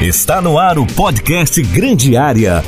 Está 0.00 0.40
no 0.40 0.56
ar 0.56 0.78
o 0.78 0.86
podcast 0.86 1.60
Grande 1.60 2.16
Área. 2.16 2.62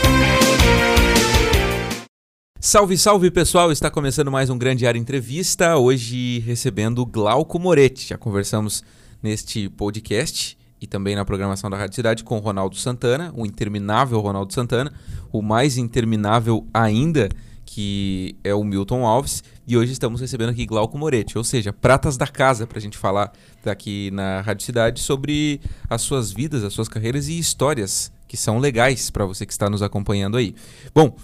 Salve, 2.58 2.98
salve 2.98 3.30
pessoal! 3.30 3.70
Está 3.70 3.88
começando 3.88 4.32
mais 4.32 4.50
um 4.50 4.58
Grande 4.58 4.84
Área 4.84 4.98
Entrevista. 4.98 5.76
Hoje 5.76 6.40
recebendo 6.40 7.06
Glauco 7.06 7.56
Moretti. 7.56 8.08
Já 8.08 8.18
conversamos 8.18 8.82
neste 9.22 9.68
podcast 9.68 10.58
e 10.80 10.88
também 10.88 11.14
na 11.14 11.24
programação 11.24 11.70
da 11.70 11.76
Rádio 11.76 11.94
Cidade 11.94 12.24
com 12.24 12.36
Ronaldo 12.38 12.74
Santana, 12.74 13.32
o 13.36 13.46
interminável 13.46 14.18
Ronaldo 14.18 14.52
Santana, 14.52 14.92
o 15.30 15.40
mais 15.40 15.78
interminável 15.78 16.66
ainda, 16.74 17.28
que 17.72 18.34
é 18.42 18.52
o 18.52 18.64
Milton 18.64 19.06
Alves. 19.06 19.44
E 19.64 19.76
hoje 19.76 19.92
estamos 19.92 20.20
recebendo 20.20 20.50
aqui 20.50 20.66
Glauco 20.66 20.98
Moretti, 20.98 21.38
ou 21.38 21.44
seja, 21.44 21.72
pratas 21.72 22.16
da 22.16 22.26
casa, 22.26 22.66
para 22.66 22.78
a 22.78 22.80
gente 22.80 22.98
falar 22.98 23.32
aqui 23.64 24.10
na 24.10 24.40
Rádio 24.40 24.66
Cidade 24.66 24.98
sobre 24.98 25.60
as 25.88 26.02
suas 26.02 26.32
vidas, 26.32 26.64
as 26.64 26.72
suas 26.72 26.88
carreiras 26.88 27.28
e 27.28 27.38
histórias 27.38 28.10
que 28.26 28.36
são 28.36 28.58
legais 28.58 29.08
para 29.08 29.24
você 29.24 29.46
que 29.46 29.52
está 29.52 29.70
nos 29.70 29.82
acompanhando 29.82 30.36
aí. 30.36 30.54
Bom, 30.92 31.16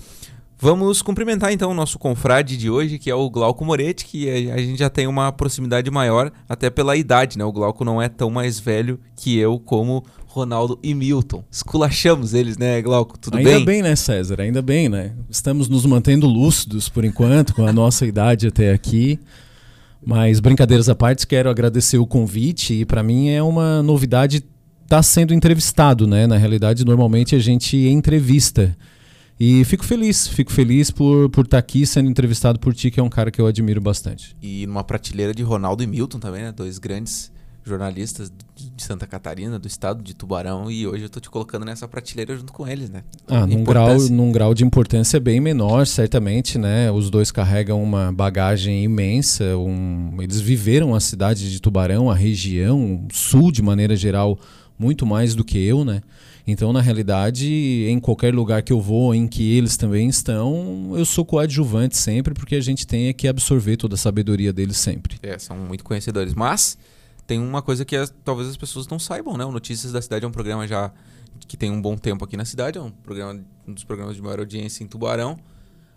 Vamos 0.58 1.02
cumprimentar 1.02 1.52
então 1.52 1.70
o 1.70 1.74
nosso 1.74 1.98
confrade 1.98 2.56
de 2.56 2.70
hoje, 2.70 2.98
que 2.98 3.10
é 3.10 3.14
o 3.14 3.28
Glauco 3.28 3.62
Moretti, 3.62 4.06
que 4.06 4.50
a 4.50 4.56
gente 4.56 4.78
já 4.78 4.88
tem 4.88 5.06
uma 5.06 5.30
proximidade 5.30 5.90
maior, 5.90 6.32
até 6.48 6.70
pela 6.70 6.96
idade, 6.96 7.36
né? 7.36 7.44
O 7.44 7.52
Glauco 7.52 7.84
não 7.84 8.00
é 8.00 8.08
tão 8.08 8.30
mais 8.30 8.58
velho 8.58 8.98
que 9.14 9.36
eu 9.36 9.60
como 9.60 10.02
Ronaldo 10.36 10.78
e 10.82 10.92
Milton. 10.92 11.42
Esculachamos 11.50 12.34
eles, 12.34 12.58
né, 12.58 12.82
Glauco? 12.82 13.18
Tudo 13.18 13.38
Ainda 13.38 13.48
bem? 13.48 13.58
Ainda 13.58 13.66
bem, 13.66 13.82
né, 13.82 13.96
César? 13.96 14.42
Ainda 14.42 14.60
bem, 14.60 14.86
né? 14.86 15.12
Estamos 15.30 15.66
nos 15.66 15.86
mantendo 15.86 16.26
lúcidos 16.26 16.90
por 16.90 17.06
enquanto, 17.06 17.54
com 17.54 17.66
a 17.66 17.72
nossa 17.72 18.04
idade 18.06 18.46
até 18.46 18.70
aqui. 18.70 19.18
Mas 20.04 20.38
brincadeiras 20.38 20.90
à 20.90 20.94
parte, 20.94 21.26
quero 21.26 21.48
agradecer 21.48 21.96
o 21.96 22.06
convite 22.06 22.74
e 22.74 22.84
para 22.84 23.02
mim 23.02 23.30
é 23.30 23.42
uma 23.42 23.82
novidade 23.82 24.36
estar 24.36 24.98
tá 24.98 25.02
sendo 25.02 25.32
entrevistado, 25.32 26.06
né? 26.06 26.26
Na 26.26 26.36
realidade, 26.36 26.84
normalmente 26.84 27.34
a 27.34 27.38
gente 27.38 27.74
entrevista. 27.74 28.76
E 29.40 29.64
fico 29.64 29.84
feliz, 29.84 30.28
fico 30.28 30.52
feliz 30.52 30.90
por, 30.90 31.30
por 31.30 31.46
estar 31.46 31.56
tá 31.56 31.58
aqui 31.58 31.86
sendo 31.86 32.10
entrevistado 32.10 32.60
por 32.60 32.74
ti, 32.74 32.90
que 32.90 33.00
é 33.00 33.02
um 33.02 33.08
cara 33.08 33.30
que 33.30 33.40
eu 33.40 33.46
admiro 33.46 33.80
bastante. 33.80 34.36
E 34.42 34.66
numa 34.66 34.84
prateleira 34.84 35.34
de 35.34 35.42
Ronaldo 35.42 35.82
e 35.82 35.86
Milton 35.86 36.18
também, 36.18 36.42
né? 36.42 36.52
Dois 36.52 36.78
grandes 36.78 37.34
jornalistas 37.66 38.32
de 38.54 38.82
Santa 38.82 39.06
Catarina, 39.06 39.58
do 39.58 39.66
estado 39.66 40.02
de 40.02 40.14
Tubarão, 40.14 40.70
e 40.70 40.86
hoje 40.86 41.02
eu 41.04 41.10
tô 41.10 41.18
te 41.18 41.28
colocando 41.28 41.64
nessa 41.64 41.88
prateleira 41.88 42.36
junto 42.36 42.52
com 42.52 42.66
eles, 42.66 42.88
né? 42.88 43.02
Ah, 43.26 43.44
num 43.44 43.64
grau, 43.64 43.98
num 44.08 44.30
grau 44.30 44.54
de 44.54 44.64
importância 44.64 45.18
bem 45.18 45.40
menor, 45.40 45.84
certamente, 45.86 46.58
né? 46.58 46.90
Os 46.92 47.10
dois 47.10 47.32
carregam 47.32 47.82
uma 47.82 48.12
bagagem 48.12 48.84
imensa, 48.84 49.56
um, 49.56 50.16
eles 50.20 50.40
viveram 50.40 50.94
a 50.94 51.00
cidade 51.00 51.50
de 51.50 51.60
Tubarão, 51.60 52.08
a 52.08 52.14
região, 52.14 53.04
o 53.10 53.12
sul 53.12 53.50
de 53.50 53.60
maneira 53.62 53.96
geral, 53.96 54.38
muito 54.78 55.04
mais 55.04 55.34
do 55.34 55.42
que 55.44 55.58
eu, 55.58 55.84
né? 55.84 56.02
Então, 56.46 56.72
na 56.72 56.80
realidade, 56.80 57.86
em 57.88 57.98
qualquer 57.98 58.32
lugar 58.32 58.62
que 58.62 58.72
eu 58.72 58.80
vou, 58.80 59.12
em 59.12 59.26
que 59.26 59.56
eles 59.56 59.76
também 59.76 60.08
estão, 60.08 60.92
eu 60.94 61.04
sou 61.04 61.24
coadjuvante 61.24 61.96
sempre, 61.96 62.32
porque 62.32 62.54
a 62.54 62.60
gente 62.60 62.86
tem 62.86 63.12
que 63.12 63.26
absorver 63.26 63.76
toda 63.76 63.96
a 63.96 63.98
sabedoria 63.98 64.52
deles 64.52 64.76
sempre. 64.76 65.16
É, 65.20 65.36
são 65.40 65.56
muito 65.56 65.82
conhecedores. 65.82 66.34
Mas 66.34 66.78
tem 67.26 67.40
uma 67.40 67.60
coisa 67.60 67.84
que 67.84 67.96
é, 67.96 68.06
talvez 68.24 68.48
as 68.48 68.56
pessoas 68.56 68.86
não 68.86 68.98
saibam, 68.98 69.36
né? 69.36 69.44
O 69.44 69.50
Notícias 69.50 69.92
da 69.92 70.00
Cidade 70.00 70.24
é 70.24 70.28
um 70.28 70.32
programa 70.32 70.66
já 70.66 70.92
que 71.46 71.56
tem 71.56 71.70
um 71.70 71.80
bom 71.80 71.96
tempo 71.96 72.24
aqui 72.24 72.36
na 72.36 72.44
cidade, 72.44 72.78
é 72.78 72.80
um, 72.80 72.90
programa, 72.90 73.44
um 73.66 73.72
dos 73.72 73.84
programas 73.84 74.16
de 74.16 74.22
maior 74.22 74.38
audiência 74.38 74.82
em 74.82 74.86
Tubarão. 74.86 75.38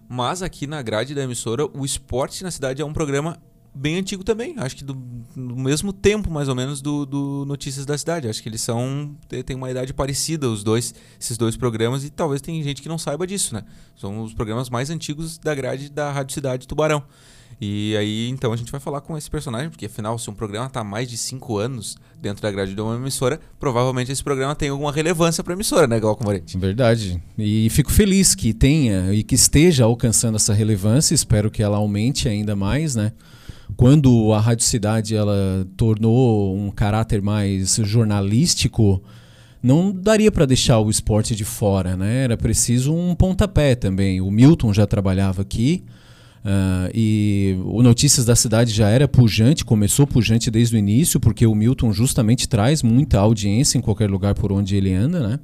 Mas 0.07 0.41
aqui 0.41 0.65
na 0.65 0.81
grade 0.81 1.13
da 1.13 1.23
emissora, 1.23 1.65
o 1.65 1.85
Esporte 1.85 2.43
na 2.43 2.51
Cidade 2.51 2.81
é 2.81 2.85
um 2.85 2.91
programa 2.91 3.37
bem 3.73 3.97
antigo 3.97 4.23
também. 4.23 4.55
Acho 4.57 4.75
que 4.75 4.83
do, 4.83 4.93
do 4.93 5.55
mesmo 5.55 5.93
tempo, 5.93 6.31
mais 6.31 6.49
ou 6.49 6.55
menos, 6.55 6.81
do, 6.81 7.05
do, 7.05 7.45
Notícias 7.45 7.85
da 7.85 7.97
Cidade. 7.97 8.27
Acho 8.27 8.41
que 8.41 8.49
eles 8.49 8.61
são. 8.61 9.15
têm 9.45 9.55
uma 9.55 9.69
idade 9.69 9.93
parecida, 9.93 10.49
os 10.49 10.63
dois, 10.63 10.93
esses 11.19 11.37
dois 11.37 11.55
programas, 11.55 12.03
e 12.03 12.09
talvez 12.09 12.41
tem 12.41 12.61
gente 12.63 12.81
que 12.81 12.89
não 12.89 12.97
saiba 12.97 13.27
disso, 13.27 13.53
né? 13.53 13.63
São 13.95 14.23
os 14.23 14.33
programas 14.33 14.69
mais 14.69 14.89
antigos 14.89 15.37
da 15.37 15.53
grade 15.53 15.89
da 15.89 16.11
Rádio 16.11 16.33
Cidade 16.33 16.67
Tubarão. 16.67 17.03
E 17.61 17.95
aí, 17.97 18.29
então, 18.29 18.53
a 18.53 18.55
gente 18.55 18.71
vai 18.71 18.79
falar 18.79 19.01
com 19.01 19.17
esse 19.17 19.29
personagem, 19.29 19.69
porque 19.69 19.85
afinal, 19.85 20.17
se 20.17 20.29
um 20.29 20.33
programa 20.33 20.67
está 20.67 20.79
há 20.79 20.83
mais 20.83 21.09
de 21.09 21.17
cinco 21.17 21.57
anos 21.57 21.97
dentro 22.21 22.41
da 22.41 22.49
grade 22.49 22.73
de 22.73 22.81
uma 22.81 22.95
emissora, 22.95 23.39
provavelmente 23.59 24.11
esse 24.11 24.23
programa 24.23 24.55
tem 24.55 24.69
alguma 24.69 24.91
relevância 24.91 25.43
para 25.43 25.53
a 25.53 25.55
emissora, 25.55 25.85
né, 25.85 25.99
Glauco 25.99 26.23
Moretti? 26.23 26.57
Verdade. 26.57 27.21
E 27.37 27.69
fico 27.69 27.91
feliz 27.91 28.33
que 28.33 28.53
tenha 28.53 29.13
e 29.13 29.23
que 29.23 29.35
esteja 29.35 29.83
alcançando 29.83 30.35
essa 30.35 30.53
relevância, 30.53 31.13
espero 31.13 31.51
que 31.51 31.61
ela 31.61 31.77
aumente 31.77 32.29
ainda 32.29 32.55
mais, 32.55 32.95
né? 32.95 33.11
Quando 33.75 34.33
a 34.33 34.39
Rádio 34.39 34.65
Cidade 34.65 35.15
ela 35.15 35.67
tornou 35.77 36.55
um 36.57 36.71
caráter 36.71 37.21
mais 37.21 37.75
jornalístico, 37.75 39.01
não 39.61 39.91
daria 39.91 40.31
para 40.31 40.45
deixar 40.45 40.79
o 40.79 40.89
esporte 40.89 41.35
de 41.35 41.45
fora, 41.45 41.95
né? 41.95 42.23
Era 42.23 42.37
preciso 42.37 42.93
um 42.93 43.13
pontapé 43.13 43.75
também. 43.75 44.21
O 44.21 44.31
Milton 44.31 44.73
já 44.73 44.87
trabalhava 44.87 45.41
aqui, 45.41 45.83
Uh, 46.43 46.89
e 46.93 47.57
o 47.65 47.83
Notícias 47.83 48.25
da 48.25 48.35
Cidade 48.35 48.71
já 48.71 48.87
era 48.89 49.07
pujante, 49.07 49.65
começou 49.65 50.07
pujante 50.07 50.49
desde 50.49 50.75
o 50.75 50.79
início, 50.79 51.19
porque 51.19 51.45
o 51.45 51.53
Milton 51.53 51.91
justamente 51.91 52.47
traz 52.47 52.81
muita 52.81 53.19
audiência 53.19 53.77
em 53.77 53.81
qualquer 53.81 54.09
lugar 54.09 54.33
por 54.35 54.51
onde 54.51 54.75
ele 54.75 54.93
anda, 54.93 55.27
né? 55.27 55.39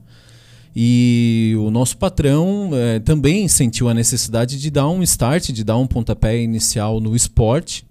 E 0.76 1.56
o 1.58 1.72
nosso 1.72 1.98
patrão 1.98 2.70
eh, 2.74 3.00
também 3.00 3.48
sentiu 3.48 3.88
a 3.88 3.94
necessidade 3.94 4.60
de 4.60 4.70
dar 4.70 4.90
um 4.90 5.02
start, 5.04 5.52
de 5.52 5.64
dar 5.64 5.78
um 5.78 5.88
pontapé 5.88 6.42
inicial 6.42 7.00
no 7.00 7.16
esporte. 7.16 7.88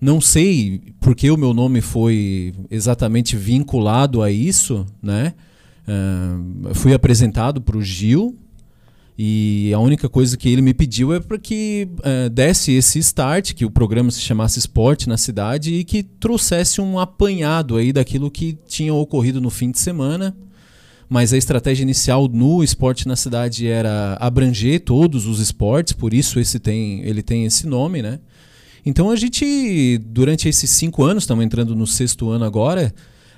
Não 0.00 0.20
sei 0.20 0.94
porque 1.00 1.28
o 1.28 1.36
meu 1.36 1.52
nome 1.52 1.80
foi 1.80 2.54
exatamente 2.70 3.36
vinculado 3.36 4.22
a 4.22 4.30
isso, 4.30 4.86
né? 5.02 5.34
Uh, 5.86 6.72
fui 6.74 6.94
apresentado 6.94 7.60
para 7.60 7.76
o 7.76 7.82
Gil, 7.82 8.38
e 9.16 9.72
a 9.72 9.78
única 9.78 10.08
coisa 10.08 10.36
que 10.36 10.48
ele 10.48 10.60
me 10.60 10.74
pediu 10.74 11.14
é 11.14 11.20
para 11.20 11.38
que 11.38 11.88
uh, 11.98 12.28
desse 12.28 12.72
esse 12.72 12.98
start, 12.98 13.54
que 13.54 13.64
o 13.64 13.70
programa 13.70 14.10
se 14.10 14.20
chamasse 14.20 14.58
Esporte 14.58 15.08
na 15.08 15.16
Cidade 15.16 15.72
e 15.72 15.84
que 15.84 16.02
trouxesse 16.02 16.80
um 16.80 16.98
apanhado 16.98 17.76
aí 17.76 17.92
daquilo 17.92 18.28
que 18.28 18.58
tinha 18.66 18.92
ocorrido 18.92 19.40
no 19.40 19.50
fim 19.50 19.70
de 19.70 19.78
semana. 19.78 20.36
Mas 21.08 21.32
a 21.32 21.36
estratégia 21.36 21.84
inicial 21.84 22.26
no 22.26 22.64
Esporte 22.64 23.06
na 23.06 23.14
Cidade 23.14 23.68
era 23.68 24.16
abranger 24.18 24.80
todos 24.80 25.26
os 25.26 25.38
esportes, 25.38 25.92
por 25.92 26.12
isso 26.12 26.40
esse 26.40 26.58
tem, 26.58 27.02
ele 27.02 27.22
tem 27.22 27.44
esse 27.44 27.68
nome, 27.68 28.02
né? 28.02 28.18
Então 28.84 29.10
a 29.10 29.16
gente, 29.16 29.98
durante 30.06 30.48
esses 30.48 30.70
cinco 30.70 31.04
anos, 31.04 31.22
estamos 31.22 31.44
entrando 31.44 31.76
no 31.76 31.86
sexto 31.86 32.30
ano 32.30 32.44
agora, 32.44 32.92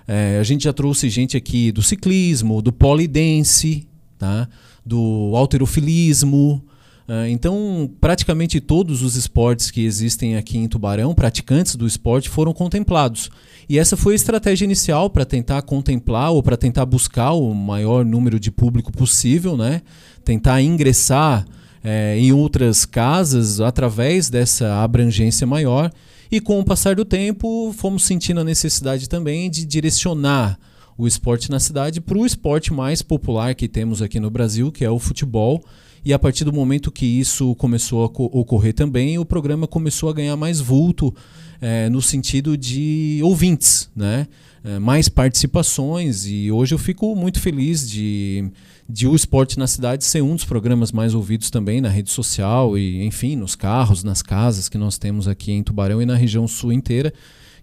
é, 0.09 0.39
a 0.41 0.43
gente 0.43 0.65
já 0.65 0.73
trouxe 0.73 1.11
gente 1.11 1.37
aqui 1.37 1.71
do 1.71 1.83
ciclismo, 1.83 2.63
do 2.63 2.73
polidense, 2.73 3.87
tá? 4.19 4.49
Do 4.87 5.33
alterofilismo. 5.35 6.63
Uh, 7.09 7.27
então, 7.29 7.91
praticamente 8.01 8.61
todos 8.61 9.03
os 9.03 9.17
esportes 9.17 9.71
que 9.71 9.85
existem 9.85 10.37
aqui 10.37 10.59
em 10.59 10.69
Tubarão, 10.69 11.15
praticantes 11.15 11.77
do 11.77 11.87
esporte, 11.87 12.29
foram 12.29 12.53
contemplados. 12.53 13.31
E 13.69 13.79
essa 13.79 13.97
foi 13.97 14.13
a 14.13 14.17
estratégia 14.17 14.65
inicial 14.65 15.11
para 15.11 15.25
tentar 15.25 15.61
contemplar 15.63 16.33
ou 16.33 16.43
para 16.43 16.57
tentar 16.57 16.87
buscar 16.87 17.33
o 17.33 17.53
maior 17.53 18.05
número 18.05 18.39
de 18.39 18.51
público 18.51 18.93
possível, 18.93 19.57
né? 19.57 19.83
tentar 20.25 20.61
ingressar 20.63 21.47
é, 21.83 22.19
em 22.19 22.33
outras 22.33 22.85
casas 22.85 23.61
através 23.61 24.29
dessa 24.29 24.83
abrangência 24.83 25.47
maior. 25.47 25.93
E 26.31 26.41
com 26.41 26.59
o 26.59 26.65
passar 26.65 26.97
do 26.97 27.05
tempo, 27.05 27.73
fomos 27.77 28.05
sentindo 28.05 28.41
a 28.41 28.45
necessidade 28.45 29.09
também 29.09 29.49
de 29.49 29.65
direcionar 29.65 30.59
o 30.99 31.07
esporte 31.07 31.51
na 31.51 31.61
cidade 31.61 32.01
para 32.01 32.17
o 32.17 32.25
esporte 32.25 32.73
mais 32.73 33.03
popular 33.03 33.55
que 33.55 33.69
temos 33.69 34.01
aqui 34.01 34.19
no 34.19 34.31
Brasil, 34.31 34.73
que 34.73 34.85
é 34.85 34.91
o 34.91 34.99
futebol. 34.99 35.63
E 36.05 36.13
a 36.13 36.19
partir 36.19 36.45
do 36.45 36.53
momento 36.53 36.93
que 36.93 37.05
isso 37.05 37.55
começou 37.57 38.05
a 38.05 38.07
ocorrer 38.07 38.73
também, 38.73 39.19
o 39.19 39.25
programa 39.25 39.67
começou 39.67 40.09
a 40.09 40.13
ganhar 40.13 40.37
mais 40.37 40.61
vulto 40.61 41.13
é, 41.61 41.89
no 41.89 42.01
sentido 42.01 42.57
de 42.57 43.21
ouvintes, 43.25 43.91
né? 43.95 44.29
É, 44.63 44.79
mais 44.79 45.09
participações. 45.09 46.25
E 46.27 46.51
hoje 46.51 46.75
eu 46.75 46.79
fico 46.79 47.15
muito 47.17 47.41
feliz 47.41 47.89
de, 47.89 48.49
de 48.89 49.07
o 49.07 49.15
esporte 49.17 49.59
na 49.59 49.67
cidade 49.67 50.05
ser 50.05 50.23
um 50.23 50.35
dos 50.35 50.45
programas 50.45 50.93
mais 50.93 51.13
ouvidos 51.13 51.51
também 51.51 51.81
na 51.81 51.89
rede 51.89 52.11
social 52.11 52.79
e, 52.79 53.05
enfim, 53.05 53.35
nos 53.35 53.57
carros, 53.57 54.05
nas 54.05 54.23
casas 54.23 54.69
que 54.69 54.79
nós 54.79 54.97
temos 54.99 55.27
aqui 55.27 55.53
em 55.53 55.63
Tubarão 55.63 56.01
e 56.01 56.07
na 56.07 56.15
região 56.15 56.47
sul 56.47 56.73
inteira 56.73 57.13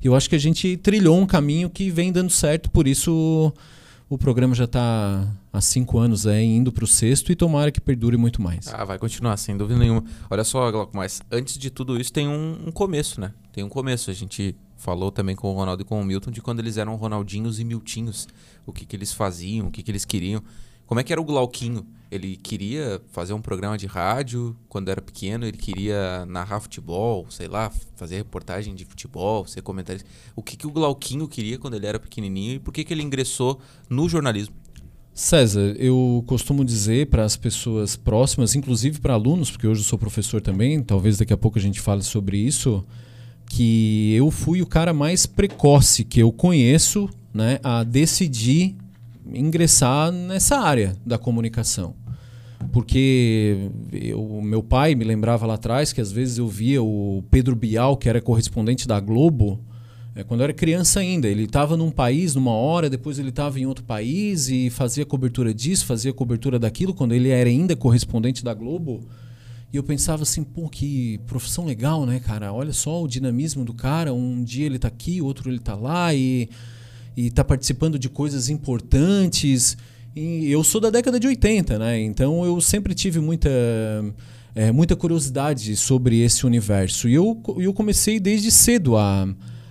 eu 0.07 0.15
acho 0.15 0.29
que 0.29 0.35
a 0.35 0.39
gente 0.39 0.77
trilhou 0.77 1.17
um 1.17 1.25
caminho 1.25 1.69
que 1.69 1.89
vem 1.89 2.11
dando 2.11 2.29
certo, 2.29 2.69
por 2.69 2.87
isso 2.87 3.53
o 4.09 4.17
programa 4.17 4.53
já 4.53 4.65
está 4.65 5.27
há 5.51 5.61
cinco 5.61 5.97
anos 5.97 6.25
é, 6.25 6.41
indo 6.43 6.71
para 6.71 6.83
o 6.83 6.87
sexto 6.87 7.31
e 7.31 7.35
tomara 7.35 7.71
que 7.71 7.81
perdure 7.81 8.15
muito 8.17 8.41
mais. 8.41 8.71
Ah, 8.73 8.85
vai 8.85 8.99
continuar, 8.99 9.37
sem 9.37 9.57
dúvida 9.57 9.79
nenhuma. 9.79 10.03
Olha 10.29 10.43
só, 10.43 10.69
Glauco, 10.71 10.95
mas 10.95 11.21
antes 11.31 11.57
de 11.57 11.69
tudo 11.69 11.99
isso 11.99 12.13
tem 12.13 12.27
um, 12.27 12.67
um, 12.67 12.71
começo, 12.71 13.19
né? 13.19 13.33
Tem 13.51 13.63
um 13.63 13.69
começo. 13.69 14.11
A 14.11 14.13
gente 14.13 14.55
falou 14.77 15.11
também 15.11 15.35
com 15.35 15.49
o 15.49 15.55
Ronaldo 15.55 15.81
e 15.81 15.85
com 15.85 15.99
o 15.99 16.05
Milton 16.05 16.29
de 16.31 16.41
quando 16.41 16.59
eles 16.59 16.77
eram 16.77 16.95
Ronaldinhos 16.95 17.59
e 17.59 17.63
Miltinhos. 17.63 18.27
O 18.65 18.71
que, 18.71 18.85
que 18.85 18.95
eles 18.95 19.11
faziam, 19.11 19.67
o 19.67 19.71
que, 19.71 19.81
que 19.81 19.89
eles 19.89 20.05
queriam. 20.05 20.43
Como 20.85 20.99
é 20.99 21.03
que 21.03 21.11
era 21.11 21.21
o 21.21 21.25
Glauquinho? 21.25 21.85
Ele 22.11 22.35
queria 22.35 23.01
fazer 23.11 23.33
um 23.33 23.41
programa 23.41 23.75
de 23.75 23.87
rádio 23.87 24.55
quando 24.69 24.89
era 24.89 25.01
pequeno, 25.01 25.45
ele 25.45 25.57
queria 25.57 26.25
narrar 26.27 26.59
futebol, 26.59 27.25
sei 27.29 27.47
lá, 27.47 27.71
fazer 27.95 28.17
reportagem 28.17 28.75
de 28.75 28.85
futebol, 28.85 29.47
ser 29.47 29.63
comentarista. 29.63 30.07
O 30.35 30.43
que, 30.43 30.55
que 30.55 30.67
o 30.67 30.71
Glauquinho 30.71 31.27
queria 31.27 31.57
quando 31.57 31.73
ele 31.73 31.87
era 31.87 31.99
pequenininho 31.99 32.53
e 32.53 32.59
por 32.59 32.71
que, 32.71 32.83
que 32.83 32.93
ele 32.93 33.01
ingressou 33.01 33.59
no 33.89 34.07
jornalismo? 34.07 34.53
César, 35.13 35.75
eu 35.77 36.23
costumo 36.25 36.65
dizer 36.65 37.07
para 37.07 37.23
as 37.23 37.37
pessoas 37.37 37.95
próximas, 37.95 38.55
inclusive 38.55 38.99
para 38.99 39.13
alunos, 39.13 39.51
porque 39.51 39.67
hoje 39.67 39.81
eu 39.81 39.85
sou 39.85 39.97
professor 39.97 40.41
também, 40.41 40.81
talvez 40.81 41.17
daqui 41.17 41.31
a 41.31 41.37
pouco 41.37 41.59
a 41.59 41.61
gente 41.61 41.79
fale 41.79 42.01
sobre 42.01 42.37
isso, 42.37 42.83
que 43.47 44.13
eu 44.13 44.31
fui 44.31 44.61
o 44.61 44.65
cara 44.65 44.91
mais 44.91 45.27
precoce 45.27 46.03
que 46.03 46.19
eu 46.19 46.31
conheço 46.31 47.07
né, 47.31 47.59
a 47.63 47.83
decidir 47.83 48.75
ingressar 49.31 50.11
nessa 50.11 50.57
área 50.57 50.95
da 51.05 51.17
comunicação. 51.17 51.95
Porque 52.71 53.69
o 54.15 54.41
meu 54.41 54.63
pai 54.63 54.95
me 54.95 55.03
lembrava 55.03 55.45
lá 55.45 55.55
atrás 55.55 55.93
que 55.93 56.01
às 56.01 56.11
vezes 56.11 56.37
eu 56.37 56.47
via 56.47 56.81
o 56.81 57.23
Pedro 57.29 57.55
Bial, 57.55 57.97
que 57.97 58.09
era 58.09 58.21
correspondente 58.21 58.87
da 58.87 58.99
Globo, 58.99 59.59
é, 60.15 60.23
quando 60.23 60.41
eu 60.41 60.45
era 60.45 60.53
criança 60.53 60.99
ainda. 60.99 61.27
Ele 61.27 61.43
estava 61.43 61.75
num 61.75 61.91
país 61.91 62.35
numa 62.35 62.51
hora, 62.51 62.89
depois 62.89 63.19
ele 63.19 63.29
estava 63.29 63.59
em 63.59 63.65
outro 63.65 63.83
país 63.83 64.49
e 64.49 64.69
fazia 64.69 65.05
cobertura 65.05 65.53
disso, 65.53 65.85
fazia 65.85 66.13
cobertura 66.13 66.57
daquilo, 66.57 66.93
quando 66.93 67.13
ele 67.13 67.29
era 67.29 67.49
ainda 67.49 67.75
correspondente 67.75 68.43
da 68.43 68.53
Globo. 68.53 69.01
E 69.71 69.77
eu 69.77 69.83
pensava 69.83 70.21
assim, 70.21 70.43
pô, 70.43 70.69
que 70.69 71.19
profissão 71.25 71.65
legal, 71.65 72.05
né, 72.05 72.19
cara? 72.19 72.53
Olha 72.53 72.71
só 72.71 73.01
o 73.01 73.07
dinamismo 73.07 73.65
do 73.65 73.73
cara. 73.73 74.13
Um 74.13 74.43
dia 74.43 74.67
ele 74.67 74.75
está 74.75 74.87
aqui, 74.87 75.19
outro 75.19 75.49
ele 75.49 75.57
está 75.57 75.73
lá 75.73 76.13
e 76.13 76.47
está 77.15 77.43
participando 77.43 77.97
de 77.97 78.09
coisas 78.09 78.49
importantes. 78.49 79.77
E 80.15 80.51
eu 80.51 80.63
sou 80.63 80.79
da 80.79 80.89
década 80.89 81.19
de 81.19 81.27
80, 81.27 81.79
né? 81.79 81.99
Então 82.01 82.45
eu 82.45 82.59
sempre 82.61 82.93
tive 82.93 83.19
muita, 83.19 83.49
é, 84.53 84.71
muita 84.71 84.95
curiosidade 84.95 85.75
sobre 85.75 86.19
esse 86.21 86.45
universo. 86.45 87.09
E 87.09 87.13
eu, 87.13 87.41
eu 87.57 87.73
comecei 87.73 88.19
desde 88.19 88.51
cedo 88.51 88.95
a, 88.95 89.27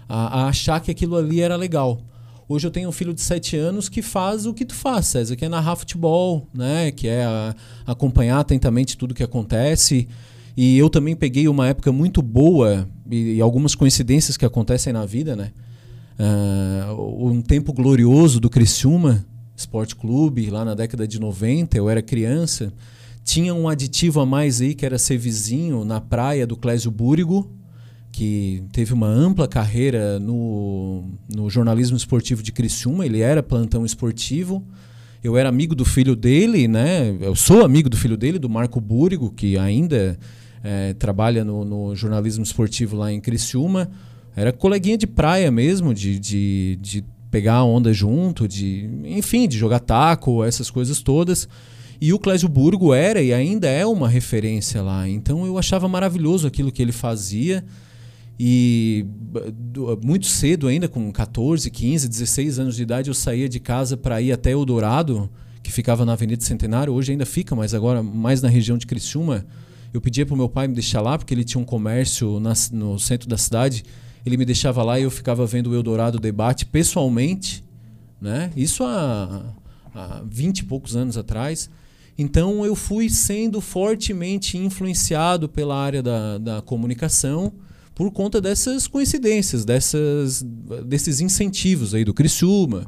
a, 0.08 0.42
a, 0.42 0.48
achar 0.48 0.80
que 0.80 0.90
aquilo 0.90 1.16
ali 1.16 1.40
era 1.40 1.56
legal. 1.56 2.00
Hoje 2.48 2.66
eu 2.66 2.70
tenho 2.70 2.88
um 2.88 2.92
filho 2.92 3.14
de 3.14 3.20
7 3.20 3.56
anos 3.56 3.88
que 3.88 4.02
faz 4.02 4.46
o 4.46 4.52
que 4.52 4.64
tu 4.64 4.74
faz, 4.74 5.06
César, 5.06 5.36
que 5.36 5.44
é 5.44 5.48
narrar 5.48 5.76
futebol, 5.76 6.48
né? 6.52 6.90
que 6.90 7.08
é 7.08 7.24
a, 7.24 7.54
acompanhar 7.86 8.40
atentamente 8.40 8.96
tudo 8.96 9.14
que 9.14 9.22
acontece. 9.22 10.08
E 10.56 10.76
eu 10.76 10.90
também 10.90 11.16
peguei 11.16 11.48
uma 11.48 11.68
época 11.68 11.90
muito 11.92 12.20
boa 12.20 12.88
e, 13.10 13.36
e 13.36 13.40
algumas 13.40 13.74
coincidências 13.74 14.36
que 14.36 14.44
acontecem 14.44 14.92
na 14.92 15.06
vida, 15.06 15.34
né? 15.34 15.52
Uh, 16.19 17.26
um 17.29 17.41
tempo 17.41 17.73
glorioso 17.73 18.38
do 18.38 18.50
Criciúma 18.50 19.25
Esporte 19.56 19.94
Clube, 19.97 20.50
lá 20.50 20.64
na 20.64 20.75
década 20.75 21.06
de 21.06 21.20
90, 21.20 21.76
eu 21.76 21.88
era 21.88 22.03
criança. 22.03 22.73
Tinha 23.25 23.55
um 23.55 23.69
aditivo 23.69 24.20
a 24.20 24.26
mais 24.26 24.61
aí, 24.61 24.75
que 24.75 24.85
era 24.85 24.99
ser 24.99 25.17
vizinho 25.17 25.85
na 25.85 26.00
praia 26.00 26.47
do 26.47 26.56
Clésio 26.56 26.91
Búrigo, 26.91 27.50
que 28.11 28.62
teve 28.73 28.93
uma 28.93 29.06
ampla 29.06 29.49
carreira 29.49 30.19
no, 30.19 31.05
no 31.35 31.49
jornalismo 31.49 31.97
esportivo 31.97 32.43
de 32.43 32.53
Criciúma, 32.53 33.06
ele 33.06 33.20
era 33.20 33.43
plantão 33.43 33.87
esportivo. 33.87 34.62
Eu 35.25 35.37
era 35.37 35.49
amigo 35.49 35.75
do 35.75 35.85
filho 35.85 36.17
dele, 36.17 36.67
né? 36.67 37.17
Eu 37.20 37.37
sou 37.37 37.64
amigo 37.64 37.88
do 37.88 37.97
filho 37.97 38.17
dele, 38.17 38.41
do 38.41 38.50
Marco 38.50 38.81
Búrigo, 38.81 39.31
que 39.31 39.56
ainda 39.56 40.19
é, 40.64 40.94
trabalha 40.94 41.44
no, 41.44 41.64
no, 41.64 41.94
jornalismo 41.94 42.43
esportivo 42.43 42.97
lá 42.97 43.12
em 43.12 43.20
Criciúma. 43.20 43.88
Era 44.34 44.52
coleguinha 44.52 44.96
de 44.96 45.06
praia 45.06 45.50
mesmo, 45.50 45.93
de, 45.93 46.19
de, 46.19 46.79
de 46.81 47.05
pegar 47.31 47.64
onda 47.64 47.93
junto, 47.93 48.49
de 48.49 48.88
enfim, 49.05 49.49
de 49.49 49.58
jogar 49.58 49.81
taco, 49.81 50.44
essas 50.44 50.70
coisas 50.70 51.02
todas. 51.02 51.49
E 52.00 52.12
o 52.12 52.19
Clésio 52.19 52.49
Burgo 52.49 52.93
era 52.93 53.23
e 53.23 53.32
ainda 53.32 53.69
é 53.69 53.87
uma 53.87 54.08
referência 54.08 54.82
lá. 54.82 55.08
Então 55.08 55.46
eu 55.46 55.56
achava 55.56 55.88
maravilhoso 55.88 56.46
aquilo 56.46 56.73
que 56.73 56.82
ele 56.82 56.93
fazia. 56.93 57.64
E 58.38 59.06
muito 60.02 60.26
cedo, 60.26 60.67
ainda 60.67 60.88
com 60.88 61.12
14, 61.12 61.70
15, 61.70 62.08
16 62.08 62.58
anos 62.58 62.76
de 62.76 62.82
idade, 62.82 63.08
eu 63.08 63.14
saía 63.14 63.49
de 63.49 63.61
casa 63.61 63.96
para 63.96 64.20
ir 64.20 64.32
até 64.32 64.50
Eldorado, 64.50 65.31
que 65.62 65.70
ficava 65.70 66.05
na 66.05 66.14
Avenida 66.14 66.43
Centenário. 66.43 66.93
Hoje 66.93 67.12
ainda 67.12 67.25
fica, 67.25 67.55
mas 67.55 67.73
agora 67.73 68.02
mais 68.02 68.43
na 68.43 68.49
região 68.49 68.76
de 68.76 68.87
Criciúma. 68.87 69.46
Eu 69.94 70.00
pedia 70.00 70.26
para 70.26 70.35
o 70.35 70.37
meu 70.37 70.49
pai 70.49 70.67
me 70.67 70.75
deixar 70.75 71.02
lá, 71.02 71.17
porque 71.17 71.32
ele 71.32 71.44
tinha 71.44 71.61
um 71.61 71.64
comércio 71.64 72.40
na, 72.40 72.52
no 72.73 72.99
centro 72.99 73.28
da 73.28 73.38
cidade. 73.38 73.85
Ele 74.24 74.36
me 74.36 74.44
deixava 74.44 74.82
lá 74.82 74.98
e 74.98 75.02
eu 75.02 75.10
ficava 75.10 75.44
vendo 75.46 75.70
o 75.70 75.74
Eldorado 75.74 76.19
debate 76.19 76.64
pessoalmente. 76.64 77.64
Né? 78.20 78.52
Isso 78.56 78.84
há, 78.84 79.54
há 79.94 80.22
20 80.24 80.60
e 80.60 80.64
poucos 80.64 80.94
anos 80.94 81.16
atrás. 81.16 81.69
Então 82.16 82.64
eu 82.64 82.76
fui 82.76 83.08
sendo 83.08 83.60
fortemente 83.60 84.56
influenciado 84.56 85.48
pela 85.48 85.76
área 85.76 86.02
da, 86.02 86.38
da 86.38 86.62
comunicação 86.62 87.52
por 87.94 88.10
conta 88.10 88.40
dessas 88.40 88.86
coincidências, 88.86 89.64
dessas, 89.64 90.42
desses 90.86 91.20
incentivos 91.20 91.94
aí 91.94 92.04
do 92.04 92.14
Criciúma, 92.14 92.86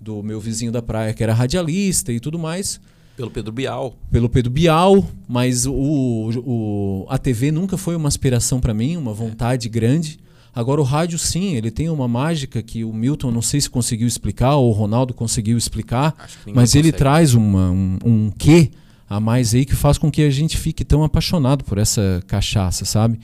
do 0.00 0.22
meu 0.22 0.40
vizinho 0.40 0.72
da 0.72 0.82
praia 0.82 1.12
que 1.12 1.22
era 1.22 1.34
radialista 1.34 2.12
e 2.12 2.20
tudo 2.20 2.38
mais. 2.38 2.80
Pelo 3.16 3.30
Pedro 3.30 3.50
Bial. 3.50 3.94
Pelo 4.10 4.28
Pedro 4.28 4.50
Bial, 4.50 5.06
mas 5.26 5.66
o, 5.66 5.72
o, 5.72 7.06
a 7.08 7.16
TV 7.16 7.50
nunca 7.50 7.78
foi 7.78 7.96
uma 7.96 8.08
aspiração 8.08 8.60
para 8.60 8.74
mim, 8.74 8.96
uma 8.96 9.12
vontade 9.12 9.68
é. 9.68 9.70
grande. 9.70 10.18
Agora 10.56 10.80
o 10.80 10.84
rádio 10.84 11.18
sim, 11.18 11.54
ele 11.54 11.70
tem 11.70 11.90
uma 11.90 12.08
mágica 12.08 12.62
que 12.62 12.82
o 12.82 12.90
Milton 12.90 13.30
não 13.30 13.42
sei 13.42 13.60
se 13.60 13.68
conseguiu 13.68 14.08
explicar 14.08 14.56
ou 14.56 14.70
o 14.70 14.72
Ronaldo 14.72 15.12
conseguiu 15.12 15.58
explicar, 15.58 16.14
mas 16.54 16.74
ele 16.74 16.90
traz 16.92 17.34
uma, 17.34 17.70
um, 17.70 17.98
um 18.02 18.30
quê 18.30 18.70
a 19.06 19.20
mais 19.20 19.54
aí 19.54 19.66
que 19.66 19.76
faz 19.76 19.98
com 19.98 20.10
que 20.10 20.22
a 20.22 20.30
gente 20.30 20.56
fique 20.56 20.82
tão 20.82 21.04
apaixonado 21.04 21.62
por 21.62 21.76
essa 21.76 22.22
cachaça, 22.26 22.86
sabe? 22.86 23.20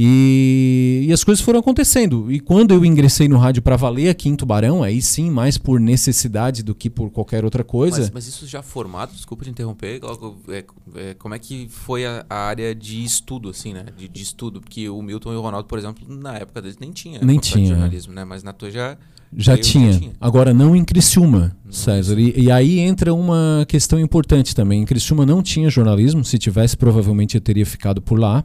E, 0.00 1.06
e, 1.08 1.12
as 1.12 1.24
coisas 1.24 1.44
foram 1.44 1.58
acontecendo. 1.58 2.30
E 2.30 2.38
quando 2.38 2.72
eu 2.72 2.84
ingressei 2.84 3.26
no 3.26 3.36
rádio 3.36 3.60
para 3.60 3.74
valer 3.74 4.08
aqui 4.08 4.28
em 4.28 4.36
Tubarão, 4.36 4.80
aí 4.80 5.02
sim, 5.02 5.28
mais 5.28 5.58
por 5.58 5.80
necessidade 5.80 6.62
do 6.62 6.72
que 6.72 6.88
por 6.88 7.10
qualquer 7.10 7.44
outra 7.44 7.64
coisa. 7.64 8.02
Mas, 8.02 8.10
mas 8.10 8.28
isso 8.28 8.46
já 8.46 8.62
formado, 8.62 9.12
desculpa 9.12 9.42
te 9.42 9.50
interromper, 9.50 10.00
é, 10.50 10.64
é, 10.94 11.14
como 11.14 11.34
é 11.34 11.38
que 11.40 11.66
foi 11.68 12.06
a, 12.06 12.24
a, 12.30 12.36
área 12.36 12.72
de 12.76 13.02
estudo, 13.02 13.48
assim, 13.48 13.72
né? 13.72 13.86
De, 13.96 14.06
de, 14.06 14.22
estudo, 14.22 14.60
porque 14.60 14.88
o 14.88 15.02
Milton 15.02 15.32
e 15.32 15.36
o 15.36 15.40
Ronaldo, 15.40 15.66
por 15.66 15.80
exemplo, 15.80 16.04
na 16.08 16.36
época 16.36 16.62
deles 16.62 16.78
nem 16.78 16.92
tinha. 16.92 17.18
Nem 17.20 17.40
tinha. 17.40 17.70
jornalismo, 17.70 18.12
né? 18.12 18.24
Mas 18.24 18.44
na 18.44 18.52
tua 18.52 18.70
já. 18.70 18.96
Já 19.36 19.58
tinha. 19.58 19.92
já 19.92 19.98
tinha. 19.98 20.12
Agora, 20.20 20.54
não 20.54 20.76
em 20.76 20.84
Criciúma, 20.84 21.56
não 21.64 21.72
César. 21.72 22.20
E, 22.20 22.44
e, 22.44 22.52
aí 22.52 22.78
entra 22.78 23.12
uma 23.12 23.66
questão 23.68 23.98
importante 23.98 24.54
também. 24.54 24.80
Em 24.80 24.86
Criciúma 24.86 25.26
não 25.26 25.42
tinha 25.42 25.68
jornalismo. 25.68 26.24
Se 26.24 26.38
tivesse, 26.38 26.76
provavelmente 26.76 27.34
eu 27.34 27.40
teria 27.40 27.66
ficado 27.66 28.00
por 28.00 28.16
lá. 28.16 28.44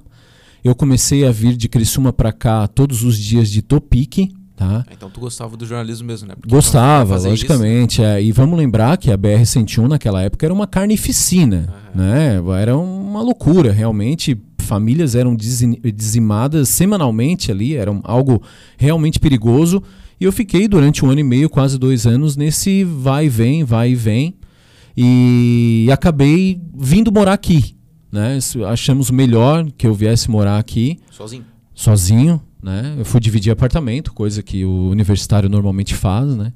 Eu 0.63 0.74
comecei 0.74 1.25
a 1.25 1.31
vir 1.31 1.57
de 1.57 1.68
Criciúma 1.68 2.13
para 2.13 2.31
cá 2.31 2.68
todos 2.68 3.04
os 3.04 3.18
dias 3.18 3.50
de 3.50 3.62
Topic, 3.62 4.31
Tá? 4.56 4.86
Então 4.92 5.10
tu 5.10 5.19
gostava 5.19 5.57
do 5.57 5.65
jornalismo 5.65 6.06
mesmo, 6.06 6.27
né? 6.27 6.36
Porque 6.36 6.54
Gostava, 6.54 7.18
logicamente. 7.18 8.04
É. 8.04 8.21
E 8.21 8.31
vamos 8.31 8.57
lembrar 8.57 8.98
que 8.98 9.12
a 9.12 9.18
BR-101 9.18 9.88
naquela 9.88 10.21
época 10.21 10.45
era 10.45 10.54
uma 10.54 10.68
carnificina. 10.68 11.73
Né? 11.94 12.40
Era 12.61 12.78
uma 12.78 13.21
loucura, 13.21 13.71
realmente. 13.71 14.40
Famílias 14.59 15.16
eram 15.16 15.35
dizimadas 15.35 16.69
semanalmente 16.69 17.52
ali, 17.52 17.76
era 17.76 17.92
algo 18.04 18.42
realmente 18.78 19.19
perigoso. 19.19 19.83
E 20.21 20.23
eu 20.23 20.31
fiquei 20.31 20.68
durante 20.68 21.04
um 21.04 21.09
ano 21.09 21.19
e 21.19 21.23
meio, 21.23 21.49
quase 21.49 21.78
dois 21.78 22.06
anos, 22.06 22.38
nesse 22.38 22.83
vai 22.83 23.26
e 23.26 23.30
vem, 23.30 23.64
vai 23.64 23.90
e 23.92 23.95
vem. 23.95 24.35
E 24.95 25.90
acabei 25.92 26.61
vindo 26.76 27.11
morar 27.11 27.33
aqui 27.33 27.76
né? 28.14 28.38
Achamos 28.68 29.10
melhor 29.10 29.66
que 29.76 29.88
eu 29.88 29.94
viesse 29.96 30.30
morar 30.30 30.60
aqui. 30.60 31.00
Sozinho? 31.10 31.46
Sozinho, 31.74 32.40
né? 32.62 32.94
Eu 32.96 33.04
fui 33.04 33.20
dividir 33.20 33.52
apartamento, 33.52 34.14
coisa 34.14 34.44
que 34.44 34.64
o 34.64 34.90
universitário 34.90 35.50
normalmente 35.50 35.96
faz, 35.96 36.36
né? 36.36 36.54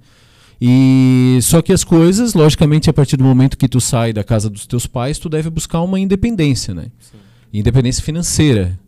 E 0.62 1.40
só 1.42 1.60
que 1.64 1.74
as 1.74 1.84
coisas, 1.84 2.36
logicamente, 2.36 2.92
a 2.92 2.94
partir 2.94 3.18
do 3.18 3.24
momento 3.24 3.58
que 3.58 3.68
tu 3.68 3.82
sai 3.82 4.14
da 4.14 4.24
casa 4.24 4.52
dos 4.52 4.68
teus 4.68 4.86
pais, 4.86 5.18
tu 5.18 5.30
deve 5.30 5.50
buscar 5.50 5.82
uma 5.82 6.00
independência, 6.00 6.76
né? 6.76 6.92
Sim. 7.00 7.18
Independência 7.52 8.04
financeira. 8.04 8.80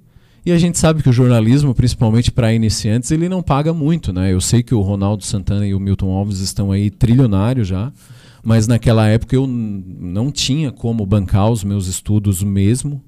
E 0.50 0.52
a 0.52 0.58
gente 0.58 0.80
sabe 0.80 1.04
que 1.04 1.10
o 1.10 1.14
jornalismo, 1.14 1.76
principalmente 1.76 2.32
para 2.32 2.52
iniciantes, 2.52 3.12
ele 3.12 3.30
não 3.30 3.40
paga 3.40 3.72
muito, 3.72 4.12
né? 4.12 4.34
Eu 4.34 4.42
sei 4.42 4.64
que 4.64 4.74
o 4.74 4.82
Ronaldo 4.82 5.24
Santana 5.24 5.68
e 5.68 5.76
o 5.76 5.80
Milton 5.80 6.10
Alves 6.10 6.40
estão 6.40 6.72
aí 6.72 6.90
trilionários 6.90 7.68
já. 7.68 7.94
Mas 8.44 8.66
naquela 8.66 9.08
época 9.08 9.36
eu 9.36 9.46
não 9.46 10.32
tinha 10.32 10.72
como 10.72 11.06
bancar 11.06 11.52
os 11.52 11.64
meus 11.64 11.86
estudos 11.86 12.42
mesmo 12.42 13.00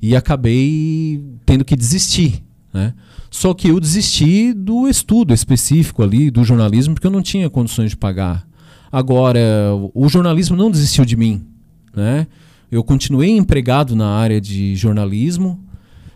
e 0.00 0.16
acabei 0.16 1.22
tendo 1.44 1.66
que 1.66 1.76
desistir. 1.76 2.42
Né? 2.72 2.94
Só 3.30 3.52
que 3.52 3.68
eu 3.68 3.78
desisti 3.78 4.54
do 4.54 4.88
estudo 4.88 5.34
específico 5.34 6.02
ali, 6.02 6.30
do 6.30 6.42
jornalismo, 6.44 6.94
porque 6.94 7.08
eu 7.08 7.10
não 7.10 7.20
tinha 7.20 7.50
condições 7.50 7.90
de 7.90 7.96
pagar. 7.98 8.48
Agora, 8.90 9.38
o 9.92 10.08
jornalismo 10.08 10.56
não 10.56 10.70
desistiu 10.70 11.04
de 11.04 11.14
mim. 11.14 11.42
Né? 11.94 12.26
Eu 12.72 12.82
continuei 12.82 13.32
empregado 13.32 13.94
na 13.94 14.08
área 14.08 14.40
de 14.40 14.74
jornalismo, 14.76 15.62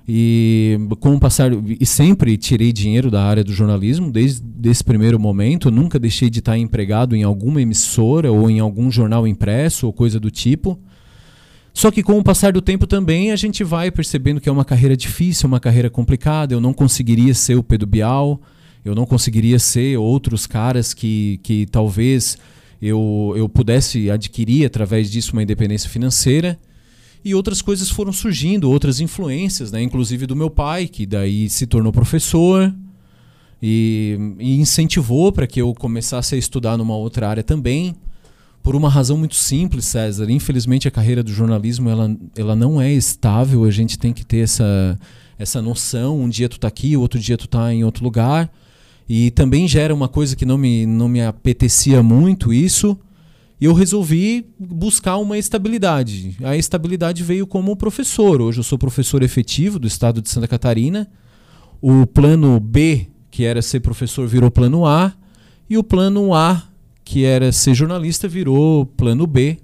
e 0.06 0.78
com 1.00 1.14
o 1.14 1.20
passar 1.20 1.50
e 1.80 1.86
sempre 1.86 2.36
tirei 2.36 2.72
dinheiro 2.72 3.10
da 3.10 3.24
área 3.24 3.42
do 3.42 3.52
jornalismo 3.52 4.10
desde 4.10 4.42
esse 4.64 4.84
primeiro 4.84 5.18
momento, 5.18 5.70
nunca 5.70 5.98
deixei 5.98 6.28
de 6.28 6.40
estar 6.40 6.58
empregado 6.58 7.16
em 7.16 7.22
alguma 7.22 7.62
emissora 7.62 8.30
ou 8.30 8.50
em 8.50 8.60
algum 8.60 8.90
jornal 8.90 9.26
impresso 9.26 9.86
ou 9.86 9.92
coisa 9.92 10.20
do 10.20 10.30
tipo. 10.30 10.78
Só 11.72 11.90
que 11.90 12.02
com 12.02 12.18
o 12.18 12.22
passar 12.22 12.52
do 12.52 12.60
tempo 12.60 12.86
também 12.86 13.32
a 13.32 13.36
gente 13.36 13.64
vai 13.64 13.90
percebendo 13.90 14.40
que 14.40 14.48
é 14.48 14.52
uma 14.52 14.64
carreira 14.64 14.96
difícil, 14.96 15.48
uma 15.48 15.58
carreira 15.58 15.90
complicada. 15.90 16.54
Eu 16.54 16.60
não 16.60 16.72
conseguiria 16.72 17.34
ser 17.34 17.56
o 17.56 17.62
Pedro 17.62 17.86
Bial, 17.86 18.40
eu 18.84 18.94
não 18.94 19.06
conseguiria 19.06 19.58
ser 19.58 19.96
outros 19.96 20.46
caras 20.46 20.92
que, 20.92 21.40
que 21.42 21.66
talvez 21.66 22.36
eu, 22.80 23.32
eu 23.36 23.48
pudesse 23.48 24.10
adquirir 24.10 24.66
através 24.66 25.10
disso 25.10 25.32
uma 25.32 25.42
independência 25.42 25.88
financeira. 25.88 26.58
E 27.24 27.34
outras 27.34 27.62
coisas 27.62 27.88
foram 27.88 28.12
surgindo, 28.12 28.70
outras 28.70 29.00
influências, 29.00 29.72
né? 29.72 29.82
inclusive 29.82 30.26
do 30.26 30.36
meu 30.36 30.50
pai, 30.50 30.86
que 30.86 31.06
daí 31.06 31.48
se 31.48 31.66
tornou 31.66 31.90
professor 31.92 32.74
e, 33.62 34.18
e 34.38 34.56
incentivou 34.56 35.32
para 35.32 35.46
que 35.46 35.60
eu 35.60 35.72
começasse 35.72 36.34
a 36.34 36.38
estudar 36.38 36.76
numa 36.76 36.94
outra 36.94 37.28
área 37.28 37.42
também 37.42 37.96
por 38.64 38.74
uma 38.74 38.88
razão 38.88 39.18
muito 39.18 39.34
simples, 39.34 39.84
César. 39.84 40.30
Infelizmente, 40.30 40.88
a 40.88 40.90
carreira 40.90 41.22
do 41.22 41.30
jornalismo 41.30 41.90
ela, 41.90 42.16
ela 42.34 42.56
não 42.56 42.80
é 42.80 42.90
estável. 42.90 43.62
A 43.64 43.70
gente 43.70 43.98
tem 43.98 44.10
que 44.10 44.24
ter 44.24 44.38
essa, 44.38 44.98
essa 45.38 45.60
noção. 45.60 46.18
Um 46.18 46.30
dia 46.30 46.48
tu 46.48 46.58
tá 46.58 46.66
aqui, 46.66 46.96
outro 46.96 47.20
dia 47.20 47.36
tu 47.36 47.46
tá 47.46 47.72
em 47.74 47.84
outro 47.84 48.02
lugar. 48.02 48.50
E 49.06 49.30
também 49.32 49.68
gera 49.68 49.94
uma 49.94 50.08
coisa 50.08 50.34
que 50.34 50.46
não 50.46 50.56
me, 50.56 50.86
não 50.86 51.08
me 51.08 51.22
apetecia 51.22 52.02
muito 52.02 52.54
isso. 52.54 52.98
Eu 53.60 53.72
resolvi 53.72 54.46
buscar 54.58 55.16
uma 55.16 55.38
estabilidade. 55.38 56.36
A 56.42 56.56
estabilidade 56.56 57.22
veio 57.22 57.46
como 57.46 57.76
professor. 57.76 58.42
Hoje 58.42 58.58
eu 58.58 58.64
sou 58.64 58.78
professor 58.78 59.22
efetivo 59.22 59.78
do 59.78 59.86
estado 59.86 60.20
de 60.20 60.28
Santa 60.28 60.48
Catarina. 60.48 61.08
O 61.80 62.06
plano 62.06 62.58
B, 62.58 63.06
que 63.30 63.44
era 63.44 63.62
ser 63.62 63.80
professor, 63.80 64.26
virou 64.26 64.50
plano 64.50 64.86
A. 64.86 65.12
E 65.70 65.78
o 65.78 65.84
plano 65.84 66.34
A 66.34 66.62
que 67.04 67.24
era 67.24 67.52
ser 67.52 67.74
jornalista 67.74 68.26
virou 68.26 68.86
plano 68.86 69.26
B. 69.26 69.58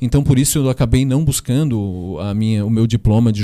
Então 0.00 0.22
por 0.22 0.38
isso 0.38 0.58
eu 0.58 0.68
acabei 0.68 1.04
não 1.04 1.24
buscando 1.24 2.18
a 2.20 2.34
minha, 2.34 2.66
o 2.66 2.70
meu 2.70 2.86
diploma 2.86 3.32
de 3.32 3.42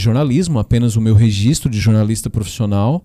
jornalismo, 0.00 0.58
apenas 0.58 0.96
o 0.96 1.00
meu 1.00 1.14
registro 1.14 1.70
de 1.70 1.80
jornalista 1.80 2.28
profissional. 2.28 3.04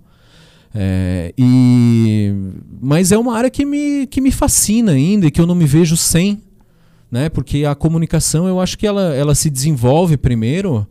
É, 0.80 1.34
e, 1.36 2.32
mas 2.80 3.12
é 3.12 3.18
uma 3.18 3.36
área 3.36 3.50
que 3.50 3.66
me, 3.66 4.06
que 4.06 4.22
me 4.22 4.30
fascina 4.30 4.92
ainda 4.92 5.26
e 5.26 5.32
que 5.32 5.42
eu 5.42 5.48
não 5.48 5.56
me 5.56 5.66
vejo 5.66 5.98
sem. 5.98 6.44
Né? 7.10 7.30
Porque 7.30 7.66
a 7.66 7.74
comunicação 7.74 8.48
eu 8.48 8.60
acho 8.60 8.78
que 8.78 8.86
ela, 8.86 9.16
ela 9.16 9.34
se 9.34 9.50
desenvolve 9.50 10.18
primeiro, 10.18 10.86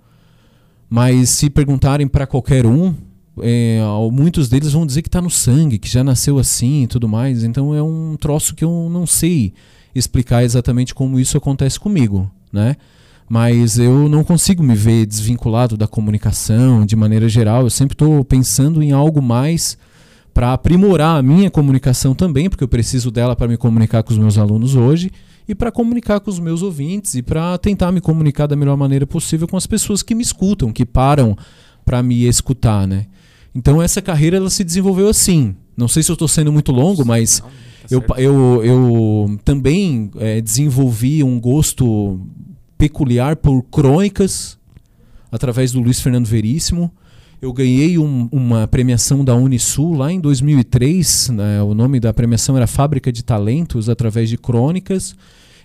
mas 0.90 1.30
se 1.30 1.48
perguntarem 1.48 2.08
para 2.08 2.26
qualquer 2.26 2.66
um, 2.66 2.94
é, 3.40 3.78
muitos 4.10 4.48
deles 4.48 4.72
vão 4.72 4.84
dizer 4.84 5.02
que 5.02 5.08
está 5.08 5.22
no 5.22 5.30
sangue, 5.30 5.78
que 5.78 5.88
já 5.88 6.02
nasceu 6.02 6.36
assim 6.38 6.82
e 6.82 6.86
tudo 6.88 7.08
mais. 7.08 7.44
Então 7.44 7.72
é 7.72 7.82
um 7.82 8.16
troço 8.18 8.56
que 8.56 8.64
eu 8.64 8.88
não 8.90 9.06
sei 9.06 9.52
explicar 9.94 10.42
exatamente 10.42 10.94
como 10.94 11.20
isso 11.20 11.36
acontece 11.36 11.78
comigo, 11.78 12.28
né? 12.52 12.76
Mas 13.28 13.78
eu 13.78 14.08
não 14.08 14.22
consigo 14.22 14.62
me 14.62 14.74
ver 14.74 15.04
desvinculado 15.04 15.76
da 15.76 15.88
comunicação 15.88 16.86
de 16.86 16.94
maneira 16.94 17.28
geral. 17.28 17.62
Eu 17.62 17.70
sempre 17.70 17.94
estou 17.94 18.24
pensando 18.24 18.82
em 18.82 18.92
algo 18.92 19.20
mais 19.20 19.76
para 20.32 20.52
aprimorar 20.52 21.18
a 21.18 21.22
minha 21.22 21.50
comunicação 21.50 22.14
também, 22.14 22.48
porque 22.48 22.62
eu 22.62 22.68
preciso 22.68 23.10
dela 23.10 23.34
para 23.34 23.48
me 23.48 23.56
comunicar 23.56 24.02
com 24.02 24.12
os 24.12 24.18
meus 24.18 24.38
alunos 24.38 24.76
hoje 24.76 25.10
e 25.48 25.54
para 25.54 25.72
comunicar 25.72 26.20
com 26.20 26.30
os 26.30 26.38
meus 26.38 26.62
ouvintes 26.62 27.14
e 27.14 27.22
para 27.22 27.56
tentar 27.58 27.90
me 27.90 28.00
comunicar 28.00 28.46
da 28.46 28.54
melhor 28.54 28.76
maneira 28.76 29.06
possível 29.06 29.48
com 29.48 29.56
as 29.56 29.66
pessoas 29.66 30.02
que 30.02 30.14
me 30.14 30.22
escutam, 30.22 30.72
que 30.72 30.84
param 30.84 31.36
para 31.84 32.02
me 32.02 32.26
escutar, 32.26 32.86
né? 32.86 33.06
Então 33.54 33.80
essa 33.80 34.02
carreira 34.02 34.36
ela 34.36 34.50
se 34.50 34.62
desenvolveu 34.62 35.08
assim. 35.08 35.56
Não 35.76 35.88
sei 35.88 36.02
se 36.02 36.10
eu 36.10 36.14
estou 36.14 36.28
sendo 36.28 36.52
muito 36.52 36.70
longo, 36.70 37.04
mas 37.04 37.40
tá 37.40 37.48
eu, 37.90 38.04
eu, 38.18 38.64
eu 38.64 39.40
também 39.44 40.10
é, 40.16 40.40
desenvolvi 40.40 41.22
um 41.22 41.40
gosto 41.40 42.20
peculiar 42.78 43.36
por 43.36 43.62
crônicas 43.62 44.58
através 45.30 45.72
do 45.72 45.80
Luiz 45.80 46.00
Fernando 46.00 46.26
Veríssimo. 46.26 46.92
Eu 47.40 47.52
ganhei 47.52 47.98
um, 47.98 48.28
uma 48.32 48.66
premiação 48.66 49.24
da 49.24 49.34
Unisul 49.34 49.94
lá 49.94 50.10
em 50.10 50.20
2003. 50.20 51.30
Né? 51.30 51.62
O 51.62 51.74
nome 51.74 52.00
da 52.00 52.12
premiação 52.12 52.56
era 52.56 52.66
Fábrica 52.66 53.12
de 53.12 53.22
Talentos 53.22 53.88
através 53.88 54.28
de 54.28 54.38
crônicas. 54.38 55.14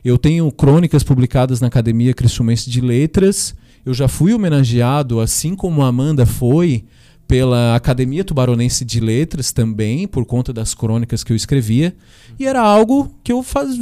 Eu 0.04 0.18
tenho 0.18 0.52
crônicas 0.52 1.04
publicadas 1.04 1.62
na 1.62 1.68
Academia 1.68 2.14
Cristumense 2.14 2.70
de 2.70 2.82
Letras. 2.82 3.56
Eu 3.86 3.94
já 3.94 4.08
fui 4.08 4.34
homenageado, 4.34 5.20
assim 5.20 5.56
como 5.56 5.82
a 5.82 5.88
Amanda 5.88 6.26
foi, 6.26 6.84
pela 7.28 7.76
Academia 7.76 8.24
Tubaronense 8.24 8.84
de 8.84 9.00
Letras 9.00 9.52
também, 9.52 10.08
por 10.08 10.26
conta 10.26 10.52
das 10.52 10.74
crônicas 10.74 11.24
que 11.24 11.32
eu 11.32 11.36
escrevia. 11.36 11.96
E 12.38 12.46
era 12.46 12.62
algo 12.62 13.16
que 13.24 13.32
eu 13.32 13.42
faz, 13.42 13.80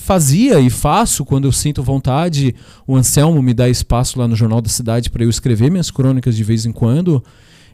fazia 0.00 0.58
e 0.58 0.70
faço 0.70 1.24
quando 1.24 1.44
eu 1.44 1.52
sinto 1.52 1.82
vontade. 1.82 2.54
O 2.86 2.96
Anselmo 2.96 3.42
me 3.42 3.54
dá 3.54 3.68
espaço 3.68 4.18
lá 4.18 4.26
no 4.26 4.34
Jornal 4.34 4.60
da 4.60 4.68
Cidade 4.68 5.10
para 5.10 5.22
eu 5.22 5.30
escrever 5.30 5.70
minhas 5.70 5.90
crônicas 5.90 6.34
de 6.34 6.42
vez 6.42 6.66
em 6.66 6.72
quando. 6.72 7.22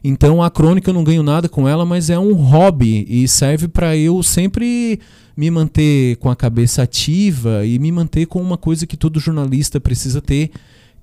Então 0.03 0.43
a 0.43 0.51
crônica 0.51 0.89
eu 0.89 0.93
não 0.93 1.03
ganho 1.03 1.23
nada 1.23 1.49
com 1.49 1.67
ela, 1.67 1.85
mas 1.85 2.09
é 2.09 2.19
um 2.19 2.33
hobby 2.33 3.05
e 3.09 3.27
serve 3.27 3.67
para 3.67 3.97
eu 3.97 4.21
sempre 4.21 4.99
me 5.35 5.49
manter 5.49 6.17
com 6.17 6.29
a 6.29 6.35
cabeça 6.35 6.83
ativa 6.83 7.65
e 7.65 7.79
me 7.79 7.91
manter 7.91 8.25
com 8.25 8.41
uma 8.41 8.57
coisa 8.57 8.85
que 8.85 8.97
todo 8.97 9.19
jornalista 9.19 9.79
precisa 9.79 10.21
ter, 10.21 10.51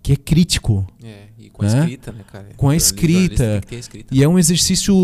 que 0.02 0.12
é 0.12 0.16
crítico. 0.16 0.87
É. 1.02 1.35
Com 1.52 1.64
a 1.64 1.69
né? 1.69 1.78
escrita, 1.78 2.12
né, 2.12 2.25
cara? 2.31 2.47
Com 2.57 2.69
a 2.69 2.76
escrita. 2.76 3.62
escrita. 3.71 4.12
E 4.12 4.25
é 4.25 4.28
um 4.28 4.38
exercício 4.38 4.95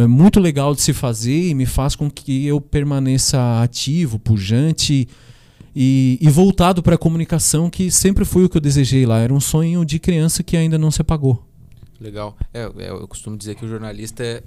é, 0.00 0.06
muito 0.06 0.38
legal 0.38 0.74
de 0.76 0.80
se 0.80 0.92
fazer 0.92 1.48
e 1.48 1.54
me 1.54 1.66
faz 1.66 1.96
com 1.96 2.08
que 2.08 2.46
eu 2.46 2.60
permaneça 2.60 3.60
ativo, 3.60 4.16
pujante 4.18 5.08
e, 5.74 6.18
e 6.20 6.28
voltado 6.28 6.82
para 6.82 6.94
a 6.94 6.98
comunicação, 6.98 7.70
que 7.70 7.90
sempre 7.90 8.24
foi 8.24 8.44
o 8.44 8.48
que 8.48 8.56
eu 8.56 8.60
desejei 8.60 9.06
lá. 9.06 9.18
Era 9.18 9.32
um 9.32 9.40
sonho 9.40 9.84
de 9.84 9.98
criança 9.98 10.42
que 10.42 10.56
ainda 10.56 10.78
não 10.78 10.90
se 10.90 11.00
apagou. 11.00 11.46
Legal. 12.00 12.36
É, 12.52 12.62
é 12.78 12.90
eu 12.90 13.06
costumo 13.08 13.36
dizer 13.36 13.54
que 13.54 13.64
o 13.64 13.68
jornalista 13.68 14.42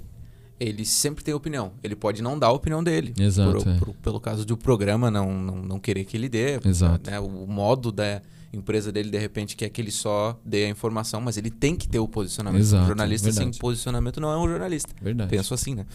ele 0.58 0.84
sempre 0.84 1.22
tem 1.22 1.34
opinião. 1.34 1.72
Ele 1.82 1.94
pode 1.94 2.22
não 2.22 2.38
dar 2.38 2.48
a 2.48 2.52
opinião 2.52 2.82
dele. 2.82 3.12
Exato. 3.18 3.62
Por, 3.62 3.68
é. 3.68 3.78
por, 3.78 3.94
pelo 3.94 4.20
caso 4.20 4.44
do 4.44 4.56
programa 4.56 5.10
não, 5.10 5.32
não, 5.32 5.56
não 5.56 5.78
querer 5.78 6.04
que 6.04 6.16
ele 6.16 6.28
dê. 6.28 6.60
Exato. 6.64 7.10
Né, 7.10 7.20
o 7.20 7.46
modo 7.46 7.92
da 7.92 8.22
empresa 8.52 8.90
dele 8.90 9.10
de 9.10 9.18
repente 9.18 9.56
quer 9.56 9.68
que 9.68 9.80
ele 9.80 9.90
só 9.90 10.38
dê 10.44 10.64
a 10.64 10.68
informação, 10.68 11.20
mas 11.20 11.36
ele 11.36 11.50
tem 11.50 11.76
que 11.76 11.88
ter 11.88 11.98
o 11.98 12.08
posicionamento. 12.08 12.60
Exato, 12.60 12.84
um 12.84 12.86
jornalista 12.86 13.26
verdade. 13.30 13.54
sem 13.54 13.60
posicionamento 13.60 14.20
não 14.20 14.30
é 14.30 14.38
um 14.38 14.48
jornalista. 14.48 14.94
Verdade. 15.00 15.30
Penso 15.30 15.52
assim, 15.52 15.74
né? 15.74 15.86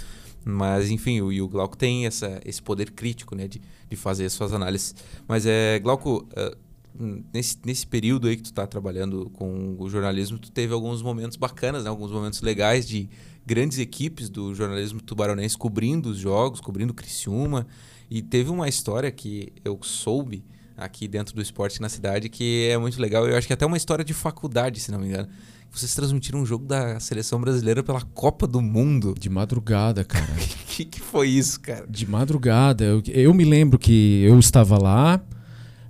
Mas, 0.44 0.90
enfim, 0.90 1.22
o, 1.22 1.32
e 1.32 1.42
o 1.42 1.48
Glauco 1.48 1.78
tem 1.78 2.06
essa, 2.06 2.42
esse 2.46 2.62
poder 2.62 2.92
crítico, 2.92 3.36
né? 3.36 3.48
De, 3.48 3.62
de 3.90 3.96
fazer 3.96 4.26
as 4.26 4.34
suas 4.34 4.54
análises. 4.54 4.96
Mas, 5.28 5.46
é, 5.46 5.80
Glauco, 5.80 6.28
uh, 6.32 6.58
nesse, 7.34 7.58
nesse 7.66 7.86
período 7.86 8.28
aí 8.28 8.36
que 8.36 8.44
tu 8.44 8.48
está 8.48 8.66
trabalhando 8.66 9.30
com 9.32 9.76
o 9.78 9.90
jornalismo, 9.90 10.40
tu 10.40 10.52
teve 10.52 10.74
alguns 10.74 11.02
momentos 11.02 11.38
bacanas, 11.38 11.84
né? 11.84 11.90
Alguns 11.90 12.12
momentos 12.12 12.42
legais 12.42 12.88
de 12.88 13.10
grandes 13.46 13.78
equipes 13.80 14.30
do 14.30 14.54
jornalismo 14.54 15.02
tubaronense 15.02 15.58
cobrindo 15.58 16.10
os 16.10 16.18
jogos, 16.18 16.60
cobrindo 16.60 16.94
Criciúma. 16.94 17.68
E 18.10 18.22
teve 18.22 18.50
uma 18.50 18.68
história 18.68 19.10
que 19.12 19.54
eu 19.64 19.80
soube 19.82 20.44
aqui 20.76 21.08
dentro 21.08 21.36
do 21.36 21.42
esporte 21.42 21.80
na 21.82 21.88
cidade, 21.88 22.28
que 22.28 22.68
é 22.70 22.78
muito 22.78 23.00
legal. 23.00 23.28
Eu 23.28 23.38
acho 23.38 23.48
que 23.48 23.54
é 23.54 23.56
até 23.56 23.66
uma 23.66 23.78
história 23.78 24.04
de 24.04 24.14
faculdade, 24.14 24.80
se 24.80 24.92
não 24.92 25.00
me 25.00 25.08
engano. 25.08 25.30
Vocês 25.72 25.96
transmitiram 25.96 26.42
um 26.42 26.46
jogo 26.46 26.66
da 26.66 27.00
seleção 27.00 27.40
brasileira 27.40 27.82
pela 27.82 28.02
Copa 28.02 28.46
do 28.46 28.62
Mundo. 28.62 29.16
De 29.18 29.30
madrugada, 29.30 30.04
cara. 30.04 30.32
O 30.34 30.36
que, 30.68 30.84
que 30.84 31.00
foi 31.00 31.30
isso, 31.30 31.62
cara? 31.62 31.86
De 31.90 32.06
madrugada. 32.06 32.84
Eu, 32.84 33.02
eu 33.08 33.34
me 33.34 33.46
lembro 33.46 33.80
que 33.80 34.22
eu 34.24 34.38
estava 34.38 34.78
lá, 34.78 35.22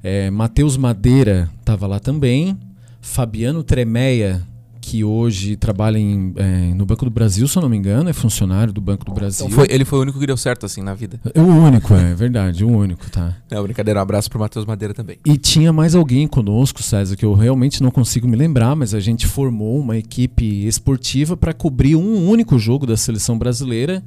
é, 0.04 0.30
Matheus 0.30 0.78
Madeira 0.78 1.50
estava 1.60 1.88
lá 1.88 2.00
também, 2.00 2.60
Fabiano 3.02 3.64
Tremeia 3.64 4.48
que 4.92 5.06
hoje 5.06 5.56
trabalha 5.56 5.98
em, 5.98 6.34
é, 6.36 6.74
no 6.76 6.86
Banco 6.86 7.06
do 7.06 7.12
Brasil, 7.12 7.48
se 7.48 7.58
eu 7.58 7.62
não 7.62 7.70
me 7.70 7.78
engano, 7.78 8.10
é 8.10 8.14
funcionário 8.14 8.74
do 8.74 8.82
Banco 8.82 9.06
do 9.06 9.14
Brasil. 9.14 9.46
Então 9.46 9.58
foi, 9.58 9.68
ele 9.70 9.86
foi 9.86 10.00
o 10.00 10.02
único 10.02 10.20
que 10.20 10.28
deu 10.28 10.36
certo 10.36 10.66
assim 10.66 10.82
na 10.82 10.94
vida. 10.94 11.18
É 11.34 11.40
o 11.40 11.46
único, 11.46 11.94
é 11.94 12.14
verdade, 12.14 12.66
o 12.66 12.70
único, 12.70 13.10
tá. 13.10 13.38
É, 13.50 13.62
brincadeira, 13.64 14.02
um 14.02 14.04
abraço 14.04 14.30
pro 14.30 14.38
Matheus 14.38 14.66
Madeira 14.66 14.94
também. 14.94 15.18
E 15.24 15.38
tinha 15.38 15.72
mais 15.72 15.96
alguém 15.96 16.28
conosco, 16.28 16.84
César, 16.84 17.16
que 17.16 17.24
eu 17.24 17.34
realmente 17.34 17.82
não 17.82 17.90
consigo 17.90 18.28
me 18.28 18.36
lembrar, 18.36 18.76
mas 18.76 18.94
a 18.94 19.00
gente 19.00 19.28
formou 19.28 19.80
uma 19.80 19.96
equipe 19.96 20.68
esportiva 20.68 21.38
para 21.38 21.54
cobrir 21.54 21.96
um 21.96 22.28
único 22.28 22.60
jogo 22.60 22.86
da 22.86 22.98
seleção 22.98 23.38
brasileira. 23.38 24.04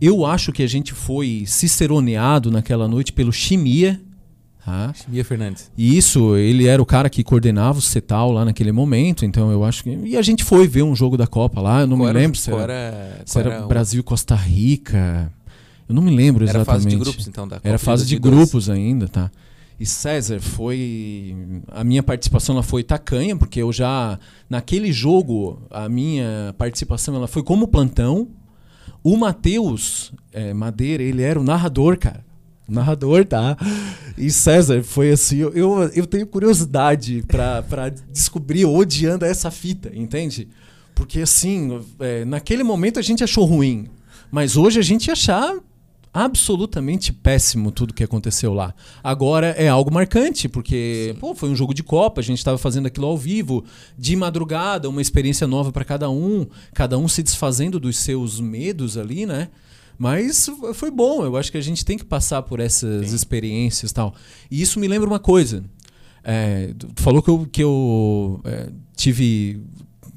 Eu 0.00 0.26
acho 0.26 0.50
que 0.50 0.64
a 0.64 0.68
gente 0.68 0.94
foi 0.94 1.44
ciceroneado 1.46 2.50
naquela 2.50 2.88
noite 2.88 3.12
pelo 3.12 3.32
Chimia, 3.32 4.00
Tá? 4.68 4.92
Mia 5.08 5.24
Fernandes. 5.24 5.70
E 5.78 5.96
isso, 5.96 6.36
ele 6.36 6.66
era 6.66 6.82
o 6.82 6.84
cara 6.84 7.08
que 7.08 7.24
coordenava 7.24 7.78
o 7.78 7.82
CETAL 7.82 8.30
lá 8.30 8.44
naquele 8.44 8.70
momento, 8.70 9.24
então 9.24 9.50
eu 9.50 9.64
acho 9.64 9.82
que. 9.82 9.90
E 10.04 10.14
a 10.14 10.20
gente 10.20 10.44
foi 10.44 10.68
ver 10.68 10.82
um 10.82 10.94
jogo 10.94 11.16
da 11.16 11.26
Copa 11.26 11.58
lá, 11.58 11.80
eu 11.80 11.86
não 11.86 11.96
qual 11.96 12.12
me 12.12 12.12
lembro 12.12 12.36
se 12.36 12.52
era, 12.52 13.22
se 13.24 13.38
era, 13.38 13.54
era 13.54 13.66
Brasil 13.66 14.04
Costa 14.04 14.34
Rica. 14.34 15.32
Eu 15.88 15.94
não 15.94 16.02
me 16.02 16.14
lembro 16.14 16.44
exatamente. 16.44 16.68
Era 16.68 16.76
fase 16.76 16.86
de 16.86 16.96
grupos, 16.96 17.28
então, 17.28 17.48
da 17.48 17.56
Copa 17.56 17.68
Era 17.68 17.78
fase 17.78 18.06
de 18.06 18.18
grupos 18.18 18.68
ainda, 18.68 19.08
tá? 19.08 19.30
E 19.80 19.86
César 19.86 20.38
foi. 20.38 21.34
A 21.68 21.82
minha 21.82 22.02
participação 22.02 22.54
ela 22.54 22.62
foi 22.62 22.82
tacanha, 22.82 23.36
porque 23.36 23.62
eu 23.62 23.72
já. 23.72 24.18
Naquele 24.50 24.92
jogo, 24.92 25.62
a 25.70 25.88
minha 25.88 26.54
participação 26.58 27.14
ela 27.14 27.26
foi 27.26 27.42
como 27.42 27.66
plantão. 27.66 28.28
O 29.02 29.16
Matheus 29.16 30.12
é, 30.30 30.52
Madeira, 30.52 31.02
ele 31.02 31.22
era 31.22 31.40
o 31.40 31.42
narrador, 31.42 31.96
cara 31.96 32.27
narrador, 32.68 33.24
tá? 33.24 33.56
E 34.16 34.30
César 34.30 34.82
foi 34.82 35.10
assim, 35.10 35.38
eu, 35.38 35.90
eu 35.94 36.06
tenho 36.06 36.26
curiosidade 36.26 37.24
para 37.26 37.88
descobrir 38.10 38.64
onde 38.64 39.06
anda 39.06 39.26
essa 39.26 39.50
fita, 39.50 39.90
entende? 39.94 40.48
Porque 40.94 41.20
assim, 41.20 41.80
é, 42.00 42.24
naquele 42.24 42.62
momento 42.62 42.98
a 42.98 43.02
gente 43.02 43.24
achou 43.24 43.44
ruim, 43.44 43.88
mas 44.30 44.56
hoje 44.56 44.78
a 44.78 44.82
gente 44.82 45.10
achar 45.10 45.56
absolutamente 46.12 47.12
péssimo 47.12 47.70
tudo 47.70 47.94
que 47.94 48.02
aconteceu 48.02 48.52
lá. 48.52 48.74
Agora 49.04 49.48
é 49.50 49.68
algo 49.68 49.92
marcante, 49.92 50.48
porque 50.48 51.14
pô, 51.20 51.34
foi 51.34 51.48
um 51.48 51.54
jogo 51.54 51.72
de 51.72 51.82
Copa, 51.82 52.20
a 52.20 52.24
gente 52.24 52.38
estava 52.38 52.58
fazendo 52.58 52.86
aquilo 52.86 53.06
ao 53.06 53.16
vivo, 53.16 53.64
de 53.96 54.16
madrugada, 54.16 54.88
uma 54.88 55.00
experiência 55.02 55.46
nova 55.46 55.70
para 55.70 55.84
cada 55.84 56.10
um, 56.10 56.46
cada 56.74 56.98
um 56.98 57.06
se 57.06 57.22
desfazendo 57.22 57.78
dos 57.78 57.96
seus 57.96 58.40
medos 58.40 58.96
ali, 58.96 59.26
né? 59.26 59.48
Mas 59.98 60.48
foi 60.74 60.92
bom, 60.92 61.24
eu 61.24 61.36
acho 61.36 61.50
que 61.50 61.58
a 61.58 61.62
gente 61.62 61.84
tem 61.84 61.98
que 61.98 62.04
passar 62.04 62.42
por 62.42 62.60
essas 62.60 63.08
Sim. 63.08 63.16
experiências 63.16 63.90
e 63.90 63.94
tal. 63.94 64.14
E 64.48 64.62
isso 64.62 64.78
me 64.78 64.86
lembra 64.86 65.08
uma 65.08 65.18
coisa. 65.18 65.64
É, 66.22 66.72
falou 66.94 67.20
que 67.20 67.28
eu, 67.28 67.48
que 67.50 67.62
eu 67.62 68.40
é, 68.44 68.68
tive. 68.94 69.60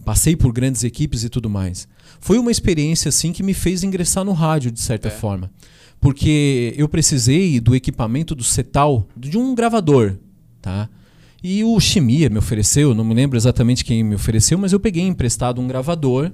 Passei 0.06 0.36
por 0.36 0.52
grandes 0.52 0.84
equipes 0.84 1.24
e 1.24 1.30
tudo 1.30 1.50
mais. 1.50 1.88
Foi 2.20 2.38
uma 2.38 2.52
experiência 2.52 3.10
assim 3.10 3.32
que 3.32 3.42
me 3.42 3.54
fez 3.54 3.84
ingressar 3.84 4.24
no 4.24 4.34
rádio, 4.34 4.72
de 4.72 4.80
certa 4.80 5.08
é. 5.08 5.12
forma. 5.12 5.52
Porque 6.00 6.74
eu 6.78 6.88
precisei 6.90 7.60
do 7.60 7.76
equipamento 7.76 8.36
do 8.36 8.44
Cetal, 8.44 9.08
de 9.16 9.38
um 9.38 9.54
gravador, 9.54 10.18
tá? 10.62 10.90
E 11.44 11.64
o 11.64 11.80
Chimia 11.80 12.30
me 12.30 12.38
ofereceu, 12.38 12.94
não 12.94 13.04
me 13.04 13.14
lembro 13.14 13.38
exatamente 13.38 13.86
quem 13.86 14.04
me 14.04 14.16
ofereceu, 14.16 14.58
mas 14.58 14.74
eu 14.74 14.80
peguei 14.80 15.04
emprestado 15.04 15.62
um 15.62 15.68
gravador 15.68 16.32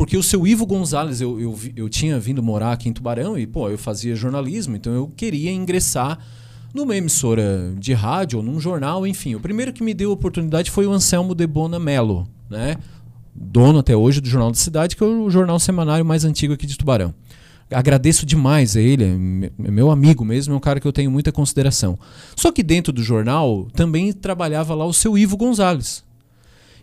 porque 0.00 0.16
o 0.16 0.22
seu 0.22 0.46
Ivo 0.46 0.64
Gonzalez, 0.64 1.20
eu, 1.20 1.38
eu, 1.38 1.58
eu 1.76 1.86
tinha 1.86 2.18
vindo 2.18 2.42
morar 2.42 2.72
aqui 2.72 2.88
em 2.88 2.92
Tubarão 2.94 3.36
e, 3.36 3.46
pô, 3.46 3.68
eu 3.68 3.76
fazia 3.76 4.16
jornalismo, 4.16 4.74
então 4.74 4.94
eu 4.94 5.12
queria 5.14 5.52
ingressar 5.52 6.18
numa 6.72 6.96
emissora 6.96 7.74
de 7.78 7.92
rádio 7.92 8.38
ou 8.38 8.42
num 8.42 8.58
jornal, 8.58 9.06
enfim. 9.06 9.34
O 9.34 9.40
primeiro 9.40 9.74
que 9.74 9.82
me 9.82 9.92
deu 9.92 10.08
a 10.08 10.14
oportunidade 10.14 10.70
foi 10.70 10.86
o 10.86 10.90
Anselmo 10.90 11.34
de 11.34 11.46
Bona 11.46 11.78
Mello, 11.78 12.26
né? 12.48 12.76
Dono 13.34 13.80
até 13.80 13.94
hoje 13.94 14.22
do 14.22 14.28
Jornal 14.30 14.50
da 14.50 14.56
Cidade, 14.56 14.96
que 14.96 15.04
é 15.04 15.06
o 15.06 15.28
jornal 15.28 15.60
semanário 15.60 16.02
mais 16.02 16.24
antigo 16.24 16.54
aqui 16.54 16.66
de 16.66 16.78
Tubarão. 16.78 17.12
Agradeço 17.70 18.24
demais 18.24 18.78
a 18.78 18.80
ele, 18.80 19.04
é 19.04 19.70
meu 19.70 19.90
amigo 19.90 20.24
mesmo, 20.24 20.54
é 20.54 20.56
um 20.56 20.60
cara 20.60 20.80
que 20.80 20.88
eu 20.88 20.94
tenho 20.94 21.10
muita 21.10 21.30
consideração. 21.30 21.98
Só 22.34 22.50
que 22.50 22.62
dentro 22.62 22.90
do 22.90 23.02
jornal 23.02 23.68
também 23.74 24.14
trabalhava 24.14 24.74
lá 24.74 24.86
o 24.86 24.94
seu 24.94 25.18
Ivo 25.18 25.36
Gonzalez, 25.36 26.02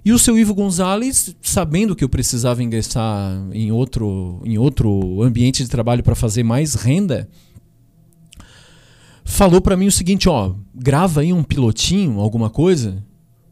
e 0.07 0.13
o 0.13 0.17
seu 0.17 0.39
Ivo 0.39 0.53
Gonzalez, 0.53 1.35
sabendo 1.41 1.93
que 1.93 2.01
eu 2.01 2.07
precisava 2.07 2.63
ingressar 2.63 3.45
em 3.51 3.73
outro, 3.73 4.41
em 4.45 4.57
outro 4.57 5.21
ambiente 5.21 5.61
de 5.61 5.69
trabalho 5.69 6.01
para 6.01 6.15
fazer 6.15 6.43
mais 6.43 6.75
renda, 6.75 7.27
falou 9.25 9.59
para 9.59 9.75
mim 9.75 9.87
o 9.87 9.91
seguinte, 9.91 10.29
ó, 10.29 10.53
grava 10.73 11.19
aí 11.19 11.33
um 11.33 11.43
pilotinho, 11.43 12.21
alguma 12.21 12.49
coisa, 12.49 13.03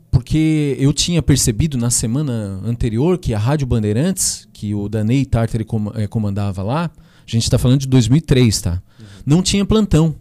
porque 0.09 0.77
eu 0.79 0.93
tinha 0.93 1.21
percebido 1.21 1.77
na 1.77 1.89
semana 1.89 2.61
anterior 2.63 3.17
que 3.17 3.33
a 3.33 3.37
Rádio 3.37 3.67
Bandeirantes, 3.67 4.47
que 4.53 4.73
o 4.73 4.87
Danei 4.87 5.25
Tartari 5.25 5.65
comandava 6.09 6.63
lá, 6.63 6.85
a 6.85 7.29
gente 7.29 7.43
está 7.43 7.57
falando 7.57 7.81
de 7.81 7.87
2003, 7.89 8.61
tá? 8.61 8.81
Uhum. 8.97 9.05
Não 9.25 9.41
tinha 9.41 9.65
plantão. 9.65 10.15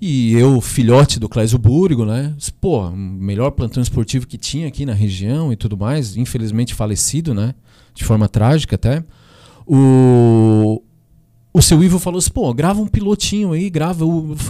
E 0.00 0.34
eu, 0.34 0.60
filhote 0.60 1.18
do 1.18 1.28
Clésio 1.28 1.58
Burgo, 1.58 2.04
né? 2.04 2.34
Pô, 2.60 2.90
melhor 2.90 3.50
plantão 3.52 3.82
esportivo 3.82 4.26
que 4.26 4.36
tinha 4.36 4.68
aqui 4.68 4.84
na 4.84 4.92
região 4.92 5.50
e 5.50 5.56
tudo 5.56 5.76
mais, 5.76 6.16
infelizmente 6.16 6.74
falecido, 6.74 7.32
né? 7.32 7.54
De 7.94 8.04
forma 8.04 8.28
trágica 8.28 8.74
até. 8.74 9.02
O, 9.66 10.82
o 11.52 11.62
seu 11.62 11.82
Ivo 11.82 11.98
falou 11.98 12.18
assim: 12.18 12.30
pô, 12.30 12.52
grava 12.52 12.80
um 12.80 12.86
pilotinho 12.86 13.52
aí, 13.52 13.70
grava, 13.70 14.04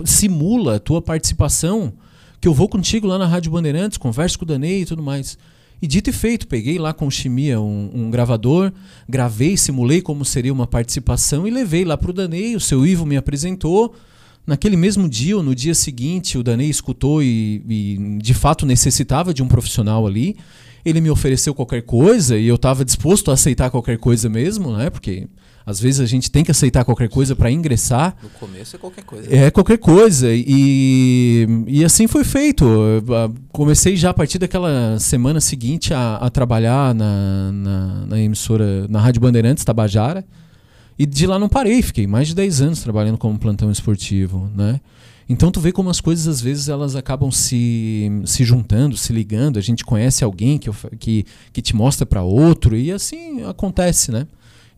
simula 0.05 0.77
a 0.77 0.81
tua 0.81 1.01
participação, 1.01 1.93
que 2.41 2.49
eu 2.49 2.53
vou 2.53 2.69
contigo 2.69 3.07
lá 3.07 3.17
na 3.17 3.27
Rádio 3.27 3.53
Bandeirantes, 3.53 3.99
converso 3.99 4.39
com 4.39 4.45
o 4.45 4.49
Danei 4.49 4.83
e 4.83 4.87
tudo 4.87 5.03
mais. 5.03 5.39
E 5.81 5.87
dito 5.87 6.11
e 6.11 6.13
feito, 6.13 6.49
peguei 6.49 6.79
lá 6.79 6.93
com 6.93 7.07
o 7.07 7.11
Chimia 7.11 7.61
um, 7.61 7.91
um, 7.95 8.11
gravador, 8.11 8.73
gravei, 9.09 9.57
simulei 9.57 10.01
como 10.01 10.25
seria 10.25 10.53
uma 10.53 10.67
participação 10.67 11.47
e 11.47 11.51
levei 11.51 11.85
lá 11.85 11.97
para 11.97 12.11
o 12.11 12.15
Danei. 12.15 12.57
O 12.57 12.61
seu 12.61 12.85
Ivo 12.85 13.07
me 13.07 13.17
apresentou. 13.17 13.95
Naquele 14.47 14.77
mesmo 14.77 15.09
dia 15.09 15.37
ou 15.37 15.43
no 15.43 15.55
dia 15.55 15.75
seguinte, 15.75 16.39
o 16.39 16.43
Danei 16.43 16.71
escutou 16.71 17.23
e, 17.23 17.63
e, 17.69 18.19
de 18.19 18.33
fato 18.33 18.65
necessitava 18.65 19.35
de 19.35 19.43
um 19.43 19.49
profissional 19.49 20.07
ali. 20.07 20.37
Ele 20.85 21.01
me 21.01 21.11
ofereceu 21.11 21.53
qualquer 21.53 21.83
coisa 21.83 22.39
e 22.39 22.47
eu 22.47 22.55
estava 22.55 22.85
disposto 22.85 23.33
a 23.33 23.35
aceitar 23.35 23.71
qualquer 23.71 23.99
coisa 23.99 24.29
mesmo, 24.29 24.77
né? 24.77 24.89
Porque 24.89 25.27
às 25.67 25.81
vezes 25.81 25.99
a 25.99 26.07
gente 26.07 26.31
tem 26.31 26.45
que 26.45 26.51
aceitar 26.53 26.85
qualquer 26.85 27.09
coisa 27.09 27.35
para 27.35 27.51
ingressar. 27.51 28.17
No 28.23 28.31
começo 28.31 28.77
é 28.77 28.79
qualquer 28.79 29.03
coisa. 29.03 29.35
É 29.35 29.51
qualquer 29.51 29.79
coisa. 29.79 30.29
E, 30.33 31.45
e 31.67 31.85
assim 31.85 32.07
foi 32.07 32.23
feito. 32.23 32.65
Eu 32.65 33.35
comecei 33.51 33.97
já 33.97 34.11
a 34.11 34.15
partir 34.15 34.39
daquela 34.39 34.97
semana 35.01 35.41
seguinte 35.41 35.93
a, 35.93 36.19
a 36.19 36.31
trabalhar 36.31 36.95
na, 36.95 37.51
na, 37.51 38.07
na 38.07 38.21
emissora, 38.21 38.87
na 38.87 39.01
Rádio 39.01 39.21
Bandeirantes 39.21 39.65
Tabajara. 39.65 40.25
E 40.99 41.05
de 41.05 41.27
lá 41.27 41.39
não 41.39 41.49
parei, 41.49 41.83
fiquei 41.83 42.07
mais 42.07 42.29
de 42.29 42.35
10 42.35 42.61
anos 42.61 42.83
trabalhando 42.83 43.19
como 43.19 43.39
plantão 43.39 43.71
esportivo, 43.71 44.51
né? 44.55 44.81
Então 45.29 45.51
tu 45.51 45.61
vê 45.61 45.73
como 45.73 45.91
as 45.91 46.01
coisas 46.01 46.27
às 46.29 46.41
vezes 46.41 46.69
elas 46.69 46.95
acabam 46.95 47.31
se, 47.31 48.09
se 48.25 48.45
juntando, 48.45 48.97
se 48.97 49.13
ligando, 49.13 49.59
a 49.59 49.63
gente 49.63 49.85
conhece 49.85 50.23
alguém 50.23 50.57
que, 50.57 50.71
que, 50.99 51.27
que 51.53 51.61
te 51.61 51.75
mostra 51.75 52.07
para 52.07 52.23
outro 52.23 52.77
e 52.77 52.93
assim 52.93 53.43
acontece, 53.43 54.13
né? 54.13 54.27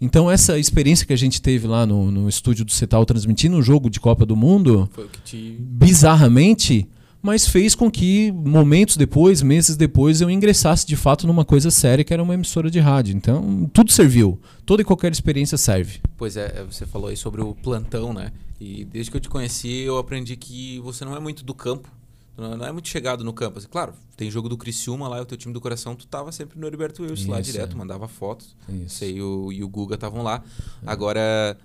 Então 0.01 0.31
essa 0.31 0.59
experiência 0.59 1.07
que 1.07 1.13
a 1.13 1.19
gente 1.19 1.43
teve 1.43 1.67
lá 1.67 1.85
no, 1.85 2.11
no 2.11 2.29
estúdio 2.29 2.65
do 2.65 2.73
Cetal 2.73 3.05
transmitindo 3.05 3.57
um 3.57 3.63
jogo 3.63 3.91
de 3.91 4.01
Copa 4.01 4.25
do 4.25 4.35
Mundo, 4.35 4.89
te... 5.25 5.57
bizarramente 5.61 6.89
mas 7.21 7.47
fez 7.47 7.75
com 7.75 7.91
que 7.91 8.31
momentos 8.33 8.97
depois, 8.97 9.43
meses 9.43 9.77
depois, 9.77 10.21
eu 10.21 10.31
ingressasse 10.31 10.87
de 10.87 10.97
fato 10.97 11.27
numa 11.27 11.45
coisa 11.45 11.71
séria 11.71 12.05
que 12.05 12.13
era 12.13 12.23
uma 12.23 12.35
emissora 12.35 12.71
de 12.71 12.79
rádio. 12.79 13.17
Então, 13.17 13.69
tudo 13.73 13.93
serviu. 13.93 14.41
Toda 14.65 14.83
e 14.83 14.85
qualquer 14.85 15.11
experiência 15.13 15.59
serve. 15.59 16.01
Pois 16.17 16.37
é, 16.37 16.53
é, 16.57 16.65
você 16.65 16.87
falou 16.87 17.09
aí 17.09 17.17
sobre 17.17 17.43
o 17.43 17.55
plantão, 17.55 18.13
né? 18.13 18.33
E 18.61 18.85
desde 18.85 19.11
que 19.11 19.17
eu 19.17 19.21
te 19.21 19.29
conheci, 19.29 19.81
eu 19.81 19.99
aprendi 19.99 20.37
que 20.37 20.81
você 20.81 21.05
não 21.05 21.17
é 21.17 21.21
muito 21.21 21.45
do 21.45 21.55
campo. 21.55 21.89
Não 22.37 22.65
é 22.65 22.71
muito 22.71 22.89
chegado 22.89 23.25
no 23.25 23.33
campo. 23.33 23.59
Assim, 23.59 23.67
claro, 23.69 23.93
tem 24.17 24.31
jogo 24.31 24.49
do 24.49 24.57
Criciúma 24.57 25.09
lá, 25.09 25.21
o 25.21 25.27
teu 25.27 25.37
time 25.37 25.53
do 25.53 25.61
coração, 25.61 25.97
tu 25.97 26.07
tava 26.07 26.31
sempre 26.31 26.59
no 26.59 26.69
Heriberto 26.69 27.03
Wilson 27.03 27.33
lá 27.33 27.41
direto, 27.41 27.73
é. 27.73 27.77
mandava 27.77 28.07
fotos. 28.07 28.55
Isso. 28.69 29.05
E 29.05 29.21
o, 29.21 29.53
e 29.53 29.65
o 29.65 29.69
Guga 29.69 29.97
estavam 29.97 30.23
lá. 30.23 30.45
É. 30.83 30.85
Agora 30.87 31.59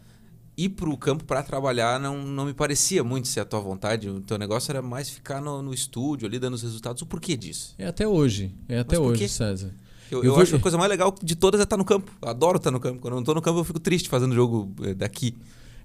ir 0.57 0.69
para 0.69 0.89
o 0.89 0.97
campo 0.97 1.23
para 1.23 1.41
trabalhar 1.41 1.99
não, 1.99 2.23
não 2.23 2.45
me 2.45 2.53
parecia 2.53 3.03
muito 3.03 3.27
ser 3.27 3.41
a 3.41 3.45
tua 3.45 3.59
vontade. 3.59 4.09
O 4.09 4.21
teu 4.21 4.37
negócio 4.37 4.71
era 4.71 4.81
mais 4.81 5.09
ficar 5.09 5.41
no, 5.41 5.61
no 5.61 5.73
estúdio 5.73 6.27
ali 6.27 6.39
dando 6.39 6.53
os 6.53 6.61
resultados. 6.61 7.01
O 7.01 7.05
porquê 7.05 7.35
disso? 7.35 7.73
É 7.77 7.87
até 7.87 8.07
hoje. 8.07 8.53
É 8.67 8.79
até 8.79 8.99
hoje, 8.99 9.27
César. 9.27 9.73
Eu, 10.11 10.23
eu, 10.23 10.35
eu 10.35 10.39
acho 10.39 10.51
que 10.51 10.57
a 10.57 10.59
coisa 10.59 10.77
mais 10.77 10.89
legal 10.89 11.13
de 11.21 11.35
todas 11.35 11.59
é 11.59 11.63
estar 11.63 11.77
no 11.77 11.85
campo. 11.85 12.11
Eu 12.21 12.29
adoro 12.29 12.57
estar 12.57 12.71
no 12.71 12.79
campo. 12.79 12.99
Quando 12.99 13.13
eu 13.13 13.15
não 13.15 13.21
estou 13.21 13.35
no 13.35 13.41
campo, 13.41 13.59
eu 13.59 13.63
fico 13.63 13.79
triste 13.79 14.09
fazendo 14.09 14.35
jogo 14.35 14.71
eh, 14.83 14.93
daqui. 14.93 15.35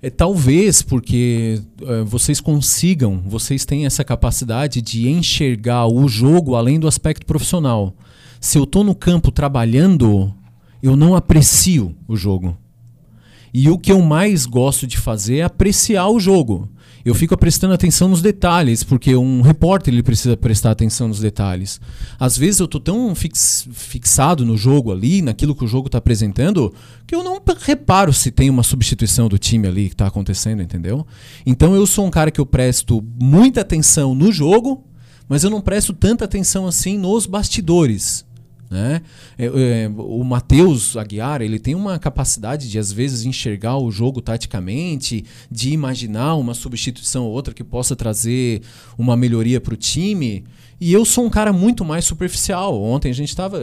É, 0.03 0.11
talvez 0.11 0.83
porque 0.83 1.61
uh, 1.81 2.05
vocês 2.05 2.41
consigam, 2.41 3.21
vocês 3.27 3.65
têm 3.65 3.85
essa 3.85 4.05
capacidade 4.05 4.81
de 4.81 5.09
enxergar 5.09 5.87
o 5.87 6.07
jogo 6.07 6.55
além 6.55 6.79
do 6.79 6.87
aspecto 6.87 7.27
profissional. 7.27 7.95
Se 8.41 8.59
eu 8.59 8.65
estou 8.65 8.85
no 8.85 8.95
campo 8.95 9.33
trabalhando, 9.33 10.33
eu 10.81 10.95
não 10.95 11.17
aprecio 11.17 11.97
o 12.07 12.17
jogo. 12.17 12.57
E 13.53 13.69
o 13.71 13.79
que 13.79 13.93
eu 13.93 14.01
mais 14.01 14.47
gosto 14.47 14.87
de 14.87 14.99
fazer 14.99 15.39
é 15.39 15.43
apreciar 15.43 16.09
o 16.09 16.21
jogo. 16.21 16.69
Eu 17.05 17.15
fico 17.15 17.37
prestando 17.39 17.73
atenção 17.73 18.09
nos 18.09 18.21
detalhes, 18.21 18.83
porque 18.83 19.17
um 19.17 19.41
repórter 19.41 19.95
ele 19.95 20.03
precisa 20.03 20.37
prestar 20.37 20.73
atenção 20.73 21.09
nos 21.09 21.21
detalhes. 21.21 21.81
Às 22.19 22.37
vezes 22.37 22.61
eu 22.61 22.67
estou 22.67 22.81
tão 22.81 23.15
fix, 23.15 23.67
fixado 23.73 24.45
no 24.45 24.59
jogo 24.59 24.93
ali, 24.93 25.23
naquilo 25.23 25.55
que 25.55 25.65
o 25.65 25.69
jogo 25.69 25.87
está 25.87 25.99
apresentando, 25.99 26.71
que 27.07 27.15
eu 27.15 27.25
não 27.25 27.41
reparo 27.61 28.13
se 28.13 28.31
tem 28.31 28.51
uma 28.51 28.63
substituição 28.63 29.29
do 29.29 29.39
time 29.39 29.67
ali 29.67 29.89
que 29.89 29.95
está 29.95 30.07
acontecendo, 30.07 30.61
entendeu? 30.61 31.07
Então 31.47 31.75
eu 31.75 31.87
sou 31.87 32.05
um 32.05 32.11
cara 32.11 32.31
que 32.31 32.41
eu 32.41 32.47
presto 32.47 33.03
muita 33.19 33.63
atenção 33.63 34.15
no 34.15 34.31
jogo, 34.31 34.85
mas 35.29 35.45
eu 35.45 35.51
não 35.51 35.63
presto 35.63 35.93
tanta 35.95 36.25
atenção 36.25 36.67
assim 36.67 36.99
nos 36.99 37.25
bastidores. 37.25 38.27
Né? 38.71 39.01
É, 39.39 39.47
é, 39.47 39.91
o 39.97 40.23
Matheus 40.23 40.95
Aguiar 40.95 41.41
ele 41.41 41.59
tem 41.59 41.75
uma 41.75 41.99
capacidade 41.99 42.69
de 42.69 42.79
às 42.79 42.93
vezes 42.93 43.25
enxergar 43.25 43.79
o 43.79 43.91
jogo 43.91 44.21
taticamente, 44.21 45.25
de 45.51 45.71
imaginar 45.71 46.35
uma 46.35 46.53
substituição 46.53 47.25
ou 47.25 47.33
outra 47.33 47.55
que 47.55 47.65
possa 47.65 47.97
trazer 47.97 48.61
uma 48.99 49.17
melhoria 49.17 49.61
para 49.61 49.73
o 49.73 49.77
time. 49.77 50.45
E 50.81 50.93
eu 50.93 51.05
sou 51.05 51.25
um 51.25 51.31
cara 51.31 51.53
muito 51.53 51.85
mais 51.85 52.05
superficial. 52.05 52.81
Ontem 52.81 53.11
a 53.11 53.15
gente 53.15 53.31
estava, 53.31 53.61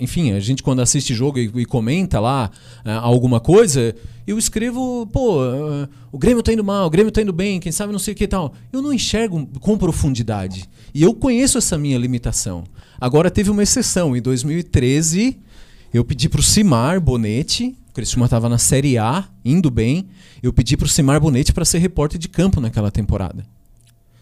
enfim, 0.00 0.32
a 0.32 0.40
gente 0.40 0.62
quando 0.62 0.80
assiste 0.80 1.14
jogo 1.14 1.38
e, 1.38 1.50
e 1.54 1.64
comenta 1.64 2.18
lá 2.18 2.50
uh, 2.84 2.90
alguma 3.02 3.38
coisa, 3.38 3.94
eu 4.26 4.36
escrevo, 4.36 5.06
pô, 5.12 5.42
uh, 5.42 5.88
o 6.10 6.18
Grêmio 6.18 6.42
tá 6.42 6.52
indo 6.52 6.64
mal, 6.64 6.86
o 6.86 6.90
Grêmio 6.90 7.12
tá 7.12 7.22
indo 7.22 7.32
bem, 7.32 7.60
quem 7.60 7.70
sabe 7.70 7.92
não 7.92 8.00
sei 8.00 8.14
o 8.14 8.16
que 8.16 8.24
e 8.24 8.28
tal. 8.28 8.52
Eu 8.72 8.82
não 8.82 8.92
enxergo 8.92 9.46
com 9.60 9.78
profundidade. 9.78 10.68
E 10.92 11.02
eu 11.02 11.14
conheço 11.14 11.58
essa 11.58 11.78
minha 11.78 11.98
limitação. 11.98 12.64
Agora 13.00 13.30
teve 13.30 13.50
uma 13.50 13.62
exceção. 13.62 14.14
Em 14.14 14.20
2013, 14.20 15.38
eu 15.92 16.04
pedi 16.04 16.28
para 16.28 16.40
o 16.40 16.42
Simar 16.42 17.00
Bonetti, 17.00 17.74
o 17.88 17.92
Criciúma 17.92 18.26
estava 18.26 18.48
na 18.48 18.58
Série 18.58 18.98
A, 18.98 19.26
indo 19.44 19.70
bem, 19.70 20.08
eu 20.42 20.52
pedi 20.52 20.76
para 20.76 20.84
o 20.84 20.88
Simar 20.88 21.18
Bonetti 21.18 21.52
para 21.52 21.64
ser 21.64 21.78
repórter 21.78 22.18
de 22.18 22.28
campo 22.28 22.60
naquela 22.60 22.90
temporada. 22.90 23.46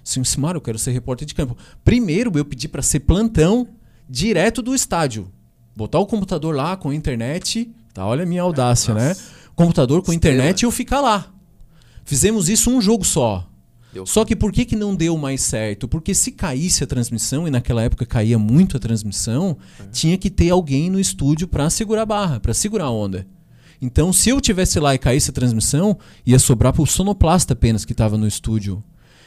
Sim, 0.05 0.23
Simar, 0.23 0.55
eu 0.55 0.61
quero 0.61 0.79
ser 0.79 0.93
repórter 0.93 1.27
de 1.27 1.35
campo. 1.35 1.57
Primeiro, 1.85 2.31
eu 2.37 2.45
pedi 2.45 2.69
para 2.69 2.81
ser 2.81 3.01
plantão 3.01 3.69
direto 4.09 4.62
do 4.62 4.75
estádio. 4.75 5.29
Botar 5.77 5.99
o 5.99 6.07
computador 6.07 6.55
lá 6.55 6.77
com 6.77 6.93
internet, 6.93 7.71
tá? 7.93 8.07
Olha 8.07 8.23
a 8.23 8.27
minha 8.27 8.43
audácia, 8.43 8.95
né? 8.95 9.14
Computador 9.55 10.03
com 10.03 10.12
Estrela. 10.12 10.37
internet 10.37 10.62
e 10.62 10.64
eu 10.64 10.71
ficar 10.71 11.01
lá. 11.01 11.31
Fizemos 12.05 12.49
isso 12.49 12.71
um 12.71 12.81
jogo 12.81 13.05
só. 13.05 13.47
Deu 13.92 14.05
Só 14.05 14.24
que 14.24 14.37
por 14.37 14.53
que, 14.53 14.64
que 14.64 14.77
não 14.77 14.94
deu 14.94 15.16
mais 15.16 15.40
certo? 15.40 15.88
Porque 15.88 16.14
se 16.14 16.33
caísse 16.33 16.85
a 16.85 16.87
transmissão, 16.87 17.48
e 17.48 17.51
naquela 17.51 17.83
época 17.83 18.05
caía 18.05 18.38
muito 18.38 18.77
a 18.77 18.81
transmissão, 18.81 19.57
tinha 19.90 20.18
que 20.18 20.29
ter 20.29 20.51
alguém 20.51 20.90
no 20.90 21.01
estúdio 21.01 21.48
para 21.48 21.70
segurar 21.70 22.03
a 22.03 22.07
barra, 22.07 22.40
para 22.40 22.53
segurar 22.53 22.85
a 22.85 22.90
onda. 22.90 23.27
Então, 23.81 24.12
se 24.12 24.31
eu 24.31 24.40
tivesse 24.40 24.81
lá 24.81 24.94
e 24.94 24.98
caísse 24.98 25.31
a 25.31 25.33
transmissão, 25.33 25.96
ia 26.27 26.38
sobrar 26.38 26.72
pro 26.72 26.85
sonoplasta 26.85 27.53
apenas 27.53 27.85
que 27.85 27.92
estava 27.92 28.18
no 28.18 28.27
estúdio. 28.27 28.83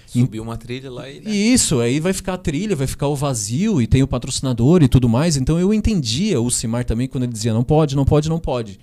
Subiu 0.06 0.44
uma 0.44 0.58
trilha 0.58 0.92
lá 0.92 1.10
e. 1.10 1.22
né? 1.22 1.32
Isso, 1.32 1.80
aí 1.80 2.00
vai 2.02 2.12
ficar 2.12 2.34
a 2.34 2.38
trilha, 2.38 2.76
vai 2.76 2.86
ficar 2.86 3.08
o 3.08 3.16
vazio 3.16 3.82
e 3.82 3.88
tem 3.88 4.04
o 4.04 4.08
patrocinador 4.08 4.84
e 4.84 4.90
tudo 4.90 5.08
mais. 5.08 5.38
Então 5.38 5.58
eu 5.58 5.74
entendia 5.74 6.42
o 6.42 6.52
Simar 6.52 6.84
também 6.84 7.08
quando 7.08 7.24
ele 7.24 7.32
dizia 7.32 7.54
não 7.54 7.64
pode, 7.64 7.96
não 7.96 8.04
pode, 8.04 8.28
não 8.28 8.38
pode. 8.40 8.78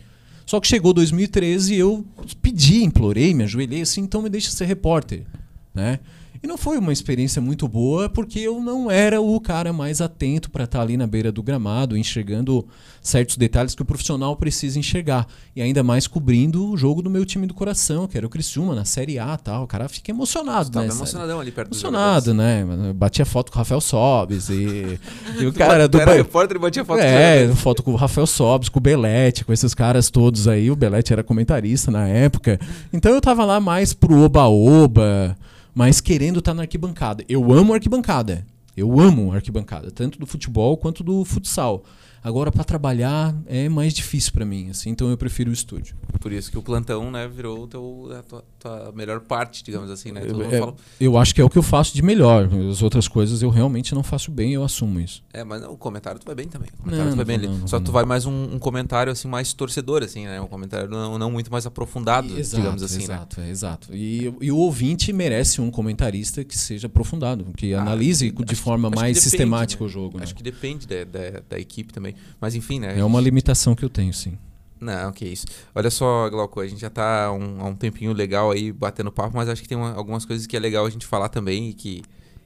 Só 0.47 0.59
que 0.59 0.67
chegou 0.67 0.95
2013 0.95 1.75
e 1.75 1.79
eu 1.79 2.07
pedi, 2.41 2.83
implorei, 2.83 3.35
me 3.35 3.45
ajoelhei 3.45 3.83
assim, 3.83 4.01
então 4.01 4.23
me 4.23 4.31
deixa 4.31 4.51
ser 4.51 4.65
repórter, 4.65 5.27
né? 5.79 6.01
E 6.43 6.47
não 6.47 6.57
foi 6.57 6.79
uma 6.79 6.93
experiência 6.93 7.43
muito 7.43 7.67
boa 7.67 8.09
porque 8.09 8.39
eu 8.39 8.61
não 8.61 8.89
era 8.89 9.21
o 9.21 9.41
cara 9.41 9.73
mais 9.73 10.01
atento 10.01 10.51
para 10.51 10.65
estar 10.65 10.81
ali 10.81 10.97
na 10.97 11.07
beira 11.07 11.33
do 11.33 11.43
gramado, 11.43 11.97
enxergando 11.97 12.65
certos 13.03 13.37
detalhes 13.37 13.75
que 13.75 13.83
o 13.83 13.85
profissional 13.85 14.37
precisa 14.37 14.79
enxergar. 14.79 15.27
E 15.57 15.61
ainda 15.61 15.83
mais 15.83 16.07
cobrindo 16.07 16.71
o 16.71 16.77
jogo 16.77 17.03
do 17.03 17.11
meu 17.11 17.25
time 17.25 17.45
do 17.45 17.55
coração, 17.55 18.07
que 18.07 18.17
era 18.17 18.25
o 18.25 18.31
Criciúma, 18.31 18.73
na 18.73 18.85
Série 18.85 19.19
A 19.19 19.37
tal. 19.37 19.65
O 19.65 19.67
cara 19.67 19.89
fica 19.89 20.13
emocionado, 20.13 20.71
Tava 20.71 20.87
né? 20.87 20.93
emocionadão 20.93 21.41
ali 21.41 21.51
perto 21.51 21.73
Emocionado, 21.73 22.33
né? 22.33 22.65
Batia 22.95 23.27
foto 23.27 23.51
com 23.51 23.57
o 23.57 23.59
Rafael 23.59 23.81
Sobes 23.81 24.49
e, 24.49 24.99
e 25.41 25.47
o 25.47 25.53
cara 25.53 25.89
do 25.89 26.01
Era 26.01 26.15
repórter 26.15 26.57
e 26.57 26.61
batia 26.61 26.85
foto 26.85 27.01
com 27.01 27.05
É, 27.05 27.49
foto 27.57 27.83
com 27.83 27.93
o 27.93 27.97
Rafael 27.97 28.27
Sobes, 28.29 28.69
com 28.69 28.79
o 28.79 28.83
Belete, 28.83 29.45
com 29.45 29.53
esses 29.53 29.75
caras 29.75 30.09
todos 30.09 30.47
aí. 30.47 30.71
O 30.71 30.77
Belete 30.77 31.13
era 31.13 31.25
comentarista 31.25 31.91
na 31.91 32.07
época. 32.07 32.61
Então 32.93 33.13
eu 33.13 33.21
tava 33.21 33.45
lá 33.45 33.59
mais 33.59 33.93
pro 33.93 34.23
oba-oba, 34.23 35.37
mas 35.79 36.01
querendo 36.01 36.41
estar 36.41 36.55
na 36.55 36.63
arquibancada. 36.63 37.25
Eu 37.29 37.53
amo 37.53 37.73
arquibancada. 37.73 38.45
Eu 38.77 38.99
amo 38.99 39.33
arquibancada, 39.33 39.93
tanto 39.93 40.19
do 40.19 40.27
futebol 40.27 40.77
quanto 40.77 41.05
do 41.05 41.25
futsal. 41.25 41.85
Agora, 42.23 42.51
pra 42.51 42.65
trabalhar 42.65 43.35
é 43.47 43.69
mais 43.69 43.95
difícil 43.95 44.33
pra 44.33 44.45
mim, 44.45 44.71
assim, 44.71 44.91
então 44.91 45.09
eu 45.11 45.17
prefiro 45.17 45.51
o 45.51 45.53
estúdio. 45.53 45.95
Por 46.21 46.33
isso 46.33 46.51
que 46.51 46.59
o 46.59 46.63
plantão, 46.63 47.11
né, 47.11 47.29
virou 47.29 47.67
teu, 47.69 48.11
a 48.19 48.23
tua, 48.23 48.45
tua 48.59 48.93
melhor 48.95 49.21
parte, 49.21 49.63
digamos 49.63 49.91
assim, 49.91 50.11
né? 50.11 50.21
Todo 50.23 50.43
mundo 50.43 50.55
É, 50.55 50.59
fala, 50.59 50.75
eu 51.01 51.17
acho 51.17 51.35
que 51.35 51.41
é 51.41 51.45
o 51.45 51.49
que 51.49 51.57
eu 51.57 51.63
faço 51.63 51.95
de 51.95 52.03
melhor. 52.03 52.49
As 52.71 52.83
outras 52.83 53.07
coisas 53.07 53.41
eu 53.41 53.49
realmente 53.51 53.95
não 53.95 54.03
faço 54.03 54.31
bem, 54.31 54.53
eu 54.53 54.65
assumo 54.65 54.99
isso. 55.01 55.23
É, 55.33 55.45
mas 55.45 55.63
não, 55.63 55.73
o 55.73 55.77
comentário 55.77 56.19
tu 56.21 56.27
vai 56.27 56.35
bem 56.35 56.49
também. 56.49 56.69
O 56.75 56.83
comentário 56.83 57.05
Não, 57.05 57.13
tu 57.13 57.17
vai 57.17 57.37
não 57.37 57.41
bem 57.41 57.49
ali. 57.51 57.61
não, 57.61 57.69
Só 57.69 57.77
não 57.79 57.85
tu 57.85 57.93
vai 57.93 58.05
mais 58.05 58.27
um, 58.27 58.55
um 58.55 58.59
comentário 58.59 59.13
assim 59.13 59.29
mais 59.29 59.53
torcedor, 59.53 60.03
assim, 60.03 60.27
né? 60.27 60.41
Um 60.41 60.49
comentário 60.49 60.91
não, 60.91 61.17
não 61.19 61.31
muito 61.31 61.51
mais 61.53 61.67
aprofundado, 61.67 62.29
digamos 62.29 62.83
assim, 62.83 62.99
né? 62.99 63.05
exato, 63.05 63.41
é, 63.41 63.49
exato. 63.51 63.89
E, 63.95 64.33
e 64.41 64.51
o 64.51 64.57
ouvinte 64.57 65.13
merece 65.13 65.61
um 65.61 65.71
comentarista 65.71 66.43
que 66.45 66.59
seja 66.59 66.89
aprofundado, 66.89 67.45
que 67.57 67.73
Ah, 67.75 67.81
analise 67.83 68.27
acho 68.27 68.35
de 68.45 68.45
que- 68.45 68.55
forma 68.57 68.89
acho 68.89 68.97
mais 68.97 69.15
depende, 69.17 69.31
sistemática 69.31 69.83
né? 69.85 69.87
o 69.87 69.89
jogo. 69.89 70.19
né? 70.19 70.25
Acho 70.25 70.35
que 70.35 70.43
depende 70.43 70.87
da, 70.87 71.05
da, 71.05 71.43
da 71.51 71.59
equipe 71.59 71.93
também. 71.93 72.09
Mas 72.41 72.55
enfim, 72.55 72.81
né? 72.81 72.99
É 72.99 73.05
uma 73.05 73.21
limitação 73.21 73.75
que 73.75 73.85
eu 73.85 73.89
tenho, 73.89 74.13
sim. 74.13 74.39
Não, 74.81 75.11
que 75.13 75.25
isso. 75.27 75.45
Olha 75.75 75.91
só, 75.91 76.29
Glauco, 76.31 76.61
a 76.61 76.67
gente 76.67 76.81
já 76.81 76.89
tá 76.91 77.25
há 77.27 77.33
um, 77.33 77.61
há 77.61 77.65
um 77.65 77.75
tempinho 77.75 78.13
legal 78.13 78.51
aí 78.53 78.71
batendo 78.73 79.11
papo, 79.11 79.37
mas 79.37 79.49
acho 79.49 79.61
que 79.61 79.69
tem 79.69 79.77
uma- 79.77 79.93
algumas 79.95 80.25
coisas 80.25 80.47
que 80.47 80.57
é 80.57 80.61
legal 80.61 80.87
a 80.87 80.91
gente 80.91 81.05
falar 81.05 81.29
também 81.29 81.71
e 81.71 81.75
que, 81.75 82.03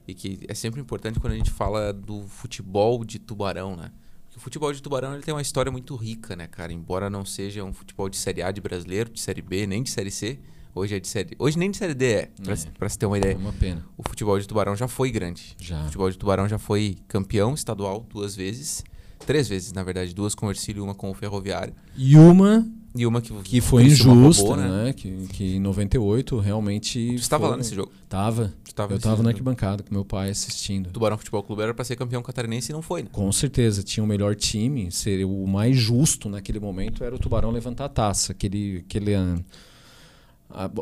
e 0.07 0.13
que 0.15 0.39
é 0.47 0.53
sempre 0.55 0.81
importante 0.81 1.19
quando 1.19 1.33
a 1.33 1.35
gente 1.37 1.51
fala 1.51 1.93
do 1.93 2.23
futebol 2.27 3.05
de 3.05 3.19
tubarão, 3.19 3.75
né? 3.75 3.91
Porque 4.25 4.37
o 4.39 4.41
futebol 4.41 4.73
de 4.73 4.81
tubarão 4.81 5.13
ele 5.13 5.21
tem 5.21 5.31
uma 5.31 5.43
história 5.43 5.71
muito 5.71 5.95
rica, 5.95 6.35
né, 6.35 6.47
cara? 6.47 6.73
Embora 6.73 7.07
não 7.07 7.23
seja 7.23 7.63
um 7.63 7.71
futebol 7.71 8.09
de 8.09 8.17
Série 8.17 8.41
A 8.41 8.49
de 8.51 8.59
brasileiro, 8.61 9.11
de 9.11 9.21
Série 9.21 9.43
B, 9.43 9.67
nem 9.67 9.83
de 9.83 9.91
Série 9.91 10.09
C. 10.09 10.39
Hoje 10.73 10.95
é 10.95 10.99
de 10.99 11.07
Série... 11.07 11.35
Hoje 11.37 11.59
nem 11.59 11.69
de 11.69 11.77
Série 11.77 11.93
D 11.93 12.05
é, 12.13 12.29
pra, 12.43 12.53
É. 12.53 12.55
se- 12.55 12.67
pra 12.71 12.89
se 12.89 12.97
ter 12.97 13.05
uma 13.05 13.15
É 13.17 13.19
ideia. 13.19 13.37
uma 13.37 13.53
pena. 13.53 13.85
O 13.95 14.01
futebol 14.09 14.39
de 14.39 14.47
tubarão 14.47 14.75
já 14.75 14.87
foi 14.87 15.11
grande. 15.11 15.55
O 15.61 15.63
Já. 15.63 15.83
futebol 15.83 16.09
de 16.09 16.17
tubarão 16.17 16.49
já 16.49 16.57
foi 16.57 16.97
campeão 17.07 17.53
estadual 17.53 18.03
duas 18.09 18.35
vezes. 18.35 18.83
Três 19.25 19.47
vezes, 19.47 19.71
na 19.73 19.83
verdade. 19.83 20.13
Duas 20.13 20.35
com 20.35 20.47
o 20.47 20.49
Ercílio 20.49 20.81
e 20.81 20.83
uma 20.83 20.93
com 20.95 21.09
o 21.09 21.13
Ferroviário. 21.13 21.73
E 21.97 22.17
uma 22.17 22.65
E 22.95 23.05
uma 23.05 23.21
que, 23.21 23.33
que 23.43 23.61
foi 23.61 23.85
injusta, 23.85 24.43
roubou, 24.43 24.57
né? 24.57 24.93
Que, 24.93 25.27
que 25.27 25.55
em 25.55 25.59
98 25.59 26.37
realmente. 26.39 27.07
Tu 27.09 27.15
estava 27.15 27.47
lá 27.47 27.57
nesse 27.57 27.73
jogo. 27.73 27.91
Tava. 28.07 28.53
Tava 28.75 28.93
eu 28.93 28.95
nesse 28.95 29.03
tava 29.03 29.17
jogo. 29.17 29.23
na 29.23 29.29
arquibancada 29.29 29.83
com 29.83 29.93
meu 29.93 30.03
pai 30.03 30.29
assistindo. 30.31 30.87
O 30.87 30.91
Tubarão 30.91 31.17
Futebol 31.17 31.43
Clube 31.43 31.61
era 31.61 31.73
pra 31.73 31.85
ser 31.85 31.95
campeão 31.95 32.23
catarinense 32.23 32.71
e 32.71 32.73
não 32.73 32.81
foi, 32.81 33.03
né? 33.03 33.09
Com 33.11 33.31
certeza, 33.31 33.83
tinha 33.83 34.03
o 34.03 34.07
melhor 34.07 34.35
time, 34.35 34.91
seria 34.91 35.27
o 35.27 35.47
mais 35.47 35.77
justo 35.77 36.27
naquele 36.27 36.59
momento 36.59 37.03
era 37.03 37.15
o 37.15 37.19
Tubarão 37.19 37.51
levantar 37.51 37.85
a 37.85 37.89
taça, 37.89 38.31
aquele 38.31 38.83
aquele 38.85 39.13
ah, 39.13 39.37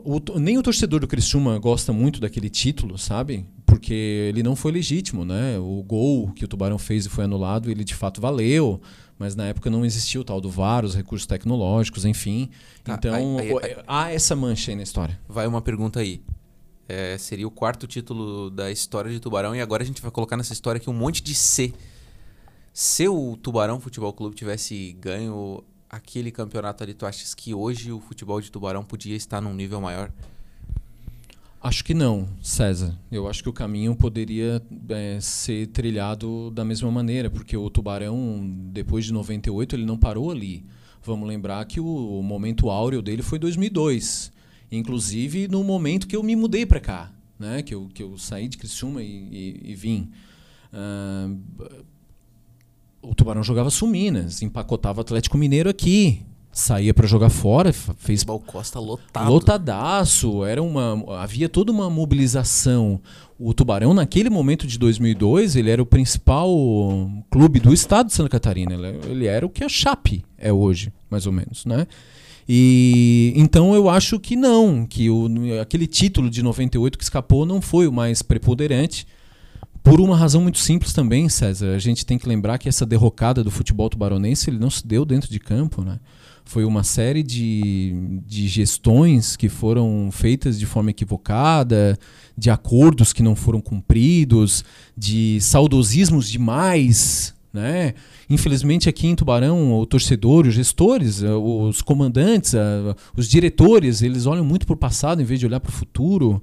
o 0.04 0.40
nem 0.40 0.58
o 0.58 0.64
torcedor 0.64 1.00
do 1.00 1.08
Criciúma 1.08 1.58
gosta 1.60 1.94
muito 1.94 2.20
daquele 2.20 2.50
título, 2.50 2.98
sabe? 2.98 3.46
Porque 3.66 3.94
ele 3.94 4.44
não 4.44 4.56
foi 4.56 4.72
legítimo, 4.72 5.24
né? 5.24 5.58
O 5.60 5.82
gol 5.84 6.32
que 6.34 6.44
o 6.44 6.48
Tubarão 6.48 6.78
fez 6.78 7.06
e 7.06 7.10
foi 7.10 7.24
anulado, 7.24 7.72
ele 7.72 7.84
de 7.84 7.96
fato 7.96 8.20
valeu, 8.20 8.82
mas 9.18 9.36
na 9.36 9.46
época 9.48 9.70
não 9.70 9.86
existia 9.86 10.20
o 10.20 10.24
tal 10.24 10.42
do 10.42 10.50
VAR, 10.50 10.84
os 10.84 10.94
recursos 10.96 11.26
tecnológicos, 11.26 12.04
enfim. 12.06 12.50
Tá, 12.84 12.96
então, 12.96 13.38
aí- 13.38 13.50
aí- 13.52 13.58
aí- 13.64 13.84
há 13.88 14.12
essa 14.12 14.36
mancha 14.36 14.72
aí 14.72 14.76
na 14.76 14.84
história. 14.84 15.18
Vai 15.30 15.48
uma 15.48 15.62
pergunta 15.62 16.00
aí. 16.02 16.22
É, 16.90 17.18
seria 17.18 17.48
o 17.48 17.52
quarto 17.52 17.88
título 17.88 18.50
da 18.50 18.70
história 18.70 19.10
de 19.10 19.20
Tubarão 19.22 19.56
e 19.56 19.62
agora 19.62 19.82
a 19.84 19.86
gente 19.86 20.02
vai 20.02 20.12
colocar 20.12 20.36
nessa 20.36 20.52
história 20.52 20.78
aqui 20.78 20.90
um 20.90 20.94
monte 20.94 21.24
de 21.24 21.34
C. 21.34 21.74
Se 22.74 23.08
o 23.08 23.38
Tubarão 23.38 23.80
Futebol 23.80 24.12
Clube 24.12 24.36
tivesse 24.36 24.94
ganho 25.00 25.64
aquele 25.92 26.32
campeonato 26.32 26.84
ali, 26.84 26.94
tu 26.94 27.06
achas 27.06 27.36
que 27.36 27.54
hoje 27.54 27.92
o 27.92 28.00
futebol 28.00 28.40
de 28.40 28.50
Tubarão 28.50 28.82
podia 28.82 29.16
estar 29.16 29.42
num 29.42 29.54
nível 29.54 29.82
maior? 29.82 30.10
Acho 31.62 31.84
que 31.84 31.94
não, 31.94 32.28
César. 32.42 32.98
Eu 33.12 33.28
acho 33.28 33.44
que 33.44 33.50
o 33.50 33.54
caminho 33.54 33.94
poderia 33.94 34.64
é, 34.90 35.20
ser 35.20 35.68
trilhado 35.68 36.50
da 36.52 36.64
mesma 36.64 36.90
maneira, 36.90 37.30
porque 37.30 37.56
o 37.56 37.70
Tubarão, 37.70 38.42
depois 38.72 39.06
de 39.06 39.14
98, 39.14 39.76
ele 39.76 39.86
não 39.86 39.98
parou 39.98 40.32
ali. 40.32 40.66
Vamos 41.04 41.28
lembrar 41.28 41.64
que 41.66 41.80
o, 41.80 42.22
momento 42.24 42.70
áureo 42.70 43.02
dele 43.02 43.22
foi 43.22 43.38
2002. 43.38 44.32
Inclusive 44.72 45.50
no 45.50 45.64
momento 45.64 46.08
que 46.08 46.16
eu 46.16 46.24
me 46.24 46.36
mudei 46.36 46.66
para 46.66 46.80
cá, 46.80 47.12
né? 47.38 47.62
que, 47.62 47.76
eu, 47.76 47.90
que 47.94 48.02
eu 48.02 48.18
saí 48.18 48.48
de 48.48 48.58
Criciúma 48.58 49.04
e, 49.04 49.28
e, 49.66 49.72
e 49.72 49.76
vim. 49.76 50.10
Ah, 50.72 51.30
o 53.02 53.16
Tubarão 53.16 53.44
jogava 53.44 53.70
Suminas, 53.70 54.42
empacotava 54.42 55.00
o 55.00 55.02
Atlético 55.02 55.38
Mineiro 55.38 55.70
aqui, 55.70 56.22
saía 56.52 56.94
para 56.94 57.08
jogar 57.08 57.30
fora, 57.30 57.72
fez 57.74 58.24
Bal 58.24 58.40
Costa 58.40 58.80
lotado. 58.80 59.30
Lotadaço, 59.30 60.44
era 60.44 60.62
uma, 60.62 61.04
havia 61.22 61.48
toda 61.50 61.72
uma 61.72 61.90
mobilização. 61.90 63.00
O 63.40 63.54
Tubarão, 63.54 63.94
naquele 63.94 64.30
momento 64.30 64.68
de 64.68 64.78
2002, 64.78 65.56
ele 65.56 65.72
era 65.72 65.82
o 65.82 65.86
principal 65.86 66.50
clube 67.30 67.60
do 67.60 67.74
estado 67.74 68.08
de 68.08 68.14
Santa 68.14 68.30
Catarina. 68.30 68.74
Ele, 68.74 69.00
ele 69.10 69.26
era 69.26 69.46
o 69.46 69.50
que 69.50 69.64
a 69.64 69.70
Chape 69.70 70.24
é 70.38 70.54
hoje, 70.54 70.94
mais 71.10 71.26
ou 71.26 71.32
menos, 71.32 71.66
né? 71.66 71.88
E 72.48 73.34
então 73.36 73.74
eu 73.74 73.90
acho 73.90 74.20
que 74.20 74.36
não, 74.36 74.86
que 74.86 75.10
o, 75.10 75.28
aquele 75.62 75.88
título 75.88 76.30
de 76.30 76.44
98 76.44 76.98
que 76.98 77.04
escapou 77.04 77.46
não 77.46 77.62
foi 77.62 77.88
o 77.88 77.92
mais 77.92 78.22
preponderante. 78.22 79.08
Por 79.84 80.00
uma 80.00 80.16
razão 80.16 80.42
muito 80.42 80.60
simples 80.60 80.94
também, 80.94 81.28
César. 81.28 81.74
A 81.74 81.80
gente 81.80 82.06
tem 82.06 82.18
que 82.18 82.30
lembrar 82.30 82.58
que 82.58 82.70
essa 82.70 82.86
derrocada 82.86 83.44
do 83.44 83.50
futebol 83.50 83.90
tubaronense 83.90 84.50
ele 84.50 84.60
não 84.60 84.70
se 84.70 84.86
deu 84.86 85.04
dentro 85.04 85.30
de 85.30 85.40
campo, 85.40 85.84
né? 85.84 86.00
Foi 86.46 86.66
uma 86.66 86.84
série 86.84 87.24
de, 87.24 88.22
de 88.26 88.48
gestões 88.48 89.36
que 89.36 89.48
foram 89.48 90.10
feitas 90.12 90.60
de 90.60 90.66
forma 90.66 90.90
equivocada, 90.92 91.98
de 92.38 92.50
acordos 92.50 93.14
que 93.14 93.24
não 93.24 93.36
foram 93.36 93.62
cumpridos, 93.62 94.64
de 94.98 95.40
saudosismos 95.40 96.30
demais, 96.30 97.34
né? 97.54 97.94
Infelizmente 98.30 98.88
aqui 98.88 99.08
em 99.08 99.16
Tubarão, 99.16 99.80
o 99.80 99.86
torcedor, 99.86 100.48
os 100.48 100.54
gestores, 100.54 101.22
eh, 101.22 101.34
os 101.34 101.82
comandantes, 101.82 102.54
eh, 102.54 102.96
os 103.16 103.28
diretores, 103.28 104.02
eles 104.02 104.26
olham 104.26 104.46
muito 104.46 104.66
para 104.66 104.74
o 104.74 104.78
passado 104.78 105.22
em 105.22 105.26
vez 105.26 105.40
de 105.40 105.46
olhar 105.46 105.60
para 105.60 105.70
o 105.70 105.74
futuro. 105.74 106.42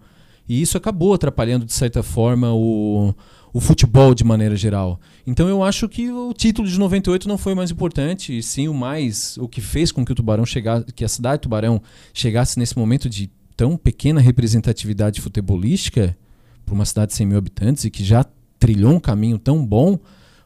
E 0.48 0.62
isso 0.62 0.76
acabou 0.76 1.12
atrapalhando, 1.12 1.66
de 1.66 1.72
certa 1.72 2.02
forma, 2.02 2.52
o, 2.54 3.14
o 3.52 3.60
futebol 3.60 4.14
de 4.14 4.24
maneira 4.24 4.56
geral. 4.56 5.00
Então 5.26 5.48
eu 5.48 5.62
acho 5.62 5.88
que 5.88 6.10
o 6.10 6.32
título 6.32 6.66
de 6.66 6.78
98 6.78 7.28
não 7.28 7.36
foi 7.36 7.52
o 7.52 7.56
mais 7.56 7.70
importante, 7.70 8.38
e 8.38 8.42
sim 8.42 8.68
o 8.68 8.74
mais 8.74 9.36
o 9.38 9.48
que 9.48 9.60
fez 9.60 9.92
com 9.92 10.04
que 10.04 10.12
o 10.12 10.14
Tubarão 10.14 10.46
chegasse, 10.46 10.86
que 10.92 11.04
a 11.04 11.08
cidade 11.08 11.36
de 11.36 11.42
Tubarão 11.42 11.82
chegasse 12.14 12.58
nesse 12.58 12.78
momento 12.78 13.08
de 13.10 13.30
tão 13.56 13.76
pequena 13.76 14.20
representatividade 14.20 15.20
futebolística 15.20 16.16
para 16.64 16.74
uma 16.74 16.84
cidade 16.84 17.10
de 17.10 17.16
100 17.16 17.26
mil 17.26 17.38
habitantes 17.38 17.84
e 17.84 17.90
que 17.90 18.04
já 18.04 18.24
trilhou 18.58 18.92
um 18.92 19.00
caminho 19.00 19.38
tão 19.38 19.64
bom, 19.64 19.98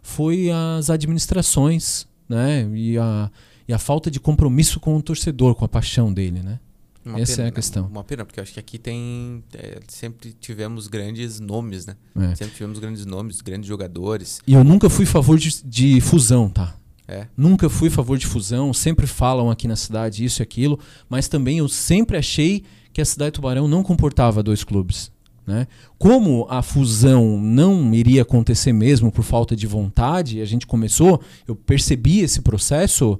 foi 0.02 0.50
as 0.50 0.90
administrações, 0.90 2.06
né? 2.28 2.68
E 2.74 2.98
a, 2.98 3.30
e 3.68 3.72
a 3.72 3.78
falta 3.78 4.10
de 4.10 4.18
compromisso 4.18 4.80
com 4.80 4.96
o 4.96 5.02
torcedor, 5.02 5.54
com 5.54 5.64
a 5.64 5.68
paixão 5.68 6.12
dele, 6.12 6.42
né? 6.42 6.58
Uma 7.04 7.20
Essa 7.20 7.32
pena, 7.32 7.42
é 7.42 7.46
a 7.46 7.50
né? 7.50 7.54
questão. 7.54 7.86
Uma 7.86 8.04
pena, 8.04 8.24
porque 8.24 8.38
eu 8.38 8.42
acho 8.42 8.52
que 8.52 8.60
aqui 8.60 8.78
tem. 8.78 9.42
é, 9.54 9.80
sempre 9.88 10.32
tivemos 10.32 10.86
grandes 10.86 11.40
nomes, 11.40 11.86
né? 11.86 11.96
É. 12.16 12.34
Sempre 12.34 12.54
tivemos 12.54 12.78
grandes 12.78 13.04
nomes, 13.04 13.40
grandes 13.40 13.66
jogadores. 13.66 14.40
E 14.46 14.54
eu 14.54 14.62
nunca 14.62 14.88
fui 14.88 15.04
a 15.04 15.08
favor 15.08 15.38
de, 15.38 15.62
de 15.64 16.00
fusão, 16.00 16.48
tá? 16.48 16.76
É. 17.08 17.26
Nunca 17.36 17.68
fui 17.68 17.88
a 17.88 17.90
favor 17.90 18.16
de 18.16 18.26
fusão, 18.26 18.72
sempre 18.72 19.06
falam 19.06 19.50
aqui 19.50 19.66
na 19.66 19.76
cidade 19.76 20.24
isso 20.24 20.40
e 20.40 20.44
aquilo, 20.44 20.78
mas 21.08 21.28
também 21.28 21.58
eu 21.58 21.68
sempre 21.68 22.16
achei 22.16 22.64
que 22.92 23.00
a 23.00 23.04
cidade 23.04 23.32
de 23.32 23.34
Tubarão 23.36 23.66
não 23.66 23.82
comportava 23.82 24.42
dois 24.42 24.62
clubes. 24.62 25.10
Né? 25.44 25.66
Como 25.98 26.46
a 26.48 26.62
fusão 26.62 27.38
não 27.40 27.92
iria 27.92 28.22
acontecer 28.22 28.72
mesmo 28.72 29.10
por 29.10 29.24
falta 29.24 29.56
de 29.56 29.66
vontade, 29.66 30.40
a 30.40 30.44
gente 30.44 30.66
começou, 30.66 31.20
eu 31.48 31.56
percebi 31.56 32.20
esse 32.20 32.40
processo, 32.40 33.18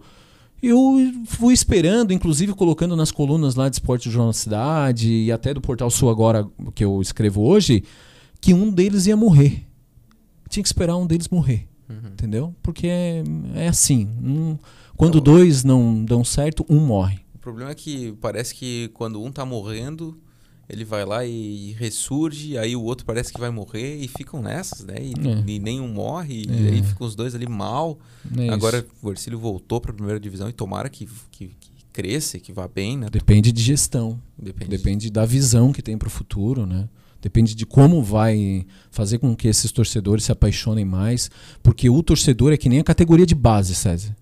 eu 0.62 1.12
fui 1.26 1.52
esperando, 1.52 2.12
inclusive 2.12 2.54
colocando 2.54 2.94
nas 2.94 3.10
colunas 3.10 3.56
lá 3.56 3.68
de 3.68 3.76
Esporte 3.76 4.08
do 4.08 4.12
Jornal 4.12 4.28
da 4.28 4.34
Cidade 4.34 5.12
e 5.12 5.32
até 5.32 5.52
do 5.52 5.60
Portal 5.60 5.90
Sul 5.90 6.08
agora, 6.08 6.48
que 6.74 6.84
eu 6.84 7.02
escrevo 7.02 7.42
hoje, 7.42 7.82
que 8.40 8.54
um 8.54 8.70
deles 8.70 9.06
ia 9.06 9.16
morrer. 9.16 9.66
Tinha 10.48 10.62
que 10.62 10.68
esperar 10.68 10.96
um 10.96 11.06
deles 11.06 11.28
morrer. 11.28 11.66
Uhum. 11.88 12.10
Entendeu? 12.12 12.54
Porque 12.62 12.86
é, 12.86 13.24
é 13.56 13.68
assim. 13.68 14.08
Um, 14.22 14.56
quando 14.96 15.18
então, 15.18 15.34
dois 15.34 15.64
não 15.64 16.04
dão 16.04 16.24
certo, 16.24 16.64
um 16.68 16.78
morre. 16.78 17.18
O 17.34 17.38
problema 17.38 17.70
é 17.70 17.74
que 17.74 18.12
parece 18.20 18.54
que 18.54 18.88
quando 18.94 19.20
um 19.20 19.32
tá 19.32 19.44
morrendo, 19.44 20.16
ele 20.68 20.84
vai 20.84 21.04
lá 21.04 21.24
e 21.24 21.72
ressurge, 21.78 22.56
aí 22.56 22.74
o 22.74 22.82
outro 22.82 23.04
parece 23.04 23.32
que 23.32 23.40
vai 23.40 23.50
morrer 23.50 23.96
e 23.96 24.08
ficam 24.08 24.40
nessas, 24.40 24.84
né? 24.84 24.94
E, 25.00 25.12
é. 25.12 25.44
e 25.46 25.58
nenhum 25.58 25.88
morre, 25.88 26.46
é. 26.48 26.52
e 26.52 26.68
aí 26.68 26.82
ficam 26.82 27.06
os 27.06 27.14
dois 27.14 27.34
ali 27.34 27.46
mal. 27.46 27.98
É 28.36 28.48
Agora 28.48 28.78
isso. 28.78 28.88
o 29.02 29.10
Ercílio 29.10 29.38
voltou 29.38 29.80
para 29.80 29.90
a 29.90 29.94
primeira 29.94 30.18
divisão 30.18 30.48
e 30.48 30.52
tomara 30.52 30.88
que, 30.88 31.06
que, 31.30 31.48
que 31.48 31.72
cresça, 31.92 32.38
que 32.38 32.52
vá 32.52 32.66
bem, 32.66 32.96
né? 32.96 33.08
Depende 33.10 33.52
de 33.52 33.62
gestão. 33.62 34.18
Depende, 34.38 34.70
Depende 34.70 35.06
de... 35.06 35.10
da 35.10 35.26
visão 35.26 35.72
que 35.72 35.82
tem 35.82 35.98
para 35.98 36.08
o 36.08 36.10
futuro, 36.10 36.64
né? 36.64 36.88
Depende 37.20 37.54
de 37.54 37.64
como 37.64 38.02
vai 38.02 38.66
fazer 38.90 39.18
com 39.18 39.36
que 39.36 39.46
esses 39.46 39.70
torcedores 39.70 40.24
se 40.24 40.32
apaixonem 40.32 40.84
mais. 40.84 41.30
Porque 41.62 41.88
o 41.88 42.02
torcedor 42.02 42.52
é 42.52 42.56
que 42.56 42.68
nem 42.68 42.80
a 42.80 42.84
categoria 42.84 43.24
de 43.24 43.34
base, 43.34 43.76
César, 43.76 44.16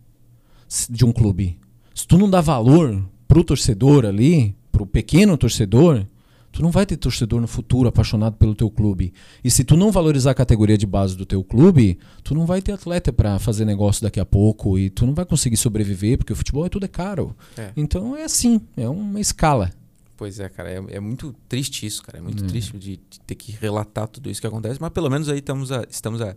de 0.90 1.04
um 1.04 1.12
clube. 1.12 1.58
Se 1.94 2.06
tu 2.06 2.18
não 2.18 2.28
dá 2.28 2.42
valor 2.42 3.02
pro 3.26 3.42
torcedor 3.42 4.04
ali, 4.04 4.54
pro 4.70 4.84
pequeno 4.84 5.38
torcedor, 5.38 6.06
tu 6.52 6.62
não 6.62 6.70
vai 6.70 6.84
ter 6.84 6.96
torcedor 6.96 7.40
no 7.40 7.46
futuro 7.46 7.88
apaixonado 7.88 8.36
pelo 8.36 8.54
teu 8.54 8.70
clube. 8.70 9.12
E 9.42 9.50
se 9.50 9.64
tu 9.64 9.76
não 9.76 9.90
valorizar 9.92 10.32
a 10.32 10.34
categoria 10.34 10.76
de 10.76 10.86
base 10.86 11.16
do 11.16 11.24
teu 11.24 11.42
clube, 11.42 11.98
tu 12.22 12.34
não 12.34 12.46
vai 12.46 12.60
ter 12.60 12.72
atleta 12.72 13.12
para 13.12 13.38
fazer 13.38 13.64
negócio 13.64 14.02
daqui 14.02 14.20
a 14.20 14.24
pouco 14.24 14.78
e 14.78 14.90
tu 14.90 15.06
não 15.06 15.14
vai 15.14 15.24
conseguir 15.24 15.56
sobreviver, 15.56 16.18
porque 16.18 16.32
o 16.32 16.36
futebol 16.36 16.66
é 16.66 16.68
tudo 16.68 16.84
é 16.84 16.88
caro. 16.88 17.34
É. 17.56 17.72
Então 17.76 18.16
é 18.16 18.24
assim, 18.24 18.60
é 18.76 18.88
uma 18.88 19.20
escala. 19.20 19.70
Pois 20.16 20.38
é, 20.38 20.50
cara, 20.50 20.70
é, 20.70 20.82
é 20.90 21.00
muito 21.00 21.34
triste 21.48 21.86
isso, 21.86 22.02
cara. 22.02 22.18
É 22.18 22.20
muito 22.20 22.44
é. 22.44 22.46
triste 22.46 22.76
de, 22.76 23.00
de, 23.08 23.20
ter 23.20 23.34
que 23.34 23.52
relatar 23.52 24.06
tudo 24.06 24.30
isso 24.30 24.40
que 24.40 24.46
acontece, 24.46 24.78
mas 24.78 24.90
pelo 24.90 25.08
menos 25.08 25.30
aí 25.30 25.38
estamos 25.38 25.72
a, 25.72 25.86
estamos 25.88 26.20
a 26.20 26.36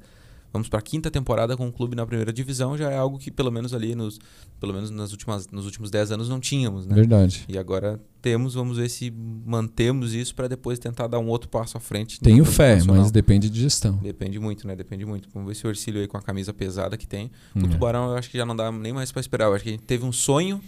vamos 0.53 0.69
para 0.69 0.79
a 0.79 0.81
quinta 0.81 1.09
temporada 1.09 1.57
com 1.57 1.67
o 1.67 1.71
clube 1.71 1.95
na 1.95 2.05
primeira 2.05 2.31
divisão, 2.31 2.77
já 2.77 2.91
é 2.91 2.97
algo 2.97 3.17
que 3.17 3.31
pelo 3.31 3.51
menos 3.51 3.73
ali 3.73 3.95
nos 3.95 4.19
pelo 4.59 4.71
menos 4.71 4.91
nas 4.91 5.11
últimas 5.11 5.47
nos 5.47 5.65
últimos 5.65 5.89
10 5.89 6.11
anos 6.11 6.29
não 6.29 6.39
tínhamos, 6.39 6.85
né? 6.85 6.93
Verdade. 6.93 7.43
E 7.49 7.57
agora 7.57 7.99
temos, 8.21 8.53
vamos 8.53 8.77
ver 8.77 8.89
se 8.89 9.11
mantemos 9.45 10.13
isso 10.13 10.33
para 10.35 10.47
depois 10.47 10.77
tentar 10.77 11.07
dar 11.07 11.19
um 11.19 11.27
outro 11.27 11.49
passo 11.49 11.75
à 11.75 11.79
frente. 11.79 12.19
Tenho 12.19 12.45
fé, 12.45 12.81
mas 12.85 13.11
depende 13.11 13.49
de 13.49 13.59
gestão. 13.59 13.97
Depende 13.97 14.39
muito, 14.39 14.65
né? 14.67 14.75
Depende 14.75 15.05
muito. 15.05 15.27
Vamos 15.33 15.49
ver 15.49 15.55
se 15.55 15.67
o 15.67 15.69
Ercílio 15.69 15.99
aí 15.99 16.07
com 16.07 16.17
a 16.17 16.21
camisa 16.21 16.53
pesada 16.53 16.95
que 16.95 17.07
tem. 17.07 17.31
O 17.55 17.65
é. 17.65 17.67
Tubarão 17.67 18.11
eu 18.11 18.15
acho 18.15 18.29
que 18.29 18.37
já 18.37 18.45
não 18.45 18.55
dá 18.55 18.71
nem 18.71 18.93
mais 18.93 19.11
para 19.11 19.19
esperar. 19.19 19.45
Eu 19.45 19.55
acho 19.55 19.63
que 19.63 19.71
a 19.71 19.73
gente 19.73 19.83
teve 19.83 20.05
um 20.05 20.11
sonho 20.11 20.61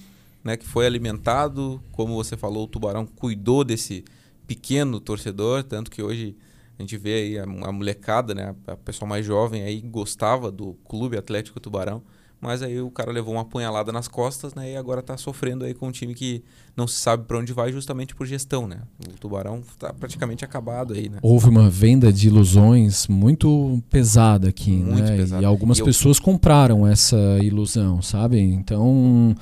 né, 0.45 0.55
que 0.55 0.65
foi 0.65 0.85
alimentado, 0.85 1.81
como 1.91 2.13
você 2.13 2.37
falou, 2.37 2.65
o 2.65 2.67
Tubarão 2.67 3.03
cuidou 3.05 3.63
desse 3.63 4.05
pequeno 4.45 4.99
torcedor, 4.99 5.63
tanto 5.63 5.89
que 5.89 6.03
hoje 6.03 6.35
a 6.77 6.81
gente 6.81 6.97
vê 6.97 7.13
aí 7.13 7.39
a, 7.39 7.43
a 7.43 7.71
molecada, 7.71 8.33
né, 8.35 8.55
a 8.67 8.75
pessoa 8.75 9.07
mais 9.07 9.25
jovem 9.25 9.63
aí 9.63 9.81
gostava 9.81 10.51
do 10.51 10.73
Clube 10.87 11.17
Atlético 11.17 11.59
Tubarão, 11.59 12.01
mas 12.39 12.61
aí 12.61 12.79
o 12.79 12.91
cara 12.91 13.11
levou 13.11 13.33
uma 13.33 13.41
apunhalada 13.41 13.91
nas 13.91 14.07
costas, 14.07 14.53
né, 14.53 14.73
e 14.73 14.75
agora 14.75 14.99
está 14.99 15.17
sofrendo 15.17 15.65
aí 15.65 15.73
com 15.73 15.87
um 15.87 15.91
time 15.91 16.13
que 16.13 16.43
não 16.75 16.87
se 16.87 16.99
sabe 16.99 17.23
para 17.23 17.39
onde 17.39 17.53
vai 17.53 17.71
justamente 17.71 18.13
por 18.13 18.27
gestão, 18.27 18.67
né? 18.67 18.81
O 19.07 19.17
Tubarão 19.17 19.59
está 19.59 19.93
praticamente 19.93 20.43
acabado 20.43 20.93
aí, 20.93 21.07
né? 21.07 21.19
Houve 21.21 21.47
uma 21.47 21.69
venda 21.69 22.11
de 22.11 22.27
ilusões 22.27 23.07
muito 23.07 23.81
pesada 23.89 24.49
aqui, 24.49 24.71
muito 24.71 25.09
né? 25.09 25.15
Pesada. 25.15 25.41
E 25.41 25.45
algumas 25.45 25.79
e 25.79 25.83
pessoas 25.83 26.17
eu... 26.17 26.23
compraram 26.23 26.85
essa 26.85 27.17
ilusão, 27.41 28.01
sabe? 28.01 28.39
Então, 28.41 29.33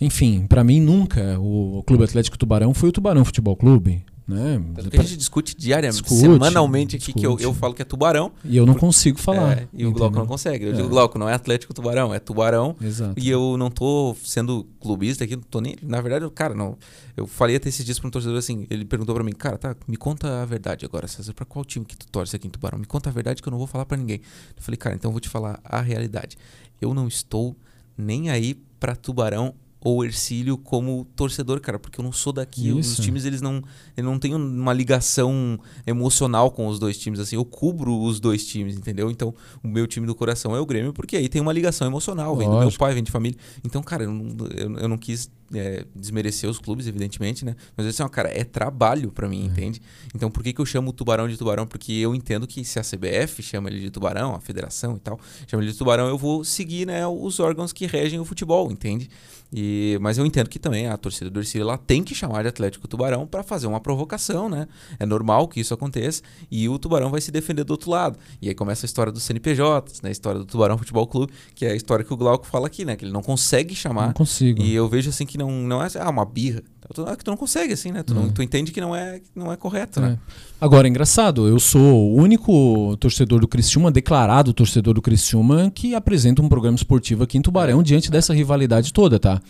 enfim, 0.00 0.46
para 0.46 0.64
mim 0.64 0.80
nunca 0.80 1.38
o 1.38 1.82
Clube 1.86 2.04
Atlético 2.04 2.38
Tubarão 2.38 2.72
foi 2.72 2.88
o 2.88 2.92
Tubarão 2.92 3.24
Futebol 3.24 3.56
Clube. 3.56 4.02
Né? 4.26 4.62
Tanto 4.74 4.90
que 4.90 4.98
a 4.98 5.02
gente 5.02 5.18
discute 5.18 5.54
diariamente, 5.54 6.02
discute, 6.02 6.20
semanalmente 6.20 6.96
aqui, 6.96 7.12
discute. 7.12 7.20
que 7.20 7.44
eu, 7.44 7.50
eu 7.50 7.54
falo 7.54 7.74
que 7.74 7.82
é 7.82 7.84
tubarão. 7.84 8.32
E 8.42 8.56
eu 8.56 8.64
não 8.64 8.72
consigo 8.74 9.18
falar. 9.18 9.58
É, 9.58 9.68
e 9.70 9.84
o 9.84 9.92
Glauco 9.92 10.16
não 10.16 10.26
consegue. 10.26 10.64
Eu 10.64 10.72
é. 10.72 10.76
digo, 10.76 10.88
Glauco, 10.88 11.18
não 11.18 11.28
é 11.28 11.34
Atlético 11.34 11.74
Tubarão, 11.74 12.14
é 12.14 12.18
tubarão. 12.18 12.74
Exato. 12.80 13.20
E 13.20 13.28
eu 13.28 13.58
não 13.58 13.70
tô 13.70 14.16
sendo 14.24 14.66
clubista 14.80 15.24
aqui, 15.24 15.36
não 15.36 15.42
tô 15.42 15.60
nem. 15.60 15.76
Na 15.82 16.00
verdade, 16.00 16.28
cara, 16.30 16.54
não. 16.54 16.78
Eu 17.14 17.26
falei 17.26 17.56
até 17.56 17.68
esses 17.68 17.84
dias 17.84 17.98
para 17.98 18.08
um 18.08 18.10
torcedor 18.10 18.38
assim, 18.38 18.66
ele 18.70 18.86
perguntou 18.86 19.14
para 19.14 19.22
mim, 19.22 19.32
cara, 19.32 19.58
tá, 19.58 19.76
me 19.86 19.96
conta 19.96 20.42
a 20.42 20.46
verdade 20.46 20.86
agora, 20.86 21.06
César, 21.06 21.34
pra 21.34 21.44
qual 21.44 21.62
time 21.62 21.84
que 21.84 21.96
tu 21.96 22.06
torce 22.06 22.34
aqui 22.34 22.46
em 22.46 22.50
Tubarão? 22.50 22.78
Me 22.78 22.86
conta 22.86 23.10
a 23.10 23.12
verdade 23.12 23.42
que 23.42 23.48
eu 23.48 23.50
não 23.50 23.58
vou 23.58 23.66
falar 23.66 23.84
para 23.84 23.98
ninguém. 23.98 24.22
Eu 24.56 24.62
falei, 24.62 24.78
cara, 24.78 24.96
então 24.96 25.10
eu 25.10 25.12
vou 25.12 25.20
te 25.20 25.28
falar 25.28 25.60
a 25.62 25.82
realidade. 25.82 26.38
Eu 26.80 26.94
não 26.94 27.06
estou 27.06 27.54
nem 27.96 28.30
aí 28.30 28.54
para 28.80 28.96
Tubarão 28.96 29.54
ou 29.84 30.02
Ercílio 30.02 30.56
como 30.56 31.06
torcedor, 31.14 31.60
cara, 31.60 31.78
porque 31.78 32.00
eu 32.00 32.02
não 32.02 32.10
sou 32.10 32.32
daqui. 32.32 32.70
Isso. 32.70 32.98
Os 32.98 33.04
times 33.04 33.26
eles 33.26 33.42
não, 33.42 33.62
eles 33.94 34.10
não 34.10 34.18
têm 34.18 34.34
uma 34.34 34.72
ligação 34.72 35.60
emocional 35.86 36.50
com 36.50 36.66
os 36.66 36.78
dois 36.78 36.96
times. 36.96 37.20
Assim, 37.20 37.36
eu 37.36 37.44
cubro 37.44 38.00
os 38.00 38.18
dois 38.18 38.46
times, 38.46 38.78
entendeu? 38.78 39.10
Então, 39.10 39.34
o 39.62 39.68
meu 39.68 39.86
time 39.86 40.06
do 40.06 40.14
coração 40.14 40.56
é 40.56 40.58
o 40.58 40.64
Grêmio, 40.64 40.94
porque 40.94 41.18
aí 41.18 41.28
tem 41.28 41.42
uma 41.42 41.52
ligação 41.52 41.86
emocional. 41.86 42.34
Vem 42.34 42.48
do 42.48 42.58
meu 42.58 42.72
pai, 42.72 42.94
vem 42.94 43.02
de 43.02 43.10
família. 43.10 43.38
Então, 43.62 43.82
cara, 43.82 44.04
eu 44.04 44.10
não, 44.10 44.34
eu, 44.56 44.78
eu 44.78 44.88
não 44.88 44.96
quis 44.96 45.30
é, 45.52 45.84
desmerecer 45.94 46.48
os 46.48 46.58
clubes, 46.58 46.86
evidentemente, 46.86 47.44
né? 47.44 47.54
Mas 47.76 47.86
assim, 47.86 48.02
ó, 48.02 48.08
cara, 48.08 48.28
é 48.28 48.44
trabalho 48.44 49.10
para 49.10 49.28
mim, 49.28 49.42
é. 49.42 49.46
entende? 49.46 49.82
Então 50.14 50.30
por 50.30 50.42
que, 50.42 50.52
que 50.52 50.60
eu 50.60 50.66
chamo 50.66 50.90
o 50.90 50.92
tubarão 50.92 51.28
de 51.28 51.36
tubarão? 51.36 51.66
Porque 51.66 51.92
eu 51.92 52.14
entendo 52.14 52.46
que 52.46 52.64
se 52.64 52.78
a 52.78 52.82
CBF 52.82 53.42
chama 53.42 53.68
ele 53.68 53.80
de 53.80 53.90
tubarão, 53.90 54.34
a 54.34 54.40
federação 54.40 54.96
e 54.96 55.00
tal, 55.00 55.18
chama 55.46 55.62
ele 55.62 55.72
de 55.72 55.78
tubarão, 55.78 56.08
eu 56.08 56.16
vou 56.16 56.44
seguir 56.44 56.86
né, 56.86 57.06
os 57.06 57.40
órgãos 57.40 57.72
que 57.72 57.86
regem 57.86 58.18
o 58.20 58.24
futebol, 58.24 58.70
entende? 58.70 59.10
E, 59.56 59.96
mas 60.00 60.18
eu 60.18 60.26
entendo 60.26 60.50
que 60.50 60.58
também 60.58 60.88
a 60.88 60.96
torcida 60.96 61.30
do 61.30 61.38
Ercílio 61.38 61.62
ela 61.62 61.78
tem 61.78 62.02
que 62.02 62.12
chamar 62.12 62.42
de 62.42 62.48
Atlético 62.48 62.88
Tubarão 62.88 63.24
para 63.24 63.44
fazer 63.44 63.68
uma 63.68 63.78
provocação, 63.78 64.48
né? 64.48 64.66
É 64.98 65.06
normal 65.06 65.46
que 65.46 65.60
isso 65.60 65.72
aconteça 65.72 66.22
e 66.50 66.68
o 66.68 66.76
Tubarão 66.76 67.08
vai 67.08 67.20
se 67.20 67.30
defender 67.30 67.62
do 67.62 67.70
outro 67.70 67.88
lado. 67.88 68.18
E 68.42 68.48
aí 68.48 68.54
começa 68.54 68.84
a 68.84 68.88
história 68.88 69.12
dos 69.12 69.22
CNPJs, 69.22 70.02
né? 70.02 70.08
A 70.08 70.12
história 70.12 70.40
do 70.40 70.44
Tubarão 70.44 70.76
Futebol 70.76 71.06
Clube, 71.06 71.32
que 71.54 71.64
é 71.64 71.70
a 71.70 71.76
história 71.76 72.04
que 72.04 72.12
o 72.12 72.16
Glauco 72.16 72.44
fala 72.46 72.66
aqui, 72.66 72.84
né? 72.84 72.96
Que 72.96 73.04
ele 73.04 73.12
não 73.12 73.22
consegue 73.22 73.76
chamar. 73.76 74.08
Não 74.08 74.14
consigo. 74.14 74.60
E 74.60 74.74
eu 74.74 74.88
vejo 74.88 75.10
assim 75.10 75.24
que 75.24 75.38
não, 75.38 75.52
não 75.52 75.80
é 75.80 75.86
ah, 76.00 76.10
uma 76.10 76.24
birra. 76.24 76.60
Que 76.88 77.24
tu 77.24 77.30
não 77.30 77.36
consegue, 77.36 77.72
assim, 77.72 77.90
né? 77.90 78.02
Tu, 78.02 78.14
não, 78.14 78.26
é. 78.26 78.28
tu 78.28 78.42
entende 78.42 78.70
que 78.70 78.80
não 78.80 78.94
é, 78.94 79.20
não 79.34 79.50
é 79.50 79.56
correto, 79.56 80.00
né? 80.00 80.18
É. 80.18 80.32
Agora, 80.60 80.86
é 80.86 80.90
engraçado, 80.90 81.48
eu 81.48 81.58
sou 81.58 81.80
o 81.80 82.14
único 82.14 82.96
torcedor 82.98 83.40
do 83.40 83.48
Criciúma, 83.48 83.90
declarado 83.90 84.52
torcedor 84.52 84.94
do 84.94 85.00
Criciúma, 85.00 85.72
que 85.74 85.94
apresenta 85.94 86.42
um 86.42 86.48
programa 86.48 86.76
esportivo 86.76 87.24
aqui 87.24 87.38
em 87.38 87.42
Tubarão 87.42 87.82
diante 87.82 88.10
dessa 88.10 88.34
rivalidade 88.34 88.92
toda, 88.92 89.18
tá? 89.18 89.40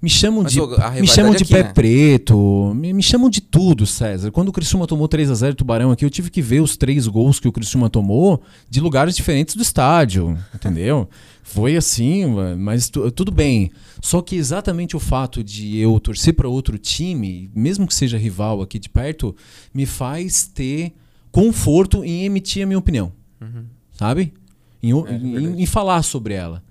Me 0.00 0.08
chamam 0.08 0.44
Mas, 0.44 0.52
de, 0.52 0.60
me 1.00 1.08
chamam 1.08 1.32
de 1.32 1.42
aqui, 1.42 1.52
pé 1.52 1.64
né? 1.64 1.72
preto, 1.72 2.72
me, 2.76 2.92
me, 2.92 3.02
chamam 3.02 3.28
de 3.28 3.40
tudo, 3.40 3.84
César. 3.84 4.30
Quando 4.30 4.48
o 4.48 4.52
Criciúma 4.52 4.86
tomou 4.86 5.08
3 5.08 5.28
a 5.28 5.34
0 5.34 5.56
Tubarão 5.56 5.90
aqui, 5.90 6.04
eu 6.04 6.10
tive 6.10 6.30
que 6.30 6.40
ver 6.40 6.60
os 6.60 6.76
três 6.76 7.08
gols 7.08 7.40
que 7.40 7.48
o 7.48 7.52
Criciúma 7.52 7.90
tomou 7.90 8.40
de 8.70 8.80
lugares 8.80 9.16
diferentes 9.16 9.56
do 9.56 9.62
estádio, 9.62 10.38
entendeu? 10.54 11.08
Foi 11.50 11.76
assim, 11.76 12.26
mas 12.58 12.90
tudo 12.90 13.32
bem. 13.32 13.70
Só 14.02 14.20
que 14.20 14.36
exatamente 14.36 14.94
o 14.94 15.00
fato 15.00 15.42
de 15.42 15.78
eu 15.78 15.98
torcer 15.98 16.34
para 16.34 16.46
outro 16.46 16.76
time, 16.76 17.50
mesmo 17.54 17.86
que 17.86 17.94
seja 17.94 18.18
rival 18.18 18.60
aqui 18.60 18.78
de 18.78 18.90
perto, 18.90 19.34
me 19.72 19.86
faz 19.86 20.46
ter 20.46 20.92
conforto 21.32 22.04
em 22.04 22.26
emitir 22.26 22.62
a 22.62 22.66
minha 22.66 22.78
opinião. 22.78 23.10
Uhum. 23.40 23.64
Sabe? 23.92 24.34
Em, 24.82 24.92
é, 24.92 25.14
em, 25.14 25.62
em 25.62 25.66
falar 25.66 26.02
sobre 26.02 26.34
ela. 26.34 26.62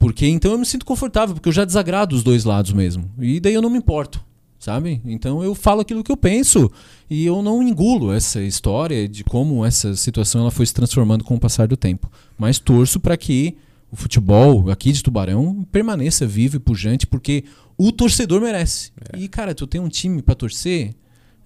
Porque 0.00 0.26
então 0.26 0.50
eu 0.50 0.58
me 0.58 0.66
sinto 0.66 0.84
confortável, 0.84 1.36
porque 1.36 1.48
eu 1.48 1.52
já 1.52 1.64
desagrado 1.64 2.16
os 2.16 2.24
dois 2.24 2.44
lados 2.44 2.72
mesmo. 2.72 3.08
E 3.20 3.38
daí 3.38 3.54
eu 3.54 3.62
não 3.62 3.70
me 3.70 3.78
importo, 3.78 4.20
sabe? 4.58 5.00
Então 5.04 5.44
eu 5.44 5.54
falo 5.54 5.80
aquilo 5.80 6.02
que 6.02 6.10
eu 6.10 6.16
penso 6.16 6.68
e 7.08 7.24
eu 7.24 7.40
não 7.40 7.62
engulo 7.62 8.12
essa 8.12 8.42
história 8.42 9.08
de 9.08 9.22
como 9.22 9.64
essa 9.64 9.94
situação 9.94 10.40
ela 10.40 10.50
foi 10.50 10.66
se 10.66 10.74
transformando 10.74 11.22
com 11.22 11.36
o 11.36 11.40
passar 11.40 11.68
do 11.68 11.76
tempo. 11.76 12.10
Mas 12.36 12.58
torço 12.58 12.98
para 12.98 13.16
que 13.16 13.56
o 13.94 13.96
futebol 13.96 14.70
aqui 14.70 14.90
de 14.90 15.02
Tubarão 15.02 15.64
permaneça 15.70 16.26
vivo 16.26 16.56
e 16.56 16.58
pujante, 16.58 17.06
porque 17.06 17.44
o 17.78 17.92
torcedor 17.92 18.40
merece. 18.40 18.90
É. 19.12 19.18
E 19.18 19.28
cara, 19.28 19.54
tu 19.54 19.68
tem 19.68 19.80
um 19.80 19.88
time 19.88 20.20
para 20.20 20.34
torcer, 20.34 20.96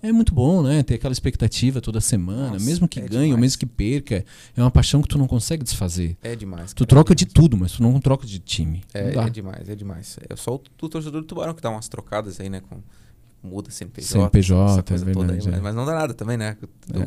é 0.02 0.11
muito 0.11 0.32
bom, 0.34 0.62
né? 0.62 0.82
Ter 0.82 0.94
aquela 0.94 1.12
expectativa 1.12 1.78
toda 1.82 2.00
semana, 2.00 2.52
Nossa, 2.52 2.64
mesmo 2.64 2.88
que 2.88 3.00
é 3.00 3.06
ganhe 3.06 3.32
ou 3.32 3.38
mesmo 3.38 3.58
que 3.58 3.66
perca. 3.66 4.24
É 4.56 4.62
uma 4.62 4.70
paixão 4.70 5.02
que 5.02 5.08
tu 5.08 5.18
não 5.18 5.26
consegue 5.26 5.62
desfazer. 5.62 6.16
É 6.22 6.34
demais. 6.34 6.72
Tu 6.72 6.87
troca 6.87 7.12
é 7.12 7.14
demais. 7.14 7.28
de 7.28 7.34
tudo, 7.34 7.56
mas 7.58 7.72
tu 7.72 7.82
não 7.82 8.00
troca 8.00 8.26
de 8.26 8.38
time. 8.38 8.82
É, 8.94 9.14
é 9.14 9.30
demais, 9.30 9.68
é 9.68 9.74
demais. 9.74 10.18
É 10.26 10.34
só 10.34 10.54
o, 10.54 10.62
o, 10.82 10.88
torcedor 10.88 11.20
do 11.20 11.26
Tubarão 11.26 11.52
que 11.52 11.61
dá 11.61 11.68
umas 11.68 11.87
trocadas 11.87 12.40
aí, 12.40 12.48
né? 12.48 12.61
Com, 12.61 12.80
muda 13.42 13.70
CNPJ. 13.70 14.12
CNPJ, 14.12 14.72
essa 14.72 14.83
coisa 14.83 15.11
é 15.11 15.12
toda 15.12 15.33
aí, 15.33 15.38
verdade, 15.38 15.51
mas, 15.51 15.59
é. 15.59 15.62
mas 15.62 15.74
não 15.74 15.87
dá 15.87 15.94
nada 15.94 16.14
também, 16.14 16.37
né? 16.37 16.57
Do- 16.87 17.01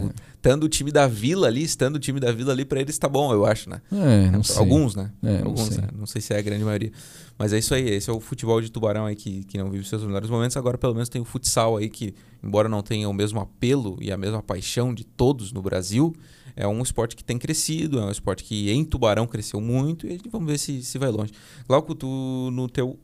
É. 0.44 0.56
O 0.65 0.70
time 0.70 0.91
da 0.91 1.06
Vila 1.08 1.48
ali, 1.48 1.63
estando 1.63 1.98
o 1.98 2.00
time 2.00 2.20
da 2.20 2.32
Vila 2.32 2.52
ali, 2.52 2.65
pra 2.65 2.80
eles 2.82 2.98
tá 2.98 3.08
bom, 3.08 3.32
eu 3.32 3.46
acho, 3.46 3.70
né? 3.70 3.82
É, 3.91 4.32
não 4.32 4.41
sei. 4.44 4.58
Alguns, 4.58 4.96
né? 4.96 5.12
É, 5.22 5.39
não 5.39 5.48
Alguns, 5.48 5.67
sei. 5.67 5.78
né? 5.82 5.88
Não 5.96 6.06
sei 6.08 6.22
se 6.22 6.34
é 6.34 6.39
a 6.39 6.41
grande 6.41 6.63
maioria. 6.63 6.91
Mas 7.38 7.54
é 7.54 7.60
isso 7.60 7.74
aí, 7.74 7.88
esse 7.89 8.10
é 8.10 8.13
o 8.13 8.20
futebol 8.20 8.60
de 8.62 8.72
tubarão 8.72 9.06
aí 9.06 9.15
que, 9.15 9.44
que 9.44 9.58
não 9.58 9.70
vive 9.70 9.88
seus 9.88 10.04
melhores 10.04 10.30
momentos. 10.30 10.58
Agora, 10.58 10.78
pelo 10.78 10.94
menos, 10.94 11.10
tem 11.10 11.22
o 11.22 11.26
futsal 11.26 11.78
aí 11.78 11.89
que, 11.89 12.13
embora 12.44 12.67
não 12.70 12.82
tenha 12.82 13.08
o 13.10 13.13
mesmo 13.13 13.39
apelo 13.39 13.98
e 14.02 14.12
a 14.12 14.17
mesma 14.17 14.41
paixão 14.41 14.94
de 14.94 15.04
todos 15.04 15.52
no 15.52 15.62
Brasil, 15.62 16.15
é 16.56 16.67
um 16.67 16.82
esporte 16.82 17.15
que 17.15 17.24
tem 17.24 17.38
crescido, 17.38 18.00
é 18.00 18.06
um 18.06 18.12
esporte 18.12 18.44
que 18.44 18.70
em 18.72 18.84
Tubarão 18.84 19.28
cresceu 19.28 19.62
muito 19.62 20.08
e 20.08 20.20
vamos 20.32 20.48
ver 20.52 20.58
se, 20.58 20.84
se 20.84 20.98
vai 20.98 21.10
longe. 21.10 21.32
Glauco, 21.67 21.94
tu 21.96 22.50
no 22.52 22.67
teu 22.67 23.00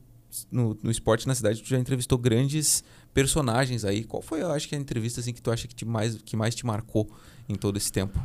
no, 0.52 0.76
no 0.82 0.90
esporte 0.90 1.26
na 1.26 1.34
cidade, 1.34 1.62
tu 1.62 1.68
já 1.68 1.78
entrevistou 1.78 2.18
grandes 2.18 2.84
personagens 3.22 3.84
aí. 3.84 4.04
Qual 4.04 4.22
foi, 4.22 4.42
eu 4.42 4.52
acho 4.52 4.68
que 4.68 4.76
a 4.76 4.78
entrevista 4.78 5.20
assim 5.20 5.32
que 5.32 5.42
tu 5.42 5.50
acha 5.50 5.66
que, 5.66 5.74
te 5.74 5.84
mais, 5.84 6.16
que 6.24 6.36
mais 6.36 6.54
te 6.54 6.64
marcou 6.64 7.10
em 7.48 7.56
todo 7.56 7.76
esse 7.76 7.90
tempo? 7.90 8.16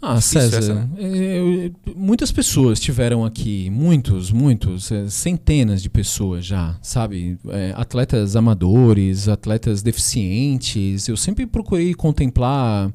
Ah, 0.00 0.14
Difícil 0.14 0.40
César, 0.40 0.58
essa, 0.58 0.74
né? 0.74 0.88
é, 0.96 1.38
eu- 1.38 1.94
muitas 1.94 2.30
pessoas 2.32 2.78
tiveram 2.80 3.22
aqui, 3.24 3.68
muitos, 3.68 4.30
muitos, 4.30 4.90
é, 4.92 5.10
centenas 5.10 5.82
de 5.82 5.90
pessoas 5.90 6.46
já, 6.46 6.78
sabe? 6.80 7.36
É, 7.48 7.74
atletas 7.76 8.34
amadores, 8.36 9.28
atletas 9.28 9.82
deficientes. 9.82 11.06
Eu 11.08 11.16
sempre 11.16 11.46
procurei 11.46 11.92
contemplar 11.94 12.90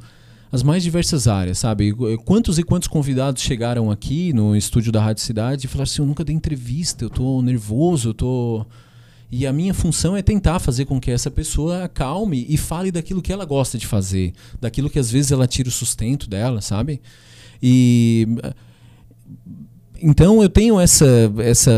as 0.51 0.63
mais 0.63 0.81
diversas 0.81 1.27
áreas, 1.27 1.57
sabe? 1.59 1.93
Quantos 2.25 2.57
e 2.57 2.63
quantos 2.63 2.87
convidados 2.87 3.41
chegaram 3.43 3.91
aqui 3.91 4.31
no 4.33 4.55
estúdio 4.55 4.91
da 4.91 5.01
Rádio 5.03 5.21
Cidade 5.23 5.65
e 5.65 5.67
falaram 5.69 5.83
assim: 5.83 6.01
eu 6.01 6.05
nunca 6.07 6.23
dei 6.23 6.35
entrevista, 6.35 7.03
eu 7.05 7.09
tô 7.09 7.41
nervoso, 7.41 8.09
eu 8.09 8.13
tô. 8.13 8.65
E 9.35 9.47
a 9.47 9.51
minha 9.51 9.73
função 9.73 10.15
é 10.15 10.21
tentar 10.21 10.59
fazer 10.59 10.85
com 10.85 11.01
que 11.01 11.09
essa 11.09 11.31
pessoa 11.31 11.85
acalme 11.85 12.45
e 12.47 12.55
fale 12.55 12.91
daquilo 12.91 13.19
que 13.19 13.33
ela 13.33 13.45
gosta 13.45 13.79
de 13.79 13.87
fazer, 13.87 14.31
daquilo 14.61 14.91
que 14.91 14.99
às 14.99 15.09
vezes 15.09 15.31
ela 15.31 15.47
tira 15.47 15.69
o 15.69 15.71
sustento 15.71 16.29
dela, 16.29 16.61
sabe? 16.61 17.01
E 17.59 18.27
então 19.99 20.43
eu 20.43 20.47
tenho 20.47 20.79
essa 20.79 21.33
essa 21.39 21.71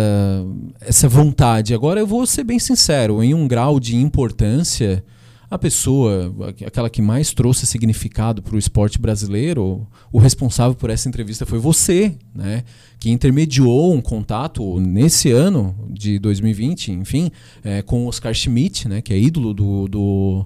essa 0.81 1.07
vontade. 1.07 1.73
Agora 1.73 2.01
eu 2.01 2.05
vou 2.05 2.25
ser 2.25 2.43
bem 2.43 2.59
sincero, 2.59 3.23
em 3.23 3.33
um 3.33 3.47
grau 3.47 3.79
de 3.79 3.95
importância, 3.95 5.01
a 5.49 5.57
pessoa, 5.57 6.33
aquela 6.65 6.89
que 6.89 7.01
mais 7.01 7.31
trouxe 7.33 7.67
significado 7.67 8.41
para 8.41 8.55
o 8.55 8.59
esporte 8.59 8.97
brasileiro, 8.99 9.87
o 10.11 10.17
responsável 10.17 10.75
por 10.75 10.89
essa 10.89 11.07
entrevista 11.07 11.45
foi 11.45 11.59
você, 11.59 12.17
né? 12.33 12.63
Que 12.99 13.11
intermediou 13.11 13.93
um 13.93 14.01
contato 14.01 14.79
nesse 14.79 15.31
ano 15.31 15.75
de 15.89 16.17
2020, 16.17 16.91
enfim, 16.91 17.31
é, 17.63 17.81
com 17.81 18.07
Oscar 18.07 18.33
Schmidt, 18.33 18.87
né? 18.87 19.01
Que 19.01 19.13
é 19.13 19.19
ídolo 19.19 19.53
do, 19.53 19.87
do, 19.87 20.45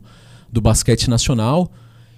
do 0.51 0.61
basquete 0.61 1.09
nacional. 1.09 1.71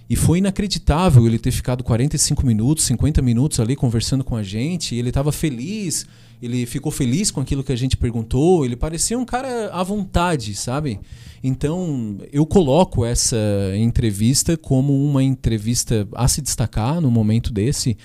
E 0.09 0.15
foi 0.15 0.39
inacreditável 0.39 1.25
ele 1.25 1.39
ter 1.39 1.51
ficado 1.51 1.83
45 1.83 2.45
minutos, 2.45 2.83
50 2.85 3.21
minutos 3.21 3.59
ali 3.59 3.75
conversando 3.75 4.23
com 4.23 4.35
a 4.35 4.43
gente. 4.43 4.95
Ele 4.95 5.09
estava 5.09 5.31
feliz, 5.31 6.05
ele 6.41 6.65
ficou 6.65 6.91
feliz 6.91 7.29
com 7.29 7.39
aquilo 7.39 7.63
que 7.63 7.71
a 7.71 7.75
gente 7.75 7.95
perguntou. 7.95 8.65
Ele 8.65 8.75
parecia 8.75 9.17
um 9.17 9.25
cara 9.25 9.69
à 9.71 9.83
vontade, 9.83 10.55
sabe? 10.55 10.99
Então 11.43 12.17
eu 12.31 12.45
coloco 12.45 13.05
essa 13.05 13.37
entrevista 13.77 14.57
como 14.57 15.05
uma 15.05 15.23
entrevista 15.23 16.07
a 16.15 16.27
se 16.27 16.41
destacar 16.41 16.99
no 16.99 17.11
momento 17.11 17.53
desse. 17.53 17.95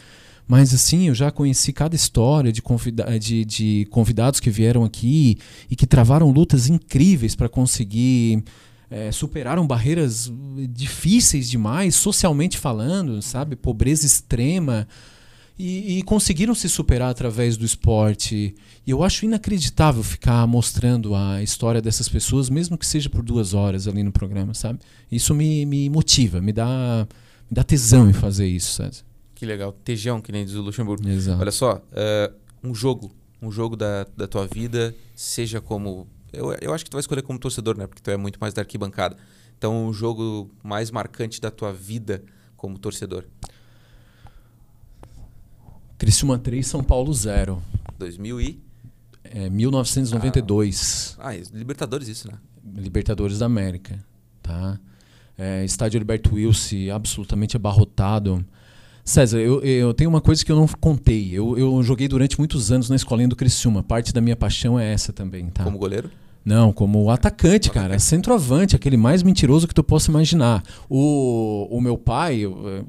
Mas 0.47 0.73
assim, 0.73 1.09
eu 1.09 1.15
já 1.15 1.31
conheci 1.31 1.73
cada 1.73 1.97
história 1.97 2.53
de, 2.53 2.63
convida 2.63 3.19
de, 3.19 3.45
de 3.45 3.87
convidados 3.91 4.39
que 4.39 4.51
vieram 4.51 4.85
aqui 4.85 5.39
e 5.69 5.75
que 5.75 5.87
travaram 5.87 6.31
lutas 6.31 6.69
incríveis 6.69 7.35
para 7.35 7.49
conseguir 7.49 8.45
é, 8.89 9.11
superaram 9.11 9.67
barreiras 9.67 10.33
difíceis 10.71 11.51
demais, 11.51 11.97
socialmente 11.97 12.59
falando, 12.59 13.21
sabe? 13.23 13.57
Pobreza 13.57 14.07
extrema. 14.07 14.87
E, 15.59 15.99
e, 15.99 16.03
conseguiram 16.03 16.55
se 16.55 16.69
superar 16.69 17.11
através 17.11 17.57
do 17.57 17.65
esporte. 17.65 18.55
E 18.87 18.91
eu 18.91 19.03
acho 19.03 19.25
inacreditável 19.25 20.03
ficar 20.03 20.47
mostrando 20.47 21.15
a 21.15 21.43
história 21.43 21.81
dessas 21.81 22.09
pessoas, 22.09 22.51
mesmo 22.51 22.77
que 22.77 22.87
seja 22.87 23.09
por 23.09 23.23
duas 23.23 23.55
horas 23.55 23.89
ali 23.89 24.03
no 24.03 24.13
programa, 24.13 24.53
sabe? 24.53 24.81
Isso 25.11 25.35
me, 25.35 25.65
me 25.65 25.89
motiva, 25.89 26.43
me 26.43 26.53
dá, 26.53 27.09
me 27.51 27.55
dá 27.55 27.65
tesão 27.65 28.11
em 28.11 28.13
fazer 28.13 28.47
isso, 28.47 28.73
sabe? 28.73 28.97
Que 29.35 29.47
legal. 29.47 29.73
Tejão, 29.73 30.21
que 30.21 30.31
nem 30.31 30.45
diz 30.45 30.55
o 30.55 30.61
Luxemburgo. 30.61 31.09
Exato. 31.09 31.41
Olha 31.41 31.53
só, 31.53 31.77
uh, 31.77 32.35
um 32.63 32.75
jogo, 32.75 33.11
um 33.41 33.51
jogo 33.51 33.77
da, 33.77 34.07
da 34.15 34.27
tua 34.27 34.47
vida, 34.47 34.95
seja 35.15 35.59
como 35.59 36.07
eu, 36.37 36.55
eu 36.61 36.75
acho 36.75 36.85
que 36.85 36.91
tu 36.91 36.95
vai 36.95 37.01
escolher 37.01 37.23
como 37.23 37.39
torcedor, 37.39 37.77
né? 37.77 37.87
Porque 37.87 38.03
tu 38.03 38.11
é 38.11 38.17
muito 38.17 38.39
mais 38.39 38.53
da 38.53 38.63
arquibancada. 38.63 39.17
Então, 39.57 39.89
o 39.89 39.93
jogo 39.93 40.51
mais 40.63 40.91
marcante 40.91 41.41
da 41.41 41.51
tua 41.51 41.73
vida 41.73 42.23
como 42.57 42.79
torcedor. 42.79 43.25
Criciúma 45.99 46.39
3, 46.39 46.67
São 46.67 46.83
Paulo 46.83 47.13
0. 47.13 47.63
2000 47.99 48.41
e... 48.41 48.67
É, 49.25 49.51
1992. 49.51 51.17
Ah, 51.19 51.35
Libertadores 51.53 52.09
isso, 52.09 52.29
né? 52.29 52.39
Libertadores 52.75 53.41
da 53.41 53.47
América, 53.47 53.99
tá? 54.43 54.79
É, 55.37 55.65
estádio 55.65 55.99
Alberto 56.01 56.35
Wilson, 56.35 56.91
absolutamente 56.95 57.57
abarrotado. 57.57 58.45
César, 59.05 59.39
eu, 59.39 59.63
eu 59.63 59.95
tenho 59.95 60.11
uma 60.11 60.21
coisa 60.21 60.45
que 60.45 60.51
eu 60.51 60.57
não 60.57 60.67
contei. 60.67 61.31
Eu, 61.33 61.57
eu 61.57 61.83
joguei 61.83 62.09
durante 62.09 62.39
muitos 62.39 62.73
anos 62.73 62.89
na 62.89 62.97
escolinha 62.97 63.29
do 63.29 63.37
Criciúma. 63.37 63.83
Parte 63.83 64.13
da 64.13 64.21
minha 64.21 64.35
paixão 64.35 64.79
é 64.79 64.93
essa 64.93 65.13
também, 65.13 65.49
tá? 65.49 65.63
Como 65.65 65.79
goleiro? 65.79 66.11
Não, 66.47 66.73
como 66.73 67.11
atacante, 67.11 67.71
cara. 67.71 67.87
Atacante. 67.87 68.05
Centroavante, 68.05 68.77
aquele 68.77 68.97
mais 68.97 69.21
mentiroso 69.25 69.67
que 69.67 69.75
tu 69.75 69.83
possa 69.83 70.13
imaginar. 70.13 70.63
O, 70.89 71.67
o 71.69 71.81
meu 71.81 71.99
pai, 71.99 72.45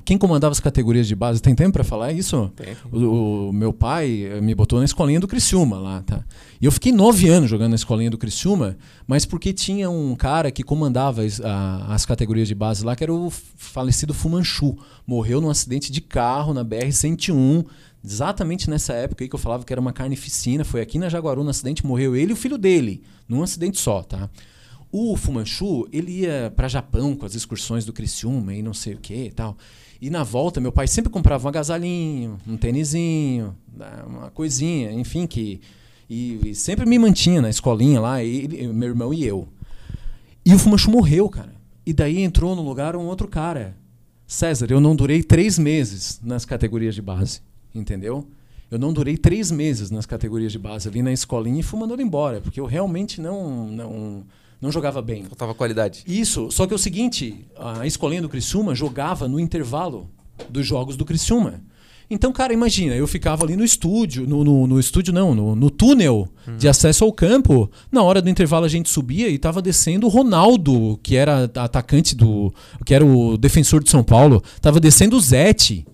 quem 0.05 0.15
comandava 0.15 0.51
as 0.51 0.59
categorias 0.59 1.07
de 1.07 1.15
base, 1.15 1.41
tem 1.41 1.55
tempo 1.55 1.73
para 1.73 1.83
falar 1.83 2.13
isso? 2.13 2.51
Tem. 2.55 2.75
O, 2.91 3.49
o, 3.49 3.51
meu 3.51 3.73
pai 3.73 4.29
me 4.43 4.53
botou 4.53 4.77
na 4.77 4.85
escolinha 4.85 5.19
do 5.19 5.27
Criciúma 5.27 5.79
lá, 5.79 6.03
tá? 6.03 6.23
E 6.59 6.65
eu 6.65 6.71
fiquei 6.71 6.91
nove 6.91 7.29
anos 7.29 7.49
jogando 7.49 7.69
na 7.69 7.75
escolinha 7.75 8.09
do 8.09 8.17
Criciúma, 8.17 8.77
mas 9.05 9.25
porque 9.25 9.53
tinha 9.53 9.89
um 9.89 10.15
cara 10.15 10.51
que 10.51 10.63
comandava 10.63 11.23
as, 11.23 11.39
a, 11.39 11.93
as 11.93 12.05
categorias 12.05 12.47
de 12.47 12.55
base 12.55 12.83
lá, 12.83 12.95
que 12.95 13.03
era 13.03 13.13
o 13.13 13.29
falecido 13.29 14.13
Fumanchu. 14.13 14.75
Morreu 15.05 15.39
num 15.39 15.49
acidente 15.49 15.91
de 15.91 16.01
carro 16.01 16.53
na 16.53 16.65
BR-101, 16.65 17.65
exatamente 18.03 18.69
nessa 18.69 18.93
época 18.93 19.23
aí 19.23 19.29
que 19.29 19.35
eu 19.35 19.39
falava 19.39 19.63
que 19.63 19.71
era 19.71 19.79
uma 19.79 19.93
carnificina. 19.93 20.65
Foi 20.65 20.81
aqui 20.81 20.97
na 20.97 21.09
Jaguaru, 21.09 21.43
no 21.43 21.49
acidente, 21.49 21.85
morreu 21.85 22.15
ele 22.15 22.31
e 22.31 22.33
o 22.33 22.37
filho 22.37 22.57
dele, 22.57 23.03
num 23.27 23.43
acidente 23.43 23.79
só, 23.79 24.01
tá? 24.01 24.29
O 24.91 25.15
Fumanchu, 25.15 25.87
ele 25.91 26.21
ia 26.21 26.51
para 26.55 26.67
Japão 26.67 27.15
com 27.15 27.25
as 27.25 27.35
excursões 27.35 27.85
do 27.85 27.93
Criciúma 27.93 28.53
e 28.53 28.63
não 28.63 28.73
sei 28.73 28.93
o 28.93 28.97
que 28.97 29.25
e 29.25 29.31
tal. 29.31 29.57
E 30.01 30.09
na 30.09 30.23
volta, 30.23 30.61
meu 30.61 30.71
pai 30.71 30.87
sempre 30.87 31.11
comprava 31.11 31.45
um 31.45 31.49
agasalhinho, 31.49 32.37
um 32.47 32.55
tênisinho, 32.55 33.55
né, 33.75 34.03
uma 34.07 34.31
coisinha, 34.31 34.91
enfim, 34.91 35.27
que. 35.27 35.59
E, 36.09 36.49
e, 36.49 36.55
sempre 36.55 36.85
me 36.85 36.97
mantinha 36.97 37.41
na 37.41 37.49
escolinha 37.49 37.99
lá, 37.99 38.23
ele, 38.23 38.67
meu 38.67 38.89
irmão 38.89 39.13
e 39.13 39.25
eu. 39.25 39.47
E 40.45 40.53
o 40.53 40.59
Fumanchu 40.59 40.89
morreu, 40.89 41.27
cara. 41.29 41.53
E 41.85 41.93
daí 41.93 42.21
entrou 42.21 42.55
no 42.55 42.61
lugar 42.61 42.95
um 42.95 43.05
outro 43.05 43.27
cara. 43.27 43.75
César, 44.25 44.67
eu 44.69 44.79
não 44.79 44.95
durei 44.95 45.23
três 45.23 45.57
meses 45.57 46.19
nas 46.23 46.43
categorias 46.45 46.95
de 46.95 47.01
base, 47.01 47.41
entendeu? 47.73 48.27
Eu 48.69 48.77
não 48.77 48.91
durei 48.91 49.17
três 49.17 49.49
meses 49.49 49.89
nas 49.89 50.05
categorias 50.05 50.51
de 50.51 50.59
base 50.59 50.89
ali 50.89 51.01
na 51.01 51.13
escolinha 51.13 51.61
e 51.61 51.63
fui 51.63 51.79
mandado 51.79 52.01
embora, 52.01 52.41
porque 52.41 52.59
eu 52.59 52.65
realmente 52.65 53.21
não, 53.21 53.67
não, 53.67 54.23
não 54.59 54.71
jogava 54.71 55.01
bem. 55.01 55.23
Faltava 55.23 55.53
qualidade. 55.53 56.03
Isso, 56.05 56.51
só 56.51 56.67
que 56.67 56.73
é 56.73 56.75
o 56.75 56.79
seguinte, 56.79 57.45
a 57.55 57.87
escolinha 57.87 58.21
do 58.21 58.27
Criciúma 58.27 58.75
jogava 58.75 59.27
no 59.27 59.39
intervalo 59.39 60.09
dos 60.49 60.65
jogos 60.65 60.97
do 60.97 61.05
Criciúma. 61.05 61.61
Então, 62.09 62.31
cara, 62.31 62.53
imagina, 62.53 62.95
eu 62.95 63.05
ficava 63.05 63.43
ali 63.43 63.57
no 63.57 63.65
estúdio, 63.65 64.25
no, 64.25 64.43
no, 64.43 64.65
no 64.65 64.79
estúdio 64.79 65.13
não, 65.13 65.35
no, 65.35 65.55
no 65.55 65.69
túnel 65.69 66.29
uhum. 66.47 66.57
de 66.57 66.67
acesso 66.67 67.03
ao 67.03 67.11
campo. 67.11 67.69
Na 67.91 68.01
hora 68.01 68.21
do 68.21 68.29
intervalo 68.29 68.65
a 68.65 68.69
gente 68.69 68.89
subia 68.89 69.27
e 69.27 69.37
tava 69.37 69.61
descendo 69.61 70.07
o 70.07 70.09
Ronaldo, 70.09 70.97
que 71.03 71.17
era 71.17 71.43
atacante 71.43 72.15
do. 72.15 72.53
que 72.85 72.93
era 72.93 73.05
o 73.05 73.37
defensor 73.37 73.83
de 73.83 73.89
São 73.89 74.03
Paulo. 74.03 74.41
Tava 74.61 74.79
descendo 74.79 75.17
o 75.17 75.21
Zete. 75.21 75.85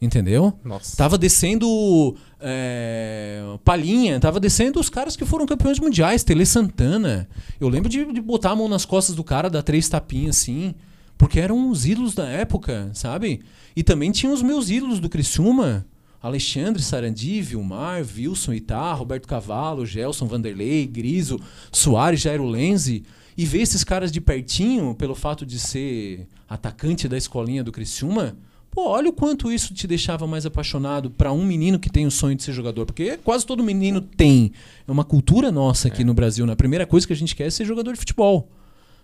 Entendeu? 0.00 0.56
Nossa. 0.64 0.96
Tava 0.96 1.18
descendo 1.18 2.14
é, 2.40 3.42
Palinha, 3.64 4.20
tava 4.20 4.38
descendo 4.38 4.78
os 4.78 4.88
caras 4.88 5.16
que 5.16 5.24
foram 5.24 5.44
campeões 5.44 5.80
mundiais, 5.80 6.22
Tele 6.22 6.46
Santana. 6.46 7.28
Eu 7.60 7.68
lembro 7.68 7.88
de, 7.88 8.04
de 8.12 8.20
botar 8.20 8.50
a 8.52 8.56
mão 8.56 8.68
nas 8.68 8.84
costas 8.84 9.16
do 9.16 9.24
cara, 9.24 9.50
dar 9.50 9.62
três 9.62 9.88
tapinhas 9.88 10.36
assim. 10.36 10.74
Porque 11.18 11.40
eram 11.40 11.68
os 11.68 11.84
ídolos 11.84 12.14
da 12.14 12.28
época, 12.28 12.90
sabe? 12.94 13.40
E 13.74 13.82
também 13.82 14.12
tinha 14.12 14.32
os 14.32 14.40
meus 14.40 14.70
ídolos 14.70 15.00
do 15.00 15.08
Criciúma. 15.08 15.84
Alexandre, 16.22 16.82
Sarandi, 16.82 17.42
Vilmar, 17.42 18.04
Wilson, 18.16 18.52
Itá, 18.52 18.92
Roberto 18.92 19.26
Cavalo, 19.26 19.84
Gelson, 19.84 20.26
Vanderlei, 20.26 20.86
Griso, 20.86 21.40
Soares, 21.70 22.20
Jairo 22.20 22.46
Lenzi. 22.46 23.02
E 23.36 23.44
ver 23.44 23.60
esses 23.60 23.84
caras 23.84 24.10
de 24.10 24.20
pertinho, 24.20 24.94
pelo 24.94 25.14
fato 25.14 25.44
de 25.44 25.58
ser 25.58 26.26
atacante 26.48 27.06
da 27.06 27.16
escolinha 27.16 27.62
do 27.62 27.70
Criciúma, 27.70 28.36
pô, 28.70 28.88
olha 28.88 29.10
o 29.10 29.12
quanto 29.12 29.50
isso 29.52 29.74
te 29.74 29.86
deixava 29.86 30.26
mais 30.26 30.44
apaixonado 30.44 31.10
para 31.10 31.32
um 31.32 31.44
menino 31.44 31.78
que 31.78 31.90
tem 31.90 32.06
o 32.06 32.10
sonho 32.10 32.34
de 32.36 32.42
ser 32.42 32.52
jogador. 32.52 32.86
Porque 32.86 33.16
quase 33.18 33.46
todo 33.46 33.62
menino 33.62 34.00
tem. 34.00 34.52
É 34.86 34.90
uma 34.90 35.04
cultura 35.04 35.52
nossa 35.52 35.88
aqui 35.88 36.02
é. 36.02 36.04
no 36.04 36.14
Brasil. 36.14 36.46
Né? 36.46 36.52
A 36.52 36.56
primeira 36.56 36.86
coisa 36.86 37.06
que 37.06 37.12
a 37.12 37.16
gente 37.16 37.36
quer 37.36 37.46
é 37.46 37.50
ser 37.50 37.64
jogador 37.64 37.92
de 37.92 37.98
futebol. 37.98 38.48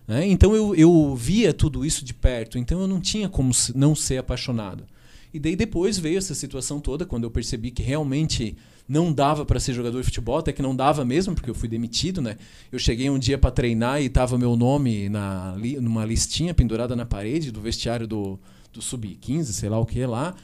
Né? 0.07 0.27
Então 0.27 0.55
eu, 0.55 0.75
eu 0.75 1.15
via 1.15 1.53
tudo 1.53 1.85
isso 1.85 2.05
de 2.05 2.13
perto, 2.13 2.59
então 2.59 2.81
eu 2.81 2.87
não 2.87 3.01
tinha 3.01 3.29
como 3.29 3.53
não 3.75 3.95
ser 3.95 4.19
apaixonado. 4.19 4.85
E 5.33 5.39
daí 5.39 5.57
depois 5.57 5.99
veio 5.99 6.19
essa 6.19 6.35
situação 6.35 6.79
toda, 6.79 7.05
quando 7.05 7.25
eu 7.25 7.31
percebi 7.31 7.71
que 7.71 7.83
realmente 7.83 8.57
não 8.89 9.13
dava 9.13 9.45
para 9.45 9.59
ser 9.59 9.73
jogador 9.73 9.99
de 9.99 10.05
futebol, 10.05 10.39
até 10.39 10.53
que 10.53 10.63
não 10.63 10.77
dava 10.77 11.05
mesmo, 11.05 11.35
porque 11.35 11.51
eu 11.51 11.55
fui 11.55 11.69
demitido, 11.69 12.21
né? 12.21 12.37
Eu 12.71 12.79
cheguei 12.79 13.09
um 13.11 13.19
dia 13.19 13.39
para 13.39 13.51
treinar 13.51 14.01
e 14.01 14.09
tava 14.09 14.39
meu 14.39 14.55
nome 14.55 15.09
na, 15.09 15.57
numa 15.81 16.05
listinha 16.05 16.55
pendurada 16.55 16.95
na 16.95 17.07
parede 17.07 17.51
do 17.51 17.61
vestiário 17.61 18.07
do, 18.07 18.39
do 18.73 18.83
Sub-15, 18.83 19.45
sei 19.47 19.69
lá 19.69 19.79
o 19.79 19.87
que 19.87 20.05
lá. 20.07 20.35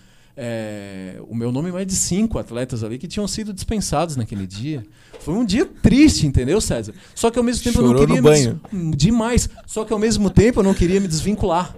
É, 0.42 1.20
o 1.28 1.34
meu 1.34 1.52
nome 1.52 1.68
é 1.68 1.72
mais 1.72 1.86
de 1.86 1.94
cinco 1.94 2.38
atletas 2.38 2.82
ali 2.82 2.96
que 2.96 3.06
tinham 3.06 3.28
sido 3.28 3.52
dispensados 3.52 4.16
naquele 4.16 4.46
dia. 4.46 4.82
Foi 5.20 5.34
um 5.34 5.44
dia 5.44 5.66
triste, 5.66 6.26
entendeu, 6.26 6.62
César? 6.62 6.94
Só 7.14 7.30
que 7.30 7.38
ao 7.38 7.44
mesmo 7.44 7.62
tempo 7.62 7.76
Chorou 7.76 7.92
eu 7.92 7.98
não 7.98 8.06
queria 8.06 8.22
no 8.22 8.22
banho. 8.22 8.60
Me, 8.72 8.96
demais. 8.96 9.50
Só 9.66 9.84
que 9.84 9.92
ao 9.92 9.98
mesmo 9.98 10.30
tempo 10.30 10.60
eu 10.60 10.64
não 10.64 10.72
queria 10.72 10.98
me 10.98 11.06
desvincular. 11.06 11.76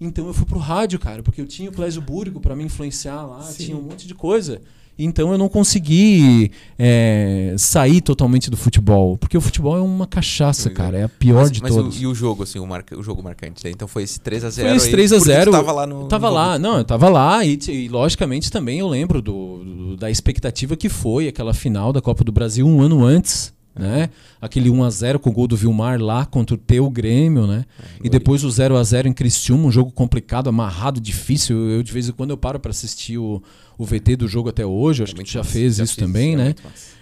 Então 0.00 0.26
eu 0.26 0.32
fui 0.32 0.46
pro 0.46 0.58
rádio, 0.58 0.98
cara, 0.98 1.22
porque 1.22 1.42
eu 1.42 1.46
tinha 1.46 1.68
o 1.68 1.72
Clésio 1.72 2.00
Búrico 2.00 2.40
para 2.40 2.56
me 2.56 2.64
influenciar 2.64 3.26
lá, 3.26 3.42
Sim. 3.42 3.64
tinha 3.64 3.76
um 3.76 3.82
monte 3.82 4.08
de 4.08 4.14
coisa. 4.14 4.62
Então 4.98 5.32
eu 5.32 5.38
não 5.38 5.48
consegui 5.48 6.52
é, 6.78 7.54
sair 7.58 8.00
totalmente 8.00 8.50
do 8.50 8.56
futebol. 8.56 9.16
Porque 9.16 9.36
o 9.36 9.40
futebol 9.40 9.76
é 9.76 9.80
uma 9.80 10.06
cachaça, 10.06 10.68
é. 10.68 10.72
cara. 10.72 10.98
É 10.98 11.04
a 11.04 11.08
pior 11.08 11.42
mas, 11.42 11.50
de 11.50 11.62
mas 11.62 11.74
todos. 11.74 11.98
O, 11.98 12.02
e 12.02 12.06
o 12.06 12.14
jogo, 12.14 12.42
assim, 12.42 12.58
o, 12.58 12.66
marca, 12.66 12.98
o 12.98 13.02
jogo 13.02 13.22
marcante? 13.22 13.66
Então 13.68 13.88
foi 13.88 14.02
esse 14.02 14.18
3x0. 14.20 14.52
Foi 14.54 14.76
esse 14.76 14.92
3x0. 14.92 15.46
Eu 15.46 15.52
tava 15.52 15.72
lá 15.72 15.86
no. 15.86 16.08
Tava 16.08 16.28
no 16.28 16.34
lá, 16.34 16.58
não, 16.58 16.78
eu 16.78 16.84
tava 16.84 17.08
lá. 17.08 17.44
E, 17.44 17.58
e, 17.68 17.88
logicamente 17.88 18.50
também 18.50 18.78
eu 18.78 18.88
lembro 18.88 19.22
do, 19.22 19.64
do, 19.64 19.96
da 19.96 20.10
expectativa 20.10 20.76
que 20.76 20.88
foi 20.88 21.28
aquela 21.28 21.54
final 21.54 21.92
da 21.92 22.00
Copa 22.00 22.22
do 22.22 22.32
Brasil 22.32 22.66
um 22.66 22.80
ano 22.80 23.04
antes 23.04 23.52
né? 23.74 24.10
Aquele 24.40 24.68
1 24.70 24.84
a 24.84 24.90
0 24.90 25.18
com 25.18 25.30
o 25.30 25.32
gol 25.32 25.46
do 25.46 25.56
Vilmar 25.56 26.00
lá 26.00 26.26
contra 26.26 26.54
o 26.54 26.58
teu 26.58 26.88
Grêmio, 26.90 27.46
né? 27.46 27.64
É, 27.78 28.06
e 28.06 28.10
depois 28.10 28.44
o 28.44 28.50
0 28.50 28.76
a 28.76 28.82
0 28.82 29.08
em 29.08 29.12
Criciúma, 29.12 29.66
um 29.66 29.70
jogo 29.70 29.90
complicado, 29.90 30.48
amarrado, 30.48 31.00
difícil. 31.00 31.56
Eu, 31.56 31.70
eu 31.76 31.82
de 31.82 31.92
vez 31.92 32.08
em 32.08 32.12
quando 32.12 32.30
eu 32.30 32.36
paro 32.36 32.60
para 32.60 32.70
assistir 32.70 33.18
o, 33.18 33.42
o 33.78 33.84
VT 33.84 34.16
do 34.16 34.28
jogo 34.28 34.48
até 34.48 34.64
hoje, 34.64 35.02
acho 35.02 35.12
é 35.12 35.16
que 35.16 35.24
tu 35.24 35.30
já 35.30 35.44
fez 35.44 35.76
já 35.76 35.84
isso 35.84 35.96
também, 35.96 36.34
isso, 36.34 36.38
né? 36.38 36.54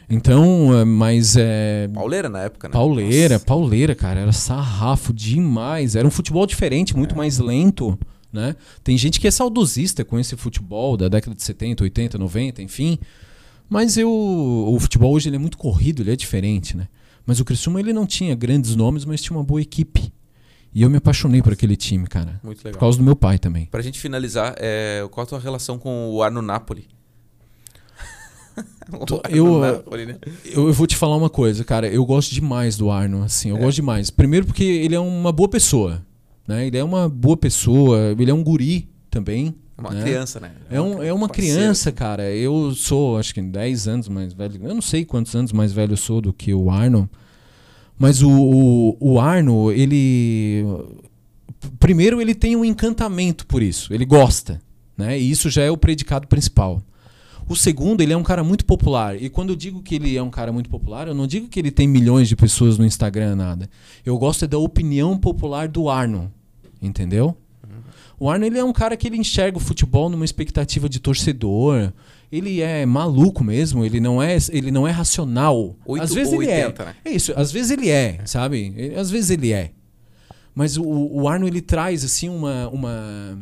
Então, 0.08 0.76
é, 0.76 0.84
mas 0.84 1.36
é. 1.36 1.88
Pauleira 1.94 2.28
na 2.28 2.42
época, 2.42 2.68
né? 2.68 2.72
Pauleira, 2.72 3.34
Nossa. 3.34 3.44
pauleira, 3.44 3.94
cara. 3.94 4.20
Era 4.20 4.32
sarrafo 4.32 5.12
demais. 5.12 5.94
Era 5.94 6.06
um 6.06 6.10
futebol 6.10 6.44
diferente, 6.46 6.96
muito 6.96 7.14
é. 7.14 7.16
mais 7.16 7.38
lento. 7.38 7.96
Né? 8.32 8.54
Tem 8.84 8.96
gente 8.96 9.18
que 9.18 9.26
é 9.26 9.30
saudosista 9.30 10.04
com 10.04 10.18
esse 10.18 10.36
futebol 10.36 10.96
da 10.96 11.08
década 11.08 11.34
de 11.34 11.42
70, 11.42 11.82
80, 11.84 12.18
90, 12.18 12.62
enfim. 12.62 12.98
Mas 13.70 13.96
eu, 13.96 14.10
o 14.10 14.76
futebol 14.80 15.14
hoje 15.14 15.28
ele 15.28 15.36
é 15.36 15.38
muito 15.38 15.56
corrido, 15.56 16.02
ele 16.02 16.12
é 16.12 16.16
diferente, 16.16 16.76
né? 16.76 16.88
Mas 17.24 17.38
o 17.38 17.44
Criciúma 17.44 17.78
ele 17.78 17.92
não 17.92 18.04
tinha 18.04 18.34
grandes 18.34 18.74
nomes, 18.74 19.04
mas 19.04 19.22
tinha 19.22 19.36
uma 19.36 19.44
boa 19.44 19.62
equipe. 19.62 20.12
E 20.74 20.82
eu 20.82 20.90
me 20.90 20.96
apaixonei 20.96 21.40
por 21.40 21.52
aquele 21.52 21.76
time, 21.76 22.06
cara. 22.08 22.40
Muito 22.42 22.58
legal. 22.58 22.72
Por 22.72 22.80
causa 22.80 22.98
do 22.98 23.04
meu 23.04 23.14
pai 23.14 23.38
também. 23.38 23.66
Pra 23.66 23.80
gente 23.80 24.00
finalizar, 24.00 24.56
é, 24.58 25.06
qual 25.10 25.22
a 25.22 25.26
tua 25.26 25.38
relação 25.38 25.78
com 25.78 26.10
o 26.10 26.20
Arno 26.20 26.42
Napoli? 26.42 26.88
eu, 29.30 29.60
Napoli, 29.60 30.06
né? 30.06 30.18
eu, 30.44 30.66
eu 30.66 30.72
vou 30.72 30.86
te 30.86 30.96
falar 30.96 31.16
uma 31.16 31.30
coisa, 31.30 31.62
cara. 31.64 31.86
Eu 31.86 32.04
gosto 32.04 32.34
demais 32.34 32.76
do 32.76 32.90
Arno, 32.90 33.22
assim. 33.22 33.50
Eu 33.50 33.56
é. 33.56 33.60
gosto 33.60 33.76
demais. 33.76 34.10
Primeiro 34.10 34.46
porque 34.46 34.64
ele 34.64 34.96
é 34.96 35.00
uma 35.00 35.30
boa 35.30 35.48
pessoa, 35.48 36.04
né? 36.46 36.66
Ele 36.66 36.76
é 36.76 36.82
uma 36.82 37.08
boa 37.08 37.36
pessoa. 37.36 38.16
Ele 38.18 38.30
é 38.30 38.34
um 38.34 38.42
guri 38.42 38.88
também, 39.08 39.54
uma 39.80 39.90
né? 39.90 40.02
criança, 40.02 40.38
né? 40.38 40.52
É, 40.70 40.80
um, 40.80 41.02
é 41.02 41.12
uma 41.12 41.28
criança, 41.28 41.90
cara. 41.90 42.30
Eu 42.30 42.72
sou, 42.74 43.18
acho 43.18 43.34
que 43.34 43.40
10 43.40 43.88
anos 43.88 44.08
mais 44.08 44.32
velho. 44.32 44.60
Eu 44.62 44.74
não 44.74 44.82
sei 44.82 45.04
quantos 45.04 45.34
anos 45.34 45.52
mais 45.52 45.72
velho 45.72 45.94
eu 45.94 45.96
sou 45.96 46.20
do 46.20 46.32
que 46.32 46.54
o 46.54 46.70
Arno. 46.70 47.08
Mas 47.98 48.22
o, 48.22 48.30
o, 48.30 48.96
o 49.00 49.20
Arno, 49.20 49.72
ele. 49.72 50.64
Primeiro, 51.78 52.20
ele 52.20 52.34
tem 52.34 52.56
um 52.56 52.64
encantamento 52.64 53.46
por 53.46 53.62
isso. 53.62 53.92
Ele 53.92 54.04
gosta. 54.04 54.60
Né? 54.96 55.18
E 55.18 55.30
isso 55.30 55.50
já 55.50 55.62
é 55.62 55.70
o 55.70 55.76
predicado 55.76 56.28
principal. 56.28 56.82
O 57.48 57.56
segundo, 57.56 58.00
ele 58.00 58.12
é 58.12 58.16
um 58.16 58.22
cara 58.22 58.44
muito 58.44 58.64
popular. 58.64 59.20
E 59.20 59.28
quando 59.28 59.50
eu 59.50 59.56
digo 59.56 59.82
que 59.82 59.96
ele 59.96 60.16
é 60.16 60.22
um 60.22 60.30
cara 60.30 60.52
muito 60.52 60.70
popular, 60.70 61.08
eu 61.08 61.14
não 61.14 61.26
digo 61.26 61.48
que 61.48 61.58
ele 61.58 61.70
tem 61.70 61.88
milhões 61.88 62.28
de 62.28 62.36
pessoas 62.36 62.78
no 62.78 62.84
Instagram, 62.84 63.34
nada. 63.34 63.68
Eu 64.06 64.16
gosto 64.18 64.44
é 64.44 64.48
da 64.48 64.56
opinião 64.56 65.18
popular 65.18 65.66
do 65.66 65.88
Arno. 65.88 66.32
Entendeu? 66.80 67.36
O 68.18 68.28
Arno 68.28 68.44
ele 68.44 68.58
é 68.58 68.64
um 68.64 68.72
cara 68.72 68.96
que 68.96 69.06
ele 69.06 69.16
enxerga 69.16 69.56
o 69.58 69.60
futebol 69.60 70.08
numa 70.08 70.24
expectativa 70.24 70.88
de 70.88 71.00
torcedor. 71.00 71.92
Ele 72.30 72.60
é 72.60 72.86
maluco 72.86 73.42
mesmo, 73.42 73.84
ele 73.84 74.00
não 74.00 74.22
é, 74.22 74.36
ele 74.50 74.70
não 74.70 74.86
é 74.86 74.90
racional. 74.90 75.76
8 75.84 76.02
às 76.02 76.14
vezes 76.14 76.32
ele 76.32 76.46
80, 76.46 76.82
é. 76.82 76.86
Né? 76.86 76.94
É 77.04 77.10
isso, 77.10 77.32
às 77.36 77.50
vezes 77.50 77.70
ele 77.70 77.88
é, 77.88 78.20
sabe? 78.24 78.72
Ele, 78.76 78.94
às 78.94 79.10
vezes 79.10 79.30
ele 79.30 79.52
é. 79.52 79.72
Mas 80.54 80.76
o, 80.76 80.84
o 80.84 81.28
Arno 81.28 81.46
ele 81.46 81.60
traz 81.60 82.04
assim 82.04 82.28
uma, 82.28 82.68
uma, 82.68 83.38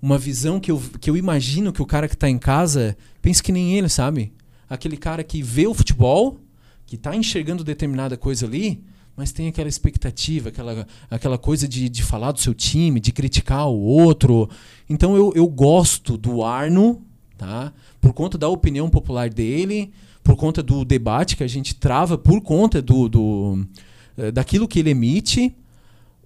uma 0.00 0.18
visão 0.18 0.58
que 0.58 0.70
eu, 0.70 0.80
que 1.00 1.10
eu 1.10 1.16
imagino 1.16 1.72
que 1.72 1.82
o 1.82 1.86
cara 1.86 2.08
que 2.08 2.14
está 2.14 2.28
em 2.28 2.38
casa 2.38 2.96
pense 3.20 3.42
que 3.42 3.52
nem 3.52 3.76
ele, 3.76 3.88
sabe? 3.88 4.32
Aquele 4.68 4.96
cara 4.96 5.22
que 5.22 5.42
vê 5.42 5.66
o 5.66 5.74
futebol, 5.74 6.38
que 6.86 6.96
está 6.96 7.14
enxergando 7.14 7.64
determinada 7.64 8.16
coisa 8.16 8.46
ali, 8.46 8.82
mas 9.20 9.32
tem 9.32 9.48
aquela 9.48 9.68
expectativa, 9.68 10.48
aquela, 10.48 10.86
aquela 11.10 11.36
coisa 11.36 11.68
de, 11.68 11.90
de 11.90 12.02
falar 12.02 12.32
do 12.32 12.40
seu 12.40 12.54
time, 12.54 12.98
de 12.98 13.12
criticar 13.12 13.68
o 13.68 13.78
outro. 13.78 14.48
Então 14.88 15.14
eu, 15.14 15.30
eu 15.36 15.46
gosto 15.46 16.16
do 16.16 16.42
Arno, 16.42 17.02
tá? 17.36 17.70
por 18.00 18.14
conta 18.14 18.38
da 18.38 18.48
opinião 18.48 18.88
popular 18.88 19.28
dele, 19.28 19.92
por 20.24 20.36
conta 20.36 20.62
do 20.62 20.86
debate 20.86 21.36
que 21.36 21.44
a 21.44 21.46
gente 21.46 21.74
trava, 21.74 22.16
por 22.16 22.40
conta 22.40 22.80
do, 22.80 23.10
do 23.10 23.66
eh, 24.16 24.30
daquilo 24.32 24.66
que 24.66 24.78
ele 24.78 24.88
emite. 24.88 25.54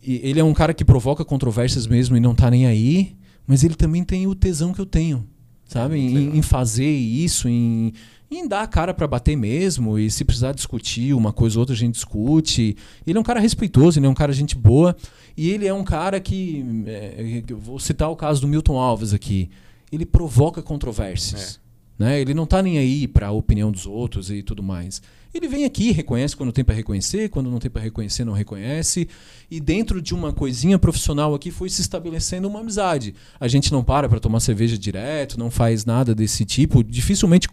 E 0.00 0.20
ele 0.22 0.38
é 0.38 0.44
um 0.44 0.54
cara 0.54 0.72
que 0.72 0.84
provoca 0.84 1.24
controvérsias 1.24 1.88
mesmo 1.88 2.16
e 2.16 2.20
não 2.20 2.30
está 2.30 2.48
nem 2.48 2.64
aí, 2.64 3.16
mas 3.44 3.64
ele 3.64 3.74
também 3.74 4.04
tem 4.04 4.28
o 4.28 4.36
tesão 4.36 4.72
que 4.72 4.80
eu 4.80 4.86
tenho, 4.86 5.26
sabe? 5.66 5.98
Em, 5.98 6.38
em, 6.38 6.42
fazer 6.42 6.92
isso, 6.92 7.48
em, 7.48 7.92
em 8.30 8.48
dar 8.48 8.62
a 8.62 8.66
cara 8.66 8.92
para 8.92 9.06
bater 9.06 9.36
mesmo, 9.36 9.98
e 9.98 10.10
se 10.10 10.24
precisar 10.24 10.52
discutir 10.52 11.14
uma 11.14 11.32
coisa 11.32 11.58
ou 11.58 11.60
outra, 11.60 11.74
a 11.74 11.78
gente 11.78 11.94
discute. 11.94 12.76
Ele 13.06 13.18
é 13.18 13.20
um 13.20 13.24
cara 13.24 13.40
respeitoso, 13.40 13.98
ele 13.98 14.06
é 14.06 14.08
um 14.08 14.14
cara 14.14 14.32
gente 14.32 14.56
boa, 14.56 14.96
e 15.36 15.50
ele 15.50 15.66
é 15.66 15.74
um 15.74 15.84
cara 15.84 16.20
que. 16.20 16.64
É, 16.86 17.42
vou 17.54 17.78
citar 17.78 18.10
o 18.10 18.16
caso 18.16 18.40
do 18.40 18.48
Milton 18.48 18.78
Alves 18.78 19.12
aqui. 19.12 19.50
Ele 19.92 20.06
provoca 20.06 20.62
controvérsias. 20.62 21.60
É. 21.60 22.04
Né? 22.04 22.20
Ele 22.20 22.34
não 22.34 22.44
está 22.44 22.62
nem 22.62 22.78
aí 22.78 23.06
para 23.06 23.28
a 23.28 23.32
opinião 23.32 23.70
dos 23.70 23.86
outros 23.86 24.30
e 24.30 24.42
tudo 24.42 24.62
mais. 24.62 25.00
Ele 25.34 25.48
vem 25.48 25.64
aqui, 25.64 25.90
reconhece 25.90 26.36
quando 26.36 26.52
tem 26.52 26.64
para 26.64 26.76
reconhecer, 26.76 27.28
quando 27.28 27.50
não 27.50 27.58
tem 27.58 27.68
para 27.68 27.82
reconhecer, 27.82 28.24
não 28.24 28.32
reconhece. 28.32 29.08
E 29.50 29.58
dentro 29.58 30.00
de 30.00 30.14
uma 30.14 30.32
coisinha 30.32 30.78
profissional 30.78 31.34
aqui 31.34 31.50
foi 31.50 31.68
se 31.68 31.80
estabelecendo 31.80 32.46
uma 32.46 32.60
amizade. 32.60 33.16
A 33.40 33.48
gente 33.48 33.72
não 33.72 33.82
para 33.82 34.08
para 34.08 34.20
tomar 34.20 34.38
cerveja 34.38 34.78
direto, 34.78 35.36
não 35.36 35.50
faz 35.50 35.84
nada 35.84 36.14
desse 36.14 36.44
tipo. 36.44 36.84
Dificilmente 36.84 37.48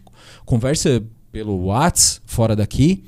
conversa 0.46 1.04
pelo 1.32 1.66
WhatsApp 1.66 2.22
fora 2.28 2.56
daqui. 2.56 3.04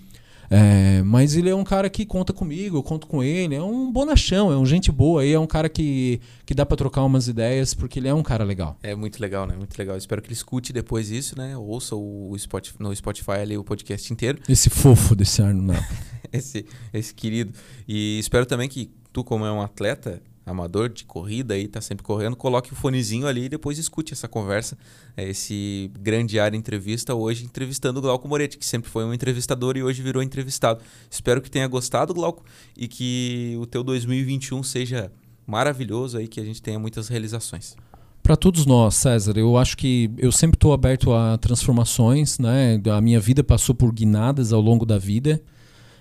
É, 0.49 1.01
mas 1.03 1.35
ele 1.35 1.49
é 1.49 1.55
um 1.55 1.63
cara 1.63 1.89
que 1.89 2.05
conta 2.05 2.33
comigo, 2.33 2.77
eu 2.77 2.83
conto 2.83 3.07
com 3.07 3.23
ele. 3.23 3.55
É 3.55 3.61
um 3.61 3.91
bonachão, 3.91 4.51
é 4.51 4.57
um 4.57 4.65
gente 4.65 4.91
boa. 4.91 5.25
E 5.25 5.33
é 5.33 5.39
um 5.39 5.47
cara 5.47 5.69
que, 5.69 6.19
que 6.45 6.53
dá 6.53 6.65
para 6.65 6.77
trocar 6.77 7.03
umas 7.03 7.27
ideias, 7.27 7.73
porque 7.73 7.99
ele 7.99 8.07
é 8.07 8.13
um 8.13 8.23
cara 8.23 8.43
legal. 8.43 8.77
É 8.83 8.95
muito 8.95 9.19
legal, 9.19 9.47
né? 9.47 9.55
Muito 9.55 9.77
legal. 9.77 9.97
Espero 9.97 10.21
que 10.21 10.27
ele 10.27 10.33
escute 10.33 10.73
depois 10.73 11.09
isso, 11.09 11.37
né? 11.37 11.57
Ouça 11.57 11.95
o 11.95 12.35
Spotify, 12.37 12.75
no 12.79 12.95
Spotify 12.95 13.31
ali 13.41 13.57
o 13.57 13.63
podcast 13.63 14.11
inteiro. 14.11 14.39
Esse 14.47 14.69
fofo 14.69 15.15
desse 15.15 15.41
Arno, 15.41 15.61
não. 15.61 15.85
esse, 16.31 16.65
esse 16.93 17.13
querido. 17.13 17.53
E 17.87 18.19
espero 18.19 18.45
também 18.45 18.67
que 18.67 18.91
tu, 19.11 19.23
como 19.23 19.45
é 19.45 19.51
um 19.51 19.61
atleta, 19.61 20.21
amador 20.45 20.89
de 20.89 21.05
corrida 21.05 21.53
aí, 21.53 21.67
tá 21.67 21.79
sempre 21.79 22.03
correndo, 22.03 22.35
coloque 22.35 22.73
o 22.73 22.75
fonezinho 22.75 23.27
ali 23.27 23.45
e 23.45 23.49
depois 23.49 23.77
escute 23.77 24.13
essa 24.13 24.27
conversa, 24.27 24.77
é, 25.15 25.29
esse 25.29 25.89
grande 25.99 26.39
área 26.39 26.57
entrevista 26.57 27.15
hoje 27.15 27.45
entrevistando 27.45 27.99
o 27.99 28.01
Glauco 28.01 28.27
Moretti, 28.27 28.57
que 28.57 28.65
sempre 28.65 28.89
foi 28.89 29.05
um 29.05 29.13
entrevistador 29.13 29.77
e 29.77 29.83
hoje 29.83 30.01
virou 30.01 30.21
entrevistado. 30.21 30.81
Espero 31.09 31.41
que 31.41 31.49
tenha 31.49 31.67
gostado, 31.67 32.13
Glauco, 32.13 32.43
e 32.77 32.87
que 32.87 33.55
o 33.59 33.65
teu 33.65 33.83
2021 33.83 34.61
seja 34.63 35.11
maravilhoso 35.45 36.17
aí, 36.17 36.27
que 36.27 36.39
a 36.39 36.45
gente 36.45 36.61
tenha 36.61 36.79
muitas 36.79 37.07
realizações. 37.07 37.75
Para 38.21 38.37
todos 38.37 38.65
nós, 38.65 38.95
César, 38.95 39.37
eu 39.37 39.57
acho 39.57 39.75
que 39.75 40.09
eu 40.17 40.31
sempre 40.31 40.55
estou 40.55 40.71
aberto 40.71 41.11
a 41.13 41.37
transformações, 41.37 42.39
né? 42.39 42.81
A 42.89 43.01
minha 43.01 43.19
vida 43.19 43.43
passou 43.43 43.75
por 43.75 43.91
guinadas 43.91 44.53
ao 44.53 44.61
longo 44.61 44.85
da 44.85 44.97
vida. 44.97 45.41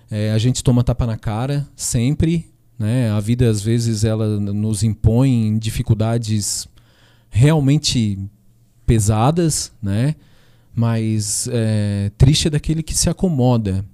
É, 0.09 0.31
a 0.31 0.37
gente 0.37 0.63
toma 0.63 0.85
tapa 0.85 1.05
na 1.05 1.17
cara 1.17 1.67
sempre, 1.75 2.52
né? 2.77 3.11
A 3.11 3.19
vida 3.19 3.49
às 3.49 3.61
vezes 3.61 4.03
ela 4.03 4.39
nos 4.39 4.83
impõe 4.83 5.57
dificuldades 5.57 6.67
realmente 7.29 8.19
pesadas, 8.85 9.71
né? 9.81 10.15
Mas 10.75 11.47
é, 11.51 12.11
triste 12.17 12.47
é 12.47 12.51
daquele 12.51 12.81
que 12.81 12.95
se 12.95 13.09
acomoda. 13.09 13.85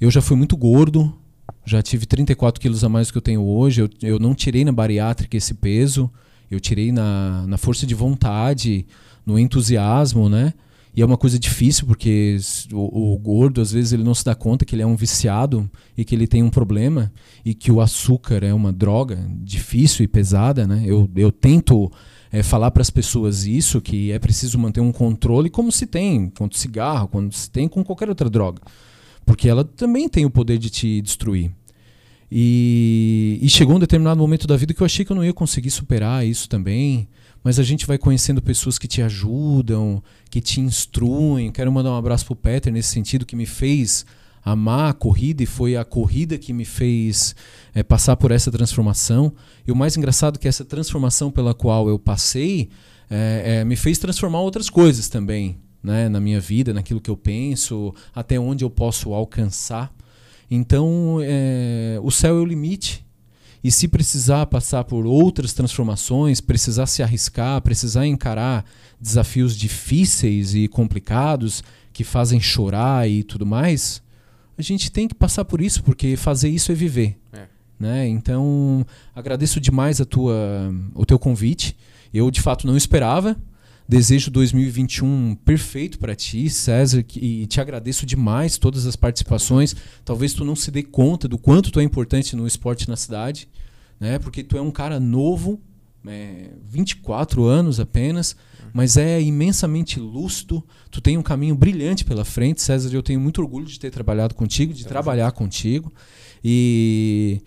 Eu 0.00 0.10
já 0.10 0.20
fui 0.20 0.36
muito 0.36 0.56
gordo, 0.56 1.16
já 1.64 1.82
tive 1.82 2.06
34 2.06 2.60
quilos 2.60 2.84
a 2.84 2.88
mais 2.88 3.06
do 3.06 3.12
que 3.12 3.18
eu 3.18 3.22
tenho 3.22 3.42
hoje. 3.42 3.82
Eu, 3.82 3.90
eu 4.02 4.18
não 4.18 4.34
tirei 4.34 4.64
na 4.64 4.72
bariátrica 4.72 5.36
esse 5.36 5.54
peso, 5.54 6.10
eu 6.50 6.60
tirei 6.60 6.92
na, 6.92 7.46
na 7.46 7.56
força 7.56 7.86
de 7.86 7.94
vontade, 7.94 8.86
no 9.24 9.38
entusiasmo, 9.38 10.28
né? 10.28 10.52
E 10.96 11.02
é 11.02 11.04
uma 11.04 11.16
coisa 11.16 11.38
difícil 11.38 11.86
porque 11.86 12.36
o, 12.72 13.14
o, 13.14 13.18
gordo, 13.18 13.60
às 13.60 13.72
vezes, 13.72 13.92
ele 13.92 14.04
não 14.04 14.14
se 14.14 14.24
dá 14.24 14.34
conta 14.34 14.64
que 14.64 14.76
ele 14.76 14.82
é 14.82 14.86
um 14.86 14.94
viciado 14.94 15.68
e 15.96 16.04
que 16.04 16.14
ele 16.14 16.26
tem 16.26 16.42
um 16.42 16.50
problema 16.50 17.12
e 17.44 17.52
que 17.52 17.72
o 17.72 17.80
açúcar 17.80 18.44
é 18.44 18.54
uma 18.54 18.72
droga 18.72 19.18
difícil 19.42 20.04
e 20.04 20.08
pesada. 20.08 20.66
Né? 20.68 20.84
Eu, 20.86 21.10
eu 21.16 21.32
tento 21.32 21.90
é, 22.30 22.44
falar 22.44 22.70
para 22.70 22.80
as 22.80 22.90
pessoas 22.90 23.44
isso, 23.44 23.80
que 23.80 24.12
é 24.12 24.18
preciso 24.20 24.56
manter 24.56 24.80
um 24.80 24.92
controle 24.92 25.50
como 25.50 25.72
se 25.72 25.84
tem 25.84 26.30
com 26.30 26.48
cigarro, 26.52 27.08
como 27.08 27.32
se 27.32 27.50
tem 27.50 27.66
com 27.66 27.82
qualquer 27.82 28.08
outra 28.08 28.30
droga. 28.30 28.62
Porque 29.26 29.48
ela 29.48 29.64
também 29.64 30.08
tem 30.08 30.24
o 30.24 30.30
poder 30.30 30.58
de 30.58 30.70
te 30.70 31.02
destruir. 31.02 31.50
E, 32.30 33.38
e 33.42 33.48
chegou 33.48 33.76
um 33.76 33.80
determinado 33.80 34.20
momento 34.20 34.46
da 34.46 34.56
vida 34.56 34.72
que 34.72 34.80
eu 34.80 34.84
achei 34.84 35.04
que 35.04 35.10
eu 35.10 35.16
não 35.16 35.24
ia 35.24 35.32
conseguir 35.32 35.70
superar 35.70 36.26
isso 36.26 36.48
também 36.48 37.08
mas 37.44 37.58
a 37.58 37.62
gente 37.62 37.86
vai 37.86 37.98
conhecendo 37.98 38.40
pessoas 38.40 38.78
que 38.78 38.88
te 38.88 39.02
ajudam, 39.02 40.02
que 40.30 40.40
te 40.40 40.62
instruem. 40.62 41.52
Quero 41.52 41.70
mandar 41.70 41.90
um 41.90 41.96
abraço 41.96 42.24
pro 42.24 42.34
Peter 42.34 42.72
nesse 42.72 42.88
sentido 42.88 43.26
que 43.26 43.36
me 43.36 43.44
fez 43.44 44.06
amar 44.42 44.90
a 44.90 44.94
corrida 44.94 45.42
e 45.42 45.46
foi 45.46 45.76
a 45.76 45.84
corrida 45.84 46.38
que 46.38 46.54
me 46.54 46.64
fez 46.64 47.36
é, 47.74 47.82
passar 47.82 48.16
por 48.16 48.30
essa 48.30 48.50
transformação. 48.50 49.34
E 49.66 49.70
o 49.70 49.76
mais 49.76 49.94
engraçado 49.94 50.36
é 50.36 50.38
que 50.38 50.48
essa 50.48 50.64
transformação 50.64 51.30
pela 51.30 51.52
qual 51.52 51.86
eu 51.86 51.98
passei 51.98 52.70
é, 53.10 53.58
é, 53.60 53.64
me 53.64 53.76
fez 53.76 53.98
transformar 53.98 54.40
outras 54.40 54.70
coisas 54.70 55.10
também, 55.10 55.58
né, 55.82 56.08
na 56.08 56.20
minha 56.20 56.40
vida, 56.40 56.72
naquilo 56.72 57.00
que 57.00 57.10
eu 57.10 57.16
penso, 57.16 57.94
até 58.14 58.40
onde 58.40 58.64
eu 58.64 58.70
posso 58.70 59.12
alcançar. 59.12 59.94
Então, 60.50 61.18
o 62.02 62.10
céu 62.10 62.38
é 62.38 62.40
o 62.40 62.44
limite 62.44 63.03
e 63.64 63.70
se 63.70 63.88
precisar 63.88 64.44
passar 64.44 64.84
por 64.84 65.06
outras 65.06 65.54
transformações, 65.54 66.38
precisar 66.38 66.84
se 66.84 67.02
arriscar, 67.02 67.62
precisar 67.62 68.06
encarar 68.06 68.62
desafios 69.00 69.56
difíceis 69.56 70.54
e 70.54 70.68
complicados 70.68 71.64
que 71.90 72.04
fazem 72.04 72.38
chorar 72.38 73.08
e 73.08 73.22
tudo 73.22 73.46
mais, 73.46 74.02
a 74.58 74.60
gente 74.60 74.92
tem 74.92 75.08
que 75.08 75.14
passar 75.14 75.46
por 75.46 75.62
isso, 75.62 75.82
porque 75.82 76.14
fazer 76.14 76.50
isso 76.50 76.72
é 76.72 76.74
viver. 76.74 77.16
É. 77.32 77.46
Né? 77.80 78.06
Então, 78.06 78.84
agradeço 79.14 79.58
demais 79.58 79.98
a 79.98 80.04
tua, 80.04 80.34
o 80.94 81.06
teu 81.06 81.18
convite. 81.18 81.74
Eu, 82.12 82.30
de 82.30 82.42
fato, 82.42 82.66
não 82.66 82.76
esperava. 82.76 83.34
Desejo 83.86 84.30
2021 84.30 85.34
perfeito 85.44 85.98
para 85.98 86.14
ti, 86.14 86.48
César, 86.48 87.04
e 87.16 87.46
te 87.46 87.60
agradeço 87.60 88.06
demais 88.06 88.56
todas 88.56 88.86
as 88.86 88.96
participações. 88.96 89.76
Talvez 90.04 90.32
tu 90.32 90.42
não 90.42 90.56
se 90.56 90.70
dê 90.70 90.82
conta 90.82 91.28
do 91.28 91.36
quanto 91.36 91.70
tu 91.70 91.80
é 91.80 91.82
importante 91.82 92.34
no 92.34 92.46
esporte 92.46 92.88
na 92.88 92.96
cidade, 92.96 93.46
né? 94.00 94.18
Porque 94.18 94.42
tu 94.42 94.56
é 94.56 94.62
um 94.62 94.70
cara 94.70 94.98
novo, 94.98 95.60
é, 96.06 96.48
24 96.66 97.44
anos 97.44 97.78
apenas, 97.78 98.34
mas 98.72 98.96
é 98.96 99.20
imensamente 99.20 100.00
lúcido. 100.00 100.64
Tu 100.90 101.02
tem 101.02 101.18
um 101.18 101.22
caminho 101.22 101.54
brilhante 101.54 102.06
pela 102.06 102.24
frente, 102.24 102.62
César. 102.62 102.90
Eu 102.90 103.02
tenho 103.02 103.20
muito 103.20 103.42
orgulho 103.42 103.66
de 103.66 103.78
ter 103.78 103.90
trabalhado 103.90 104.34
contigo, 104.34 104.72
de 104.72 104.86
é 104.86 104.88
trabalhar 104.88 105.30
contigo. 105.32 105.92
E 106.42 107.42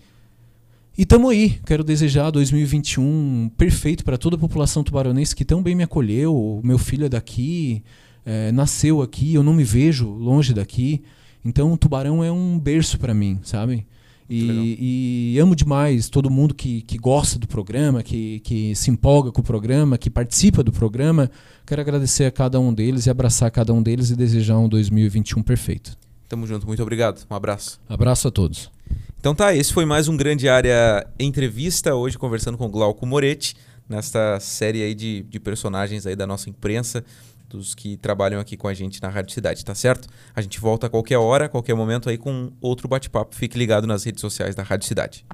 e 0.98 1.06
tamo 1.06 1.28
aí. 1.28 1.60
Quero 1.64 1.84
desejar 1.84 2.28
2021 2.32 3.52
perfeito 3.56 4.04
para 4.04 4.18
toda 4.18 4.34
a 4.34 4.38
população 4.38 4.82
tubaronense 4.82 5.36
que 5.36 5.44
tão 5.44 5.62
bem 5.62 5.76
me 5.76 5.84
acolheu. 5.84 6.60
Meu 6.64 6.76
filho 6.76 7.06
é 7.06 7.08
daqui, 7.08 7.84
é, 8.26 8.50
nasceu 8.50 9.00
aqui, 9.00 9.32
eu 9.32 9.44
não 9.44 9.54
me 9.54 9.62
vejo 9.62 10.10
longe 10.10 10.52
daqui. 10.52 11.04
Então, 11.44 11.76
Tubarão 11.76 12.24
é 12.24 12.32
um 12.32 12.58
berço 12.58 12.98
para 12.98 13.14
mim, 13.14 13.38
sabe? 13.44 13.86
E, 14.28 15.34
e, 15.34 15.38
amo 15.38 15.56
demais 15.56 16.08
todo 16.10 16.28
mundo 16.28 16.54
que, 16.54 16.82
que 16.82 16.98
gosta 16.98 17.38
do 17.38 17.48
programa, 17.48 18.02
que, 18.02 18.40
que 18.40 18.74
se 18.74 18.90
empolga 18.90 19.32
com 19.32 19.40
o 19.40 19.44
programa, 19.44 19.96
que 19.96 20.10
participa 20.10 20.62
do 20.62 20.72
programa. 20.72 21.30
Quero 21.64 21.80
agradecer 21.80 22.24
a 22.24 22.30
cada 22.30 22.60
um 22.60 22.74
deles 22.74 23.06
e 23.06 23.10
abraçar 23.10 23.50
cada 23.50 23.72
um 23.72 23.82
deles 23.82 24.10
e 24.10 24.16
desejar 24.16 24.58
um 24.58 24.68
2021 24.68 25.42
perfeito. 25.42 25.96
Tamo 26.28 26.46
junto, 26.46 26.66
muito 26.66 26.82
obrigado. 26.82 27.24
Um 27.30 27.34
abraço. 27.34 27.80
Abraço 27.88 28.28
a 28.28 28.30
todos. 28.30 28.70
Então 29.20 29.34
tá, 29.34 29.52
esse 29.52 29.72
foi 29.72 29.84
mais 29.84 30.06
um 30.06 30.16
Grande 30.16 30.48
Área 30.48 31.04
Entrevista, 31.18 31.92
hoje 31.92 32.16
conversando 32.16 32.56
com 32.56 32.70
Glauco 32.70 33.04
Moretti, 33.04 33.56
nesta 33.88 34.38
série 34.38 34.80
aí 34.80 34.94
de, 34.94 35.24
de 35.24 35.40
personagens 35.40 36.06
aí 36.06 36.14
da 36.14 36.24
nossa 36.24 36.48
imprensa, 36.48 37.04
dos 37.48 37.74
que 37.74 37.96
trabalham 37.96 38.40
aqui 38.40 38.56
com 38.56 38.68
a 38.68 38.74
gente 38.74 39.02
na 39.02 39.08
Rádio 39.08 39.34
Cidade, 39.34 39.64
tá 39.64 39.74
certo? 39.74 40.06
A 40.36 40.40
gente 40.40 40.60
volta 40.60 40.86
a 40.86 40.90
qualquer 40.90 41.18
hora, 41.18 41.46
a 41.46 41.48
qualquer 41.48 41.74
momento 41.74 42.08
aí 42.08 42.16
com 42.16 42.52
outro 42.60 42.86
bate-papo. 42.86 43.34
Fique 43.34 43.58
ligado 43.58 43.88
nas 43.88 44.04
redes 44.04 44.20
sociais 44.20 44.54
da 44.54 44.62
Rádio 44.62 44.86
Cidade. 44.86 45.26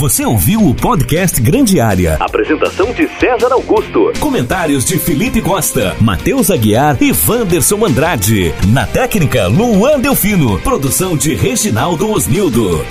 Você 0.00 0.24
ouviu 0.24 0.66
o 0.66 0.74
podcast 0.74 1.38
Grande 1.42 1.78
Área. 1.78 2.16
Apresentação 2.18 2.90
de 2.90 3.06
César 3.18 3.52
Augusto. 3.52 4.10
Comentários 4.18 4.82
de 4.82 4.98
Felipe 4.98 5.42
Costa, 5.42 5.94
Matheus 6.00 6.50
Aguiar 6.50 6.96
e 7.02 7.12
Wanderson 7.12 7.84
Andrade. 7.84 8.54
Na 8.72 8.86
técnica, 8.86 9.46
Luan 9.46 10.00
Delfino. 10.00 10.58
Produção 10.60 11.18
de 11.18 11.34
Reginaldo 11.34 12.10
Osnildo. 12.10 12.82